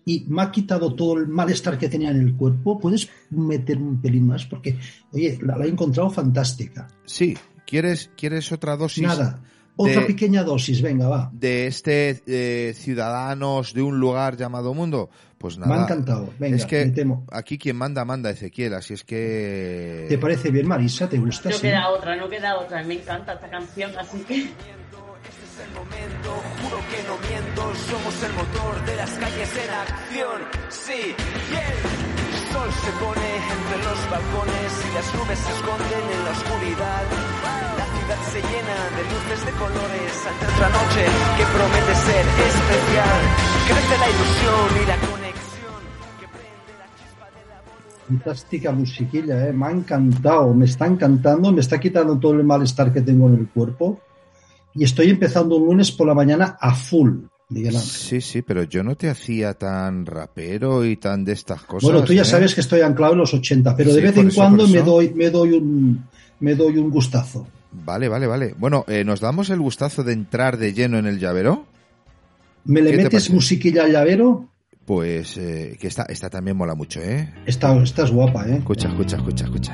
y 0.06 0.26
me 0.28 0.44
ha 0.44 0.52
quitado 0.52 0.94
todo 0.94 1.18
el 1.18 1.28
malestar 1.28 1.80
que 1.80 1.90
tenía 1.90 2.12
en 2.12 2.22
el 2.22 2.36
cuerpo. 2.36 2.80
¿Puedes 2.80 3.10
meter 3.32 3.80
un 3.80 4.00
pelín 4.00 4.28
más? 4.28 4.46
Porque, 4.46 4.78
oye, 5.12 5.40
la, 5.42 5.58
he 5.66 5.70
encontrado 5.70 6.12
fantástica. 6.12 6.88
Sí, 7.06 7.36
¿quieres, 7.66 8.12
¿quieres 8.16 8.52
otra 8.52 8.78
dosis? 8.78 9.02
Nada, 9.02 9.42
otra 9.76 10.06
pequeña 10.06 10.44
dosis, 10.44 10.82
venga, 10.82 11.08
va. 11.08 11.30
De 11.34 11.68
este 11.68 12.22
eh, 12.28 12.74
Ciudadanos 12.74 13.74
de 13.74 13.82
un 13.82 14.00
lugar 14.00 14.38
llamado 14.38 14.74
Mundo. 14.74 15.10
Pues 15.38 15.58
nada. 15.58 15.76
Me 15.76 15.82
ha 15.82 15.84
encantado. 15.84 16.30
Venga, 16.40 16.56
es 16.56 16.66
que 16.66 16.94
aquí 17.32 17.58
quien 17.58 17.76
manda, 17.76 18.06
manda 18.06 18.30
Ezequiel, 18.30 18.74
así 18.74 18.94
es 18.94 19.04
que. 19.04 20.06
¿Te 20.10 20.18
parece 20.18 20.50
bien, 20.50 20.68
Marisa? 20.68 21.08
¿Te 21.08 21.18
gusta? 21.18 21.50
No 21.50 21.60
queda 21.60 21.90
otra, 21.90 22.16
no 22.16 22.30
queda 22.30 22.58
otra. 22.58 22.84
Me 22.84 22.96
encanta 22.96 23.34
esta 23.34 23.50
canción, 23.50 23.92
así 23.98 24.20
que. 24.20 24.36
Este 24.36 25.44
es 25.44 25.68
el 25.68 25.74
momento, 25.74 26.30
juro 26.62 26.78
que 26.92 27.04
no 27.08 27.18
miento, 27.28 27.76
somos 27.76 28.24
el 28.24 28.34
motor 28.34 28.86
de 28.86 28.96
las 28.96 29.10
calles 29.12 29.50
en 29.58 29.70
acción. 29.74 30.42
Sí, 30.70 31.16
bien. 31.50 31.95
Sol 32.56 32.72
se 32.72 32.92
pone 33.04 33.30
entre 33.36 33.78
los 33.84 34.00
balcones 34.08 34.72
y 34.80 34.90
las 34.96 35.08
nubes 35.12 35.40
se 35.44 35.52
esconden 35.60 36.06
en 36.16 36.22
la 36.24 36.32
oscuridad. 36.32 37.04
La 37.76 37.88
ciudad 37.92 38.22
se 38.32 38.40
llena 38.48 38.78
de 38.96 39.04
luces 39.12 39.40
de 39.44 39.52
colores 39.60 40.14
ante 40.24 40.46
otra 40.56 40.70
noche 40.72 41.04
que 41.36 41.46
promete 41.52 41.94
ser 42.08 42.24
especial. 42.48 43.22
Crece 43.68 43.96
la 44.04 44.10
ilusión 44.16 44.68
y 44.72 44.84
la 44.88 44.98
conexión 45.04 45.82
que 46.20 46.28
prende 46.32 46.72
la 46.80 46.88
chispa 46.96 47.28
de 47.36 47.44
la. 47.52 47.58
Fantástica 48.08 48.72
musiquilla, 48.72 49.48
¿eh? 49.48 49.52
me 49.52 49.66
ha 49.66 49.72
encantado, 49.72 50.54
me 50.54 50.64
está 50.64 50.86
encantando, 50.88 51.52
me 51.52 51.60
está 51.60 51.78
quitando 51.78 52.18
todo 52.18 52.36
el 52.36 52.46
malestar 52.46 52.94
que 52.94 53.02
tengo 53.02 53.28
en 53.28 53.36
el 53.36 53.50
cuerpo 53.50 54.00
y 54.74 54.86
estoy 54.86 55.10
empezando 55.10 55.58
un 55.58 55.66
lunes 55.66 55.92
por 55.92 56.08
la 56.08 56.14
mañana 56.14 56.58
a 56.58 56.74
full. 56.74 57.16
Miguel 57.50 57.76
Ángel. 57.76 57.90
Sí, 57.92 58.22
sí, 58.22 58.42
pero 58.42 58.64
yo 58.64 58.84
no 58.84 58.96
te 58.96 59.10
hacía 59.10 59.54
tan 59.54 60.06
rapero 60.06 60.84
y 60.86 60.98
tan 60.98 61.24
de 61.24 61.34
estas 61.34 61.62
cosas. 61.64 61.90
Bueno, 61.90 62.04
tú 62.06 62.14
ya 62.14 62.24
¿eh? 62.24 62.26
sabes 62.26 62.56
que 62.56 62.62
estoy 62.62 62.82
anclado 62.82 63.14
en 63.14 63.20
los 63.20 63.34
80, 63.34 63.76
pero 63.76 63.94
de 63.94 64.00
Sí, 64.00 64.08
vez 64.08 64.18
en 64.18 64.28
eso, 64.28 64.42
cuando 64.42 64.68
me 64.68 64.82
doy, 64.82 65.14
me 65.14 65.30
doy 65.30 65.52
un 65.52 66.06
me 66.40 66.56
doy 66.56 66.78
un 66.78 66.90
gustazo. 66.90 67.48
Vale, 67.72 68.08
vale, 68.08 68.28
vale. 68.28 68.56
Bueno, 68.58 68.84
eh, 68.88 69.04
¿nos 69.04 69.20
damos 69.20 69.50
el 69.50 69.60
gustazo 69.60 70.04
de 70.04 70.14
entrar 70.14 70.58
de 70.58 70.74
lleno 70.74 70.98
en 70.98 71.06
el 71.06 71.20
llavero? 71.20 71.66
¿Me 72.66 72.82
le 72.82 72.92
¿Qué 72.92 72.98
te 72.98 73.04
metes 73.04 73.30
musiquilla 73.30 73.84
al 73.84 73.92
llavero? 73.92 74.50
Pues 74.86 75.38
eh, 75.38 75.78
que 75.80 75.88
esta, 75.88 76.04
esta 76.04 76.30
también 76.30 76.58
mola 76.58 76.76
mucho, 76.76 77.02
¿eh? 77.02 77.34
Esta, 77.46 77.76
esta 77.82 78.04
es 78.04 78.12
guapa, 78.12 78.48
¿eh? 78.48 78.58
Escucha, 78.58 78.88
escucha, 78.88 79.18
escucha, 79.18 79.46
escucha. 79.46 79.74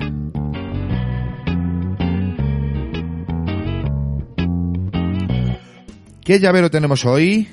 ¿Qué 6.24 6.40
llavero 6.40 6.70
tenemos 6.70 7.06
hoy? 7.06 7.48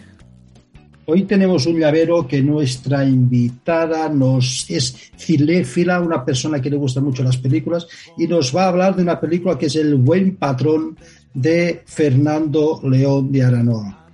Hoy 1.11 1.22
tenemos 1.22 1.64
un 1.64 1.80
llavero 1.80 2.28
que 2.28 2.42
nuestra 2.42 3.02
invitada 3.02 4.11
nos 4.11 4.68
es 4.68 5.11
cinéfila, 5.16 6.02
una 6.02 6.22
persona 6.22 6.61
que 6.61 6.68
le 6.68 6.76
gustan 6.76 7.04
mucho 7.04 7.22
las 7.22 7.38
películas, 7.38 7.88
y 8.18 8.26
nos 8.26 8.54
va 8.54 8.64
a 8.64 8.68
hablar 8.68 8.94
de 8.94 9.04
una 9.04 9.18
película 9.18 9.56
que 9.56 9.66
es 9.66 9.76
El 9.76 9.94
buen 9.94 10.36
patrón 10.36 10.98
de 11.32 11.82
Fernando 11.86 12.82
León 12.84 13.32
de 13.32 13.42
Aranoa. 13.42 14.06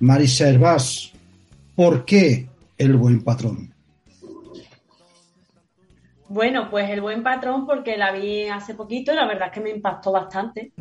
Marisa 0.00 0.48
Hervás, 0.48 1.12
¿por 1.76 2.06
qué 2.06 2.48
El 2.78 2.96
buen 2.96 3.22
patrón? 3.22 3.70
Bueno, 6.28 6.70
pues 6.70 6.88
el 6.88 7.02
buen 7.02 7.22
patrón, 7.22 7.66
porque 7.66 7.98
la 7.98 8.10
vi 8.10 8.44
hace 8.44 8.74
poquito 8.74 9.12
y 9.12 9.16
la 9.16 9.26
verdad 9.26 9.48
es 9.48 9.52
que 9.52 9.60
me 9.60 9.68
impactó 9.68 10.12
bastante. 10.12 10.72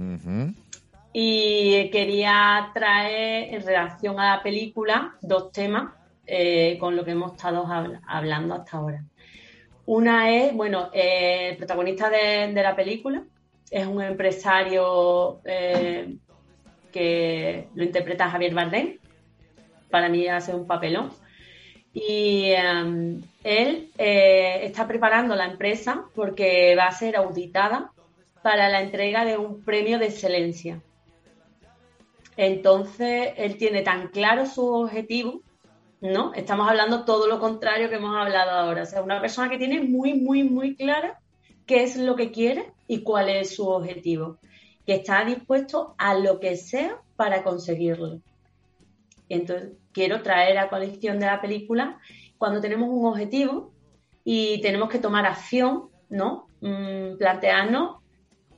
Y 1.14 1.90
quería 1.90 2.72
traer 2.74 3.54
en 3.54 3.66
relación 3.66 4.20
a 4.20 4.38
la 4.38 4.44
película 4.44 5.16
dos 5.22 5.52
temas 5.52 5.94
eh, 6.26 6.78
con 6.80 6.96
lo 6.96 7.04
que 7.04 7.12
hemos 7.12 7.34
estado 7.34 7.66
habl- 7.66 8.00
hablando 8.08 8.54
hasta 8.54 8.78
ahora. 8.78 9.04
Una 9.86 10.32
es, 10.34 10.54
bueno, 10.54 10.90
eh, 10.94 11.50
el 11.50 11.58
protagonista 11.58 12.10
de, 12.10 12.54
la 12.54 12.76
película 12.76 13.24
es 13.70 13.86
un 13.86 14.02
empresario 14.02 15.42
eh, 15.44 16.16
que 16.94 17.68
lo 17.76 17.84
interpreta 17.84 18.30
Javier 18.30 18.54
Bardem. 18.54 18.98
Para 19.90 20.08
mí 20.08 20.28
hace 20.28 20.56
un 20.56 20.66
papelón. 20.66 21.12
Y 21.94 22.52
eh, 22.56 23.20
él 23.44 23.90
está 23.98 24.88
preparando 24.88 25.36
la 25.36 25.46
empresa 25.46 26.06
porque 26.16 26.74
va 26.78 26.86
a 26.86 26.92
ser 26.94 27.18
auditada 27.18 27.92
para 28.42 28.70
la 28.70 28.82
entrega 28.82 29.26
de 29.26 29.38
un 29.38 29.62
premio 29.66 30.00
de 30.00 30.06
excelencia. 30.06 30.80
Entonces, 32.38 33.34
él 33.38 33.58
tiene 33.58 33.82
tan 33.82 34.08
claro 34.10 34.46
su 34.46 34.66
objetivo, 34.66 35.42
¿no? 36.00 36.34
Estamos 36.34 36.70
hablando 36.70 37.06
todo 37.06 37.28
lo 37.28 37.40
contrario 37.40 37.90
que 37.90 37.96
hemos 37.96 38.16
hablado 38.16 38.52
ahora. 38.52 38.84
O 38.84 38.86
sea, 38.86 39.02
una 39.02 39.22
persona 39.22 39.50
que 39.50 39.58
tiene 39.58 39.82
muy, 39.82 40.14
muy, 40.14 40.44
muy 40.44 40.76
clara 40.76 41.20
qué 41.66 41.84
es 41.84 41.98
lo 41.98 42.16
que 42.16 42.32
quiere 42.32 42.72
y 42.88 43.04
cuál 43.04 43.30
es 43.30 43.56
su 43.56 43.68
objetivo. 43.68 44.38
Que 44.86 44.96
está 44.96 45.24
dispuesto 45.26 45.96
a 45.98 46.16
lo 46.16 46.40
que 46.40 46.56
sea 46.56 46.98
para 47.16 47.44
conseguirlo. 47.44 48.20
Entonces, 49.30 49.74
quiero 49.92 50.22
traer 50.22 50.58
a 50.58 50.70
colección 50.70 51.20
de 51.20 51.28
la 51.28 51.42
película 51.42 52.00
cuando 52.38 52.60
tenemos 52.60 52.90
un 52.90 53.06
objetivo 53.06 53.72
y 54.24 54.60
tenemos 54.62 54.90
que 54.90 55.00
tomar 55.00 55.26
acción, 55.26 55.90
¿no? 56.10 56.48
Mm, 56.62 57.18
plantearnos 57.18 58.01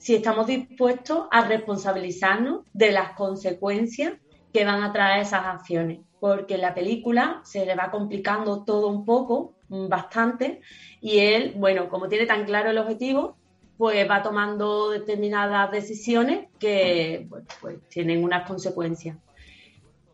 si 0.04 0.16
estamos 0.16 0.48
dispuestos 0.48 1.28
a 1.32 1.48
responsabilizarnos 1.48 2.66
de 2.74 2.92
las 2.92 3.14
consecuencias 3.14 4.12
que 4.52 4.66
van 4.66 4.84
a 4.84 4.92
traer 4.92 5.22
esas 5.22 5.46
acciones. 5.46 6.00
Porque 6.20 6.56
en 6.56 6.62
la 6.62 6.74
película 6.74 7.40
se 7.46 7.66
le 7.66 7.74
va 7.74 7.90
complicando 7.90 8.66
todo 8.66 8.90
un 8.90 9.06
poco, 9.06 9.54
mm, 9.70 9.88
bastante, 9.88 10.60
y 11.00 11.20
él, 11.20 11.54
bueno, 11.56 11.88
como 11.88 12.10
tiene 12.10 12.26
tan 12.26 12.44
claro 12.44 12.72
el 12.72 12.80
objetivo, 12.80 13.38
pues 13.78 14.10
va 14.10 14.22
tomando 14.22 14.90
determinadas 14.90 15.72
decisiones 15.72 16.50
que 16.60 17.26
pues, 17.62 17.78
tienen 17.88 18.26
unas 18.26 18.46
consecuencias. 18.46 19.16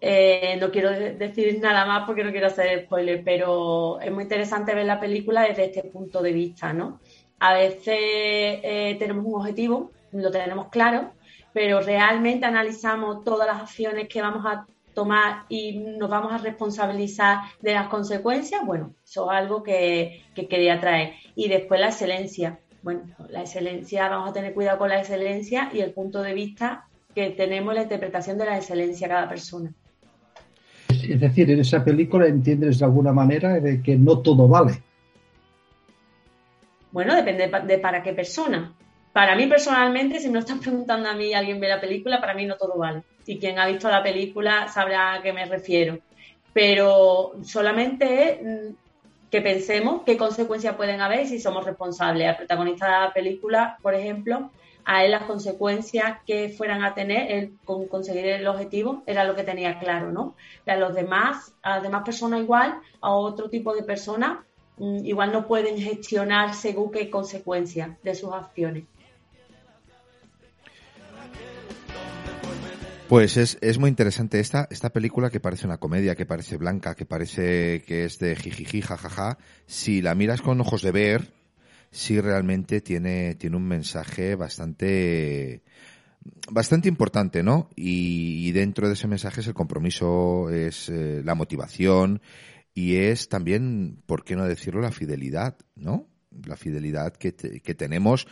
Eh, 0.01 0.55
no 0.61 0.69
quiero 0.69 0.91
de- 0.91 1.15
decir 1.15 1.59
nada 1.59 1.85
más 1.87 2.05
porque 2.05 2.23
no 2.23 2.31
quiero 2.31 2.45
hacer 2.47 2.85
spoiler, 2.85 3.23
pero 3.25 3.99
es 3.99 4.11
muy 4.11 4.23
interesante 4.23 4.75
ver 4.75 4.85
la 4.85 4.99
película 4.99 5.41
desde 5.41 5.65
este 5.65 5.83
punto 5.89 6.21
de 6.21 6.31
vista, 6.31 6.73
¿no? 6.73 6.99
A 7.39 7.53
veces 7.53 7.95
eh, 7.97 8.95
tenemos 8.99 9.25
un 9.25 9.35
objetivo, 9.35 9.91
lo 10.11 10.31
tenemos 10.31 10.67
claro, 10.69 11.11
pero 11.53 11.79
realmente 11.81 12.45
analizamos 12.45 13.23
todas 13.23 13.47
las 13.47 13.61
acciones 13.61 14.07
que 14.07 14.21
vamos 14.21 14.45
a 14.45 14.65
tomar 14.93 15.45
y 15.47 15.77
nos 15.77 16.09
vamos 16.09 16.33
a 16.33 16.37
responsabilizar 16.37 17.39
de 17.61 17.73
las 17.73 17.87
consecuencias. 17.87 18.65
Bueno, 18.65 18.93
eso 19.03 19.31
es 19.31 19.37
algo 19.37 19.63
que, 19.63 20.23
que 20.35 20.47
quería 20.47 20.79
traer. 20.79 21.13
Y 21.35 21.47
después 21.47 21.79
la 21.79 21.87
excelencia. 21.87 22.59
Bueno, 22.81 23.03
la 23.29 23.41
excelencia, 23.41 24.09
vamos 24.09 24.29
a 24.29 24.33
tener 24.33 24.53
cuidado 24.53 24.77
con 24.77 24.89
la 24.89 24.99
excelencia 24.99 25.69
y 25.73 25.79
el 25.79 25.91
punto 25.91 26.21
de 26.21 26.33
vista 26.33 26.87
que 27.15 27.29
tenemos, 27.31 27.73
la 27.73 27.83
interpretación 27.83 28.37
de 28.37 28.45
la 28.45 28.57
excelencia 28.57 29.07
cada 29.07 29.27
persona. 29.27 29.73
Es 30.89 31.19
decir, 31.19 31.49
en 31.51 31.59
esa 31.59 31.83
película 31.83 32.27
entiendes 32.27 32.79
de 32.79 32.85
alguna 32.85 33.13
manera 33.13 33.59
que 33.83 33.95
no 33.95 34.19
todo 34.19 34.47
vale. 34.47 34.83
Bueno, 36.91 37.15
depende 37.15 37.43
de, 37.45 37.49
pa- 37.49 37.59
de 37.61 37.77
para 37.79 38.01
qué 38.03 38.13
persona. 38.13 38.75
para 39.11 39.35
mí 39.35 39.47
personalmente, 39.47 40.19
si 40.19 40.27
me 40.27 40.35
lo 40.35 40.39
estás 40.41 40.59
preguntando 40.63 41.09
a 41.09 41.13
mí 41.15 41.33
alguien 41.33 41.59
ve 41.59 41.67
la 41.67 41.81
película, 41.81 42.19
para 42.19 42.33
mí 42.33 42.45
no 42.45 42.57
todo 42.57 42.77
vale. 42.77 43.03
Y 43.25 43.39
quien 43.39 43.59
ha 43.59 43.67
visto 43.67 43.89
la 43.89 44.03
película 44.03 44.67
sabrá 44.67 45.13
a 45.15 45.21
qué 45.21 45.33
me 45.33 45.45
refiero. 45.45 45.99
Pero 46.53 47.33
solamente 47.43 48.39
mm, 48.43 48.75
que 49.29 49.41
pensemos 49.41 50.03
qué 50.05 50.17
consecuencias 50.17 50.75
pueden 50.75 51.01
haber 51.01 51.27
si 51.27 51.39
somos 51.39 51.65
responsables. 51.65 52.27
El 52.29 52.35
protagonista 52.37 52.85
de 52.87 52.91
la 53.07 53.13
película, 53.13 53.77
por 53.81 53.93
ejemplo, 53.95 54.51
a 54.85 55.03
él 55.05 55.11
las 55.11 55.23
consecuencias 55.23 56.19
que 56.25 56.49
fueran 56.49 56.83
a 56.83 56.93
tener 56.95 57.51
con 57.63 57.87
conseguir 57.87 58.25
el 58.27 58.47
objetivo 58.47 59.03
era 59.05 59.23
lo 59.25 59.35
que 59.35 59.43
tenía 59.43 59.77
claro, 59.79 60.11
¿no? 60.11 60.35
a 60.65 60.75
los 60.77 60.95
demás, 60.95 61.53
a 61.61 61.75
las 61.75 61.83
demás 61.83 62.03
personas 62.03 62.41
igual, 62.41 62.79
a 63.01 63.11
otro 63.13 63.49
tipo 63.49 63.75
de 63.75 63.83
personas, 63.83 64.39
igual 64.79 65.31
no 65.31 65.47
pueden 65.47 65.77
gestionar 65.77 66.53
según 66.53 66.91
qué 66.91 67.09
consecuencias 67.09 67.91
de 68.03 68.15
sus 68.15 68.33
acciones. 68.33 68.83
Pues 73.09 73.37
es, 73.37 73.57
es 73.61 73.79
muy 73.79 73.89
interesante 73.89 74.39
esta, 74.39 74.67
esta 74.69 74.91
película 74.91 75.31
que 75.31 75.39
parece 75.39 75.65
una 75.65 75.79
comedia, 75.79 76.15
que 76.15 76.27
parece 76.27 76.57
blanca, 76.57 76.93
que 76.93 77.07
parece 77.07 77.81
que 77.81 78.05
es 78.05 78.19
de 78.19 78.35
jijiji, 78.35 78.81
jajaja. 78.81 79.39
Si 79.65 80.03
la 80.03 80.13
miras 80.13 80.43
con 80.43 80.61
ojos 80.61 80.83
de 80.83 80.91
ver, 80.91 81.33
sí 81.89 82.21
realmente 82.21 82.81
tiene, 82.81 83.33
tiene 83.33 83.57
un 83.57 83.67
mensaje 83.67 84.35
bastante, 84.35 85.63
bastante 86.51 86.87
importante, 86.87 87.41
¿no? 87.41 87.69
Y, 87.75 88.51
dentro 88.51 88.87
de 88.87 88.93
ese 88.93 89.07
mensaje 89.07 89.41
es 89.41 89.47
el 89.47 89.53
compromiso, 89.55 90.51
es 90.51 90.89
eh, 90.89 91.21
la 91.23 91.33
motivación 91.33 92.21
y 92.73 92.95
es 92.95 93.29
también, 93.29 94.01
¿por 94.05 94.23
qué 94.23 94.35
no 94.35 94.45
decirlo, 94.45 94.81
la 94.81 94.91
fidelidad, 94.91 95.57
¿no? 95.75 96.07
La 96.45 96.55
fidelidad 96.55 97.13
que, 97.13 97.33
que 97.33 97.75
tenemos 97.75 98.27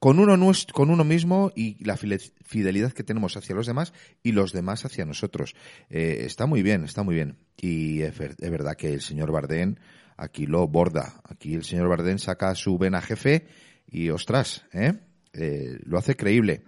con 0.00 0.18
uno, 0.18 0.52
con 0.72 0.90
uno 0.90 1.04
mismo 1.04 1.52
y 1.54 1.84
la 1.84 1.96
fidelidad 1.96 2.92
que 2.92 3.04
tenemos 3.04 3.36
hacia 3.36 3.54
los 3.54 3.66
demás 3.66 3.92
y 4.22 4.32
los 4.32 4.52
demás 4.52 4.86
hacia 4.86 5.04
nosotros. 5.04 5.54
Eh, 5.90 6.22
está 6.24 6.46
muy 6.46 6.62
bien, 6.62 6.84
está 6.84 7.02
muy 7.02 7.14
bien. 7.14 7.36
Y 7.60 8.00
es, 8.00 8.16
verdad 8.18 8.76
que 8.76 8.94
el 8.94 9.02
señor 9.02 9.30
Bardén 9.30 9.78
aquí 10.16 10.46
lo 10.46 10.66
borda. 10.66 11.20
Aquí 11.24 11.54
el 11.54 11.64
señor 11.64 11.88
Bardén 11.88 12.18
saca 12.18 12.54
su 12.54 12.78
vena 12.78 13.02
jefe 13.02 13.46
y 13.86 14.08
ostras, 14.08 14.64
¿eh? 14.72 14.94
¿eh? 15.34 15.78
lo 15.84 15.98
hace 15.98 16.16
creíble. 16.16 16.64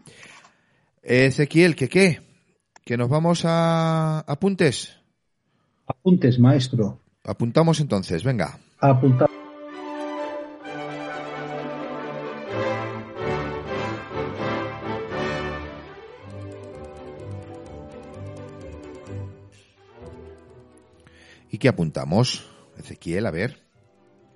Ezequiel, 1.02 1.74
¿qué 1.74 1.88
qué? 1.88 2.20
¿Que 2.84 2.98
nos 2.98 3.08
vamos 3.08 3.44
a 3.46 4.20
apuntes? 4.20 5.01
Apuntes, 5.86 6.38
maestro. 6.38 7.00
Apuntamos 7.24 7.80
entonces, 7.80 8.24
venga. 8.24 8.58
Apuntamos. 8.78 9.42
qué 21.62 21.68
apuntamos? 21.68 22.44
Ezequiel, 22.76 23.24
a 23.24 23.30
ver. 23.30 23.56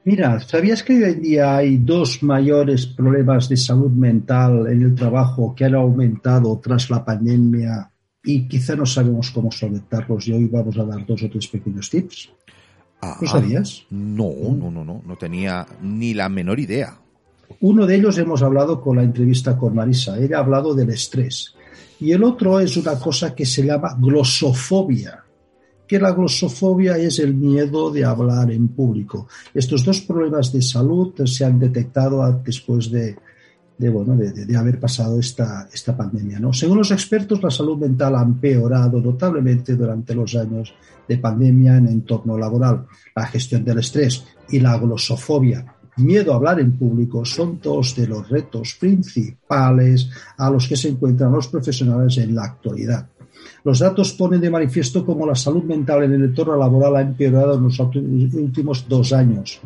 Mira, 0.05 0.39
¿sabías 0.39 0.85
que 0.85 0.93
hoy 0.93 1.03
en 1.03 1.23
día 1.23 1.57
hay 1.57 1.79
dos 1.79 2.23
mayores 2.23 2.87
problemas 2.87 3.49
de 3.49 3.57
salud 3.57 3.91
mental 3.91 4.69
en 4.69 4.83
el 4.83 4.95
trabajo 4.95 5.53
que 5.53 5.65
han 5.65 5.75
aumentado 5.75 6.61
tras 6.63 6.89
la 6.89 7.05
pandemia 7.05 7.91
y 8.27 8.49
quizá 8.49 8.75
no 8.75 8.85
sabemos 8.85 9.31
cómo 9.31 9.51
solventarlos 9.51 10.27
y 10.27 10.33
hoy 10.33 10.47
vamos 10.47 10.77
a 10.77 10.85
dar 10.85 11.07
dos 11.07 11.23
o 11.23 11.31
tres 11.31 11.47
pequeños 11.47 11.89
tips? 11.89 12.31
Ah, 13.01 13.17
¿Lo 13.21 13.29
sabías? 13.29 13.85
No, 13.91 14.33
no, 14.53 14.71
no, 14.71 14.85
no, 14.85 15.03
no 15.07 15.17
tenía 15.17 15.65
ni 15.81 16.13
la 16.13 16.29
menor 16.29 16.59
idea. 16.59 16.99
Uno 17.61 17.87
de 17.87 17.95
ellos 17.95 18.19
hemos 18.19 18.43
hablado 18.43 18.81
con 18.81 18.97
la 18.97 19.05
entrevista 19.05 19.57
con 19.57 19.75
Marisa, 19.75 20.19
ella 20.19 20.39
ha 20.39 20.41
hablado 20.41 20.75
del 20.75 20.91
estrés. 20.91 21.55
Y 22.01 22.11
el 22.11 22.25
otro 22.25 22.59
es 22.59 22.77
una 22.77 22.99
cosa 22.99 23.35
que 23.35 23.47
se 23.47 23.65
llama 23.65 23.97
glosofobia 23.99 25.23
que 25.87 26.01
la 26.01 26.13
glosofobia 26.13 26.99
es 26.99 27.19
el 27.21 27.35
miedo 27.35 27.91
de 27.91 28.05
hablar 28.05 28.51
en 28.51 28.69
público. 28.69 29.29
Estos 29.55 29.85
dos 29.85 30.01
problemas 30.01 30.53
de 30.53 30.61
salud 30.61 31.15
se 31.27 31.45
han 31.45 31.59
detectado 31.59 32.43
después 32.45 32.91
de, 32.91 33.17
bueno, 33.79 34.17
de, 34.17 34.57
haber 34.57 34.81
pasado 34.81 35.21
esta, 35.21 35.69
esta 35.73 35.97
pandemia. 35.97 36.41
¿no? 36.41 36.53
Según 36.53 36.79
los 36.79 36.91
expertos, 36.91 37.43
la 37.43 37.51
salud 37.51 37.77
mental 37.77 38.17
ha 38.17 38.23
empeorado 38.23 39.01
notablemente 39.01 39.77
durante 39.77 40.15
los 40.15 40.35
años 40.35 40.75
de 41.07 41.19
pandemia 41.19 41.77
en 41.77 41.89
entorno 41.89 42.39
laboral. 42.39 42.87
La 43.15 43.27
gestión 43.27 43.65
del 43.65 43.79
estrés 43.79 44.25
y 44.49 44.61
la 44.61 44.79
glosofobia, 44.79 45.77
miedo 45.97 46.33
a 46.33 46.37
hablar 46.37 46.61
en 46.61 46.77
público, 46.77 47.25
son 47.25 47.61
dos 47.63 47.95
de 47.95 48.07
los 48.07 48.29
retos 48.29 48.77
principales 48.81 50.11
a 50.39 50.51
los 50.51 50.67
que 50.67 50.77
se 50.77 50.89
encuentran 50.89 51.33
los 51.33 51.49
profesionales 51.49 52.17
en 52.19 52.35
la 52.35 52.45
actualidad. 52.45 53.09
Los 53.65 53.81
datos 53.81 54.13
ponen 54.13 54.41
de 54.41 54.49
manifiesto 54.49 55.05
cómo 55.05 55.27
la 55.27 55.35
salud 55.35 55.65
mental 55.65 56.05
en 56.05 56.13
el 56.15 56.25
entorno 56.25 56.57
laboral 56.57 56.97
ha 56.97 57.01
empeorado 57.01 57.55
en 57.55 57.65
los 57.65 57.81
últimos 57.81 58.89
dos 58.89 59.13
años. 59.13 59.61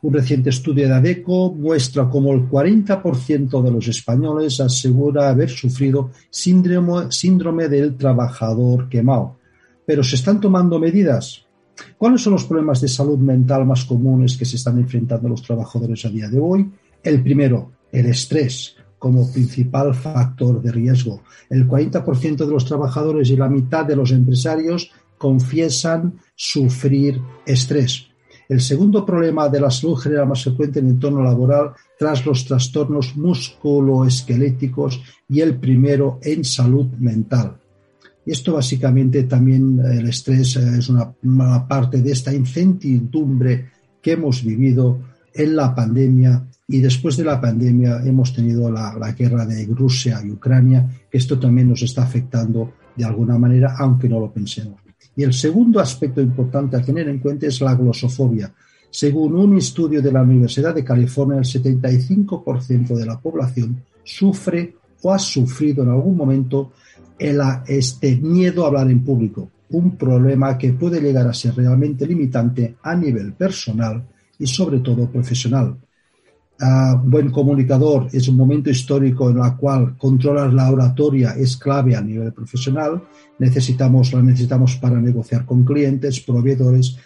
Un 0.00 0.14
reciente 0.14 0.50
estudio 0.50 0.88
de 0.88 0.94
ADECO 0.94 1.52
muestra 1.52 2.08
cómo 2.08 2.32
el 2.32 2.48
40% 2.48 3.62
de 3.62 3.70
los 3.70 3.88
españoles 3.88 4.58
asegura 4.60 5.28
haber 5.28 5.50
sufrido 5.50 6.10
síndrome, 6.30 7.10
síndrome 7.10 7.68
del 7.68 7.96
trabajador 7.96 8.88
quemado. 8.88 9.36
Pero 9.84 10.02
¿se 10.02 10.16
están 10.16 10.40
tomando 10.40 10.78
medidas? 10.78 11.44
¿Cuáles 11.98 12.22
son 12.22 12.34
los 12.34 12.44
problemas 12.44 12.80
de 12.80 12.88
salud 12.88 13.18
mental 13.18 13.66
más 13.66 13.84
comunes 13.84 14.36
que 14.36 14.44
se 14.44 14.56
están 14.56 14.78
enfrentando 14.78 15.28
los 15.28 15.42
trabajadores 15.42 16.04
a 16.04 16.08
día 16.08 16.28
de 16.28 16.38
hoy? 16.38 16.70
El 17.02 17.22
primero, 17.22 17.72
el 17.90 18.06
estrés 18.06 18.76
como 19.02 19.28
principal 19.32 19.96
factor 19.96 20.62
de 20.62 20.70
riesgo. 20.70 21.22
El 21.50 21.66
40% 21.66 22.46
de 22.46 22.52
los 22.52 22.64
trabajadores 22.64 23.30
y 23.30 23.36
la 23.36 23.48
mitad 23.48 23.84
de 23.84 23.96
los 23.96 24.12
empresarios 24.12 24.92
confiesan 25.18 26.20
sufrir 26.36 27.20
estrés. 27.44 28.06
El 28.48 28.60
segundo 28.60 29.04
problema 29.04 29.48
de 29.48 29.58
la 29.58 29.72
salud 29.72 29.96
general 29.96 30.28
más 30.28 30.44
frecuente 30.44 30.78
en 30.78 30.86
el 30.86 30.92
entorno 30.92 31.20
laboral 31.20 31.72
tras 31.98 32.24
los 32.24 32.44
trastornos 32.44 33.16
musculoesqueléticos 33.16 35.02
y 35.28 35.40
el 35.40 35.56
primero 35.56 36.20
en 36.22 36.44
salud 36.44 36.86
mental. 37.00 37.56
Esto 38.24 38.52
básicamente 38.52 39.24
también 39.24 39.80
el 39.84 40.08
estrés 40.08 40.54
es 40.54 40.88
una, 40.88 41.12
una 41.24 41.66
parte 41.66 42.00
de 42.02 42.12
esta 42.12 42.32
incertidumbre 42.32 43.68
que 44.00 44.12
hemos 44.12 44.44
vivido 44.44 45.00
en 45.34 45.56
la 45.56 45.74
pandemia 45.74 46.46
y 46.72 46.80
después 46.80 47.18
de 47.18 47.24
la 47.24 47.38
pandemia 47.38 48.00
hemos 48.02 48.32
tenido 48.32 48.70
la, 48.70 49.12
guerra 49.12 49.44
de 49.44 49.66
Rusia 49.66 50.22
y 50.24 50.30
Ucrania, 50.30 50.88
que 51.10 51.18
esto 51.18 51.38
también 51.38 51.68
nos 51.68 51.82
está 51.82 52.02
afectando 52.02 52.72
de 52.96 53.04
alguna 53.04 53.36
manera, 53.36 53.76
aunque 53.78 54.08
no 54.08 54.18
lo 54.18 54.32
pensemos. 54.32 54.80
Y 55.14 55.22
el 55.22 55.34
segundo 55.34 55.80
aspecto 55.80 56.22
importante 56.22 56.78
a 56.78 56.80
tener 56.80 57.10
en 57.10 57.18
cuenta 57.18 57.46
es 57.46 57.60
la 57.60 57.74
glosofobia. 57.74 58.50
Según 58.90 59.36
un 59.36 59.58
estudio 59.58 60.00
de 60.00 60.12
la 60.12 60.22
Universidad 60.22 60.74
de 60.74 60.82
California, 60.82 61.36
el 61.36 61.44
75% 61.44 62.96
de 62.96 63.04
la 63.04 63.20
población 63.20 63.82
sufre 64.02 64.74
o 65.02 65.12
ha 65.12 65.18
sufrido 65.18 65.82
en 65.82 65.90
algún 65.90 66.16
momento 66.16 66.72
el, 67.18 67.38
este 67.66 68.16
miedo 68.16 68.64
a 68.64 68.68
hablar 68.68 68.90
en 68.90 69.04
público, 69.04 69.50
un 69.72 69.94
problema 69.98 70.56
que 70.56 70.72
puede 70.72 71.02
llegar 71.02 71.26
a 71.28 71.34
ser 71.34 71.54
realmente 71.54 72.06
limitante 72.06 72.76
a 72.82 72.96
nivel 72.96 73.34
personal 73.34 74.02
y 74.38 74.46
sobre 74.46 74.78
todo 74.78 75.10
profesional 75.10 75.76
buen 77.02 77.30
comunicador 77.30 78.08
es 78.12 78.28
un 78.28 78.36
momento 78.36 78.70
histórico 78.70 79.30
en 79.30 79.38
el 79.38 79.56
cual 79.56 79.96
controlar 79.96 80.52
la 80.52 80.70
oratoria 80.70 81.34
es 81.36 81.56
clave 81.56 81.96
a 81.96 82.00
nivel 82.00 82.32
profesional. 82.32 83.02
Necesitamos, 83.38 84.12
la 84.12 84.22
necesitamos 84.22 84.76
para 84.76 85.00
negociar 85.00 85.44
con 85.44 85.64
clientes, 85.64 86.20
proveedores, 86.20 86.96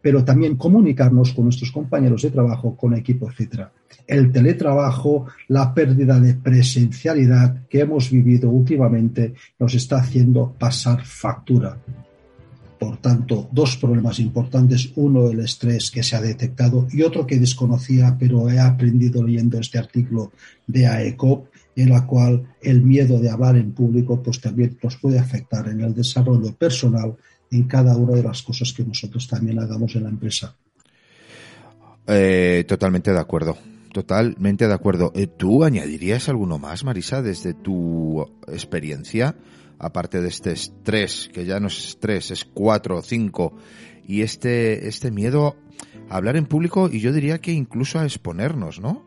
pero 0.00 0.24
también 0.24 0.56
comunicarnos 0.56 1.32
con 1.32 1.44
nuestros 1.44 1.72
compañeros 1.72 2.22
de 2.22 2.30
trabajo, 2.30 2.76
con 2.76 2.94
equipo, 2.94 3.28
etc. 3.28 3.62
El 4.06 4.30
teletrabajo, 4.30 5.26
la 5.48 5.74
pérdida 5.74 6.20
de 6.20 6.34
presencialidad 6.34 7.66
que 7.68 7.80
hemos 7.80 8.10
vivido 8.10 8.48
últimamente 8.48 9.34
nos 9.58 9.74
está 9.74 9.96
haciendo 9.96 10.54
pasar 10.56 11.04
factura. 11.04 11.76
Por 12.78 12.98
tanto, 12.98 13.48
dos 13.52 13.76
problemas 13.76 14.18
importantes. 14.18 14.92
Uno, 14.96 15.30
el 15.30 15.40
estrés 15.40 15.90
que 15.90 16.02
se 16.02 16.16
ha 16.16 16.20
detectado 16.20 16.86
y 16.92 17.02
otro 17.02 17.26
que 17.26 17.38
desconocía, 17.38 18.16
pero 18.18 18.50
he 18.50 18.58
aprendido 18.58 19.22
leyendo 19.22 19.58
este 19.58 19.78
artículo 19.78 20.32
de 20.66 20.86
AECOP, 20.86 21.48
en 21.76 21.90
la 21.90 22.06
cual 22.06 22.54
el 22.60 22.82
miedo 22.82 23.18
de 23.18 23.30
hablar 23.30 23.56
en 23.56 23.72
público 23.72 24.22
pues 24.22 24.40
también 24.40 24.78
nos 24.82 24.96
puede 24.96 25.18
afectar 25.18 25.68
en 25.68 25.80
el 25.80 25.94
desarrollo 25.94 26.52
personal 26.54 27.16
en 27.50 27.64
cada 27.64 27.96
una 27.96 28.14
de 28.14 28.22
las 28.22 28.42
cosas 28.42 28.72
que 28.72 28.84
nosotros 28.84 29.26
también 29.28 29.58
hagamos 29.58 29.94
en 29.94 30.04
la 30.04 30.08
empresa. 30.08 30.54
Eh, 32.06 32.64
totalmente 32.68 33.12
de 33.12 33.18
acuerdo. 33.18 33.56
Totalmente 33.92 34.68
de 34.68 34.74
acuerdo. 34.74 35.12
Eh, 35.14 35.26
¿Tú 35.26 35.64
añadirías 35.64 36.28
alguno 36.28 36.58
más, 36.58 36.84
Marisa, 36.84 37.22
desde 37.22 37.54
tu 37.54 38.26
experiencia? 38.46 39.34
Aparte 39.78 40.20
de 40.20 40.28
este 40.28 40.52
estrés, 40.52 41.30
que 41.32 41.44
ya 41.44 41.60
no 41.60 41.68
es 41.68 41.88
estrés, 41.88 42.30
es 42.30 42.44
cuatro 42.44 42.98
o 42.98 43.02
cinco, 43.02 43.54
y 44.06 44.22
este, 44.22 44.88
este 44.88 45.10
miedo 45.10 45.56
a 46.08 46.16
hablar 46.16 46.36
en 46.36 46.46
público 46.46 46.88
y 46.90 47.00
yo 47.00 47.12
diría 47.12 47.40
que 47.40 47.52
incluso 47.52 47.98
a 47.98 48.04
exponernos, 48.04 48.80
¿no? 48.80 49.04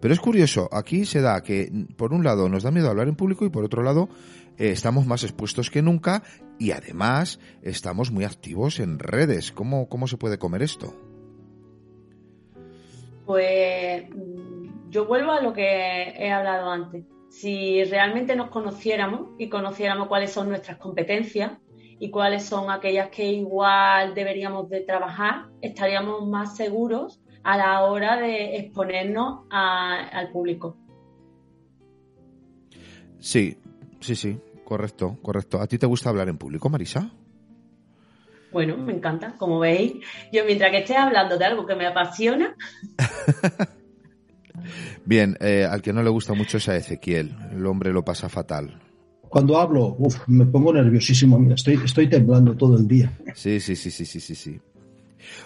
Pero 0.00 0.12
es 0.12 0.20
curioso, 0.20 0.68
aquí 0.72 1.04
se 1.04 1.20
da 1.20 1.42
que, 1.42 1.70
por 1.96 2.12
un 2.12 2.22
lado, 2.22 2.48
nos 2.48 2.62
da 2.62 2.70
miedo 2.70 2.90
hablar 2.90 3.08
en 3.08 3.16
público 3.16 3.44
y 3.44 3.50
por 3.50 3.64
otro 3.64 3.82
lado, 3.82 4.08
eh, 4.58 4.70
estamos 4.70 5.06
más 5.06 5.22
expuestos 5.22 5.70
que 5.70 5.82
nunca 5.82 6.22
y 6.58 6.72
además 6.72 7.40
estamos 7.62 8.10
muy 8.10 8.24
activos 8.24 8.78
en 8.80 8.98
redes. 8.98 9.52
¿Cómo, 9.52 9.88
cómo 9.88 10.06
se 10.06 10.16
puede 10.16 10.38
comer 10.38 10.62
esto? 10.62 10.94
Pues 13.24 14.08
mm, 14.10 14.90
yo 14.90 15.06
vuelvo 15.06 15.32
a 15.32 15.40
lo 15.40 15.52
que 15.52 15.62
he 15.62 16.30
hablado 16.30 16.70
antes. 16.70 17.04
Si 17.28 17.84
realmente 17.84 18.36
nos 18.36 18.50
conociéramos 18.50 19.30
y 19.38 19.48
conociéramos 19.48 20.08
cuáles 20.08 20.32
son 20.32 20.48
nuestras 20.48 20.78
competencias 20.78 21.52
y 21.98 22.10
cuáles 22.10 22.44
son 22.44 22.70
aquellas 22.70 23.08
que 23.08 23.30
igual 23.32 24.14
deberíamos 24.14 24.68
de 24.68 24.80
trabajar, 24.80 25.46
estaríamos 25.60 26.26
más 26.26 26.56
seguros 26.56 27.20
a 27.42 27.56
la 27.56 27.82
hora 27.84 28.16
de 28.16 28.56
exponernos 28.56 29.44
al 29.50 30.30
público. 30.30 30.76
Sí, 33.18 33.56
sí, 34.00 34.14
sí, 34.14 34.38
correcto, 34.64 35.18
correcto. 35.22 35.60
¿A 35.60 35.66
ti 35.66 35.78
te 35.78 35.86
gusta 35.86 36.10
hablar 36.10 36.28
en 36.28 36.38
público, 36.38 36.68
Marisa? 36.68 37.10
Bueno, 38.52 38.76
me 38.76 38.92
encanta. 38.92 39.36
Como 39.36 39.58
veis, 39.58 39.94
yo 40.32 40.44
mientras 40.44 40.70
que 40.70 40.78
esté 40.78 40.96
hablando 40.96 41.36
de 41.36 41.44
algo 41.44 41.66
que 41.66 41.74
me 41.74 41.86
apasiona. 41.86 42.56
Bien, 45.06 45.36
eh, 45.40 45.64
al 45.64 45.80
que 45.80 45.92
no 45.92 46.02
le 46.02 46.10
gusta 46.10 46.34
mucho 46.34 46.58
es 46.58 46.68
a 46.68 46.76
Ezequiel. 46.76 47.34
El 47.52 47.64
hombre 47.66 47.92
lo 47.92 48.04
pasa 48.04 48.28
fatal. 48.28 48.80
Cuando 49.28 49.58
hablo, 49.58 49.96
me 50.26 50.46
pongo 50.46 50.72
nerviosísimo. 50.72 51.38
Mira, 51.38 51.54
estoy, 51.54 51.80
estoy 51.84 52.08
temblando 52.08 52.56
todo 52.56 52.76
el 52.76 52.86
día. 52.86 53.16
Sí, 53.34 53.60
sí, 53.60 53.76
sí, 53.76 53.90
sí, 53.90 54.04
sí, 54.04 54.20
sí. 54.20 54.34
sí. 54.34 54.60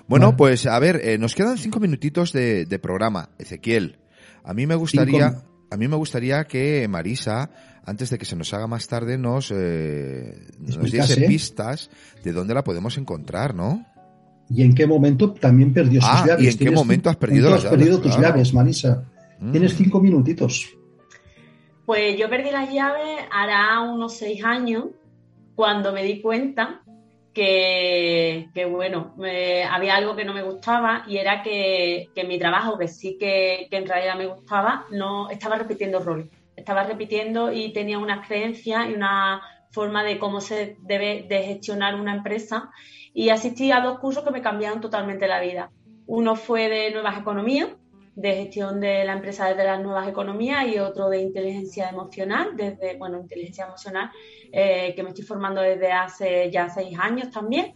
Bueno, 0.07 0.37
pues 0.37 0.67
a 0.67 0.79
ver, 0.79 1.01
eh, 1.03 1.19
nos 1.19 1.35
quedan 1.35 1.59
cinco 1.59 1.81
minutitos 1.81 2.33
de, 2.33 2.79
programa, 2.83 3.31
Ezequiel. 3.39 3.99
A 4.45 4.55
mí 4.55 4.67
me 4.67 4.75
gustaría, 4.75 5.43
a 5.71 5.77
mí 5.77 5.89
me 5.89 5.97
gustaría 5.97 6.45
que 6.45 6.87
Marisa 6.89 7.51
antes 7.85 8.11
de 8.11 8.19
que 8.19 8.25
se 8.25 8.37
nos 8.37 8.53
haga 8.55 8.67
más 8.67 8.87
tarde, 8.89 9.19
nos, 9.19 9.53
eh, 9.55 10.35
nos 10.59 10.91
diese 10.91 11.23
pistas 11.27 11.91
de 12.23 12.33
dónde 12.33 12.55
la 12.55 12.63
podemos 12.63 12.97
encontrar, 12.99 13.55
¿no? 13.55 13.85
¿Y 14.49 14.63
en 14.63 14.75
qué 14.75 14.87
momento 14.87 15.33
también 15.33 15.73
perdió 15.73 16.01
sus 16.01 16.11
ah, 16.11 16.25
llaves? 16.27 16.45
¿Y 16.45 16.49
en 16.49 16.59
qué 16.59 16.71
momento 16.71 17.09
has 17.09 17.17
perdido 17.17 17.51
las 17.51 17.63
llaves? 17.63 17.79
perdido 17.79 18.01
tus 18.01 18.19
llaves, 18.19 18.53
Marisa? 18.53 19.05
Mm. 19.41 19.53
Tienes 19.53 19.77
cinco 19.77 20.01
minutitos. 20.01 20.77
Pues 21.87 22.17
yo 22.17 22.29
perdí 22.31 22.51
las 22.51 22.73
llaves 22.73 23.19
hará 23.33 23.81
unos 23.81 24.15
seis 24.15 24.45
años 24.45 24.87
cuando 25.57 25.93
me 25.93 26.05
di 26.05 26.21
cuenta 26.21 26.83
que, 27.33 28.49
bueno, 28.71 29.15
había 29.71 29.97
algo 29.97 30.15
que 30.15 30.25
no 30.25 30.35
me 30.35 30.43
gustaba 30.43 31.05
y 31.09 31.17
era 31.17 31.43
que, 31.43 32.11
que 32.15 32.25
mi 32.25 32.39
trabajo, 32.39 32.79
que 32.79 32.87
sí 32.87 33.17
que, 33.19 33.67
que, 33.71 33.77
en 33.79 33.87
realidad 33.87 34.17
me 34.17 34.27
gustaba, 34.27 34.87
no 34.91 35.31
estaba 35.31 35.57
repitiendo 35.57 36.01
roles 36.01 36.29
estaba 36.61 36.85
repitiendo 36.85 37.53
y 37.53 37.73
tenía 37.73 37.99
unas 37.99 38.27
creencias 38.27 38.89
y 38.89 38.95
una 38.95 39.43
forma 39.71 40.05
de 40.05 40.19
cómo 40.19 40.41
se 40.41 40.77
debe 40.83 41.27
de 41.29 41.43
gestionar 41.43 41.95
una 41.95 42.15
empresa 42.15 42.71
y 43.13 43.31
asistí 43.31 43.73
a 43.73 43.81
dos 43.81 43.99
cursos 43.99 44.25
que 44.25 44.31
me 44.31 44.43
cambiaron 44.43 44.81
totalmente 44.81 45.27
la 45.27 45.41
vida. 45.41 45.71
Uno 46.07 46.37
fue 46.37 46.69
de 46.69 46.91
nuevas 46.93 47.19
economías, 47.19 47.69
de 48.15 48.35
gestión 48.35 48.81
de 48.81 49.05
la 49.05 49.15
empresa 49.15 49.49
desde 49.49 49.65
las 49.65 49.81
nuevas 49.81 50.09
economías 50.09 50.67
y 50.67 50.79
otro 50.79 51.09
de 51.09 51.21
inteligencia 51.21 51.89
emocional, 51.89 52.57
desde, 52.57 52.97
bueno, 52.97 53.19
inteligencia 53.19 53.67
emocional, 53.67 54.11
eh, 54.53 54.93
que 54.95 55.03
me 55.03 55.11
estoy 55.11 55.25
formando 55.25 55.61
desde 55.61 55.93
hace 55.93 56.51
ya 56.51 56.69
seis 56.69 56.99
años 56.99 57.31
también. 57.31 57.75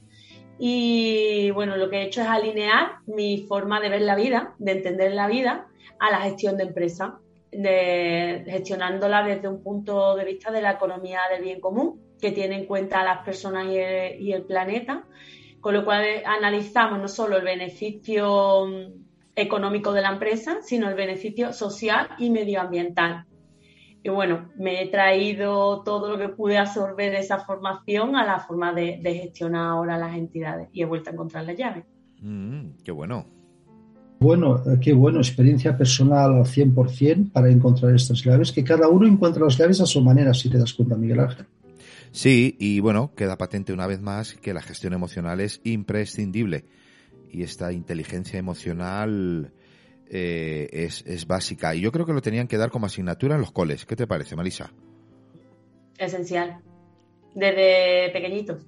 Y 0.58 1.50
bueno, 1.50 1.76
lo 1.76 1.90
que 1.90 1.98
he 1.98 2.04
hecho 2.04 2.22
es 2.22 2.28
alinear 2.28 2.98
mi 3.06 3.46
forma 3.48 3.80
de 3.80 3.88
ver 3.88 4.02
la 4.02 4.14
vida, 4.14 4.54
de 4.58 4.72
entender 4.72 5.12
la 5.12 5.26
vida, 5.26 5.68
a 5.98 6.10
la 6.10 6.20
gestión 6.20 6.56
de 6.56 6.64
empresa 6.64 7.18
de, 7.50 8.44
gestionándola 8.46 9.22
desde 9.22 9.48
un 9.48 9.62
punto 9.62 10.16
de 10.16 10.24
vista 10.24 10.50
de 10.50 10.62
la 10.62 10.72
economía 10.72 11.20
del 11.30 11.42
bien 11.42 11.60
común, 11.60 12.00
que 12.20 12.32
tiene 12.32 12.56
en 12.56 12.66
cuenta 12.66 13.00
a 13.00 13.04
las 13.04 13.24
personas 13.24 13.66
y 13.66 14.32
el, 14.32 14.44
planeta, 14.44 15.04
con 15.60 15.74
lo 15.74 15.84
cual 15.84 16.04
analizamos 16.24 16.98
no 16.98 17.08
solo 17.08 17.36
el 17.36 17.44
beneficio 17.44 18.66
mm, 18.66 19.03
económico 19.36 19.92
de 19.92 20.02
la 20.02 20.12
empresa, 20.12 20.58
sino 20.62 20.88
el 20.88 20.94
beneficio 20.94 21.52
social 21.52 22.08
y 22.18 22.30
medioambiental. 22.30 23.26
Y 24.02 24.10
bueno, 24.10 24.50
me 24.56 24.82
he 24.82 24.88
traído 24.88 25.82
todo 25.82 26.10
lo 26.10 26.18
que 26.18 26.28
pude 26.28 26.58
absorber 26.58 27.12
de 27.12 27.20
esa 27.20 27.38
formación 27.38 28.16
a 28.16 28.24
la 28.24 28.38
forma 28.38 28.72
de, 28.72 29.00
gestionar 29.02 29.68
ahora 29.68 29.96
las 29.96 30.16
entidades 30.16 30.68
y 30.72 30.82
he 30.82 30.84
vuelto 30.84 31.10
a 31.10 31.12
encontrar 31.14 31.44
la 31.44 31.54
llave. 31.54 31.86
Mm, 32.20 32.82
qué 32.84 32.92
bueno 32.92 33.26
bueno, 34.24 34.62
eh, 34.64 34.78
qué 34.80 34.94
bueno, 34.94 35.18
experiencia 35.18 35.76
personal 35.76 36.32
al 36.38 36.46
100% 36.46 37.30
para 37.30 37.50
encontrar 37.50 37.94
estas 37.94 38.24
llaves, 38.24 38.52
que 38.52 38.64
cada 38.64 38.88
uno 38.88 39.06
encuentra 39.06 39.44
las 39.44 39.58
llaves 39.58 39.82
a 39.82 39.86
su 39.86 40.00
manera, 40.00 40.32
si 40.32 40.48
te 40.48 40.56
das 40.56 40.72
cuenta, 40.72 40.96
Miguel 40.96 41.20
Ángel. 41.20 41.44
Sí, 42.10 42.56
y 42.58 42.80
bueno, 42.80 43.12
queda 43.14 43.36
patente 43.36 43.74
una 43.74 43.86
vez 43.86 44.00
más 44.00 44.34
que 44.34 44.54
la 44.54 44.62
gestión 44.62 44.94
emocional 44.94 45.40
es 45.40 45.60
imprescindible 45.64 46.64
y 47.34 47.42
esta 47.42 47.72
inteligencia 47.72 48.38
emocional 48.38 49.52
eh, 50.08 50.68
es, 50.72 51.02
es, 51.06 51.26
básica. 51.26 51.74
Y 51.74 51.80
yo 51.80 51.90
creo 51.90 52.06
que 52.06 52.12
lo 52.12 52.22
tenían 52.22 52.46
que 52.46 52.56
dar 52.56 52.70
como 52.70 52.86
asignatura 52.86 53.34
en 53.34 53.40
los 53.40 53.52
coles. 53.52 53.84
¿Qué 53.84 53.96
te 53.96 54.06
parece, 54.06 54.36
Marisa? 54.36 54.72
Esencial. 55.98 56.60
Desde 57.34 58.10
pequeñitos. 58.12 58.66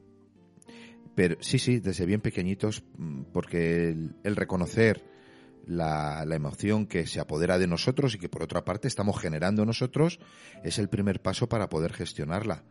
Pero 1.15 1.37
sí, 1.41 1.59
sí, 1.59 1.79
desde 1.79 2.07
bien 2.07 2.21
pequeñitos, 2.21 2.83
mm, 2.99 3.23
porque 3.33 3.97
el 4.23 4.37
reconocer 4.37 5.03
la, 5.67 6.27
emoción 6.31 6.87
que 6.87 7.07
se 7.07 7.21
apodera 7.21 7.59
de 7.59 7.67
nosotros 7.67 8.15
y 8.15 8.19
que 8.19 8.29
por 8.29 8.43
otra 8.43 8.65
parte 8.65 8.89
estamos 8.89 9.21
generando 9.21 9.65
nosotros 9.65 10.21
es 10.63 10.79
el 10.79 10.89
primer 10.89 11.21
paso 11.21 11.49
para 11.49 11.69
poder 11.69 11.93
gestionarla. 11.93 12.65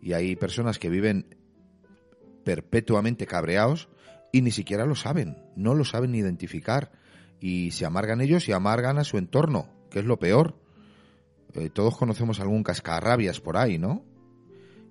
Y 0.00 0.14
hay 0.14 0.36
personas 0.36 0.78
que 0.78 0.90
viven 0.90 1.36
perpetuamente 2.44 3.26
cabreados 3.26 3.88
y 4.32 4.42
ni 4.42 4.50
siquiera 4.50 4.86
lo 4.86 4.94
saben, 4.94 5.36
no 5.54 5.74
lo 5.74 5.84
saben 5.84 6.14
identificar 6.14 6.90
y 7.38 7.70
se 7.72 7.84
amargan 7.84 8.20
ellos 8.20 8.48
y 8.48 8.52
amargan 8.52 8.98
a 8.98 9.04
su 9.04 9.18
entorno, 9.18 9.68
que 9.90 9.98
es 9.98 10.04
lo 10.06 10.18
peor. 10.18 10.56
Eh, 11.54 11.68
todos 11.68 11.96
conocemos 11.96 12.40
algún 12.40 12.62
cascarrabias 12.62 13.40
por 13.40 13.58
ahí, 13.58 13.78
¿no? 13.78 14.04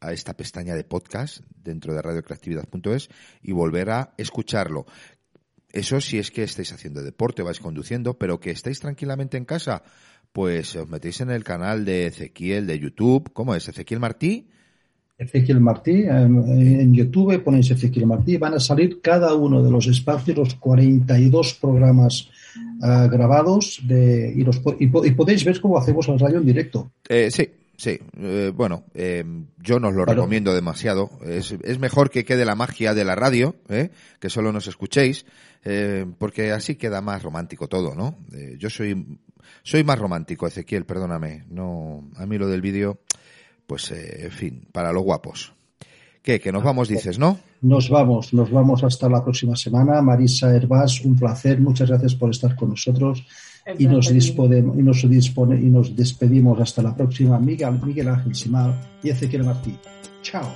a 0.00 0.12
esta 0.12 0.36
pestaña 0.36 0.76
de 0.76 0.84
podcast 0.84 1.40
dentro 1.56 1.92
de 1.92 2.02
radiocreatividad.es 2.02 3.08
y 3.42 3.50
volver 3.50 3.90
a 3.90 4.14
escucharlo. 4.16 4.86
Eso 5.72 6.00
si 6.00 6.18
es 6.18 6.30
que 6.30 6.44
estáis 6.44 6.72
haciendo 6.72 7.02
deporte, 7.02 7.42
vais 7.42 7.58
conduciendo, 7.58 8.16
pero 8.16 8.38
que 8.38 8.52
estáis 8.52 8.78
tranquilamente 8.78 9.36
en 9.36 9.44
casa, 9.44 9.82
pues 10.32 10.76
os 10.76 10.88
metéis 10.88 11.20
en 11.20 11.30
el 11.30 11.42
canal 11.42 11.84
de 11.84 12.06
Ezequiel 12.06 12.68
de 12.68 12.78
YouTube. 12.78 13.32
¿Cómo 13.32 13.56
es? 13.56 13.68
Ezequiel 13.68 13.98
Martí. 13.98 14.48
Ezequiel 15.18 15.58
Martí, 15.60 16.04
en 16.04 16.94
YouTube 16.94 17.42
ponéis 17.42 17.70
Ezequiel 17.72 18.06
Martí, 18.06 18.36
van 18.36 18.54
a 18.54 18.60
salir 18.60 19.00
cada 19.00 19.34
uno 19.34 19.62
de 19.64 19.70
los 19.70 19.88
espacios, 19.88 20.38
los 20.38 20.54
42 20.54 21.54
programas 21.54 22.30
uh, 22.80 23.08
grabados 23.10 23.80
de, 23.82 24.32
y, 24.34 24.44
los, 24.44 24.60
y, 24.78 24.84
y, 24.84 25.12
podéis 25.12 25.44
ver 25.44 25.60
cómo 25.60 25.76
hacemos 25.76 26.06
el 26.08 26.20
radio 26.20 26.38
en 26.38 26.46
directo. 26.46 26.92
Eh, 27.08 27.30
sí, 27.32 27.48
Sí, 27.78 27.96
eh, 28.16 28.50
bueno, 28.52 28.86
eh, 28.92 29.24
yo 29.56 29.78
no 29.78 29.86
os 29.86 29.94
lo 29.94 30.02
claro. 30.02 30.22
recomiendo 30.22 30.52
demasiado. 30.52 31.10
Es, 31.24 31.52
es, 31.62 31.78
mejor 31.78 32.10
que 32.10 32.24
quede 32.24 32.44
la 32.44 32.56
magia 32.56 32.92
de 32.92 33.04
la 33.04 33.14
radio, 33.14 33.54
¿eh? 33.68 33.90
que 34.18 34.28
solo 34.30 34.52
nos 34.52 34.66
escuchéis, 34.66 35.26
porque 36.18 36.50
así 36.50 36.74
queda 36.74 37.00
más 37.00 37.22
romántico 37.22 37.68
todo, 37.68 37.94
¿no? 37.94 38.18
Yo 38.58 38.68
soy, 38.68 39.20
soy 39.62 39.84
más 39.84 39.96
romántico, 39.96 40.48
Ezequiel, 40.48 40.86
perdóname. 40.86 41.44
No, 41.50 42.10
a 42.16 42.26
mí 42.26 42.36
lo 42.36 42.48
del 42.48 42.62
vídeo, 42.62 42.98
pues, 43.68 43.90
eh, 43.92 44.24
en 44.24 44.30
fin, 44.30 44.62
para 44.72 44.92
los 44.92 45.02
guapos. 45.02 45.52
¿Qué? 46.22 46.40
Que 46.40 46.50
nos 46.50 46.64
vamos, 46.64 46.88
dices, 46.88 47.18
¿no? 47.18 47.38
Nos 47.60 47.90
vamos, 47.90 48.32
nos 48.32 48.50
vamos 48.50 48.82
hasta 48.82 49.10
la 49.10 49.22
próxima 49.22 49.56
semana. 49.56 50.00
Marisa 50.00 50.54
Herbás, 50.56 51.02
un 51.02 51.16
placer. 51.16 51.60
Muchas 51.60 51.90
gracias 51.90 52.14
por 52.14 52.30
estar 52.30 52.56
con 52.56 52.70
nosotros 52.70 53.24
y 53.78 53.86
nos, 53.86 54.10
disponemos, 54.10 54.76
y, 54.76 54.82
nos 54.82 55.08
dispone, 55.08 55.56
y 55.56 55.66
nos 55.66 55.94
despedimos 55.94 56.58
hasta 56.60 56.82
la 56.82 56.96
próxima. 56.96 57.38
Miguel, 57.38 57.78
Miguel 57.84 58.08
Ángel 58.08 58.34
Simal 58.34 58.74
y 59.02 59.10
Ezequiel 59.10 59.44
Martí. 59.44 59.76
Chao. 60.22 60.48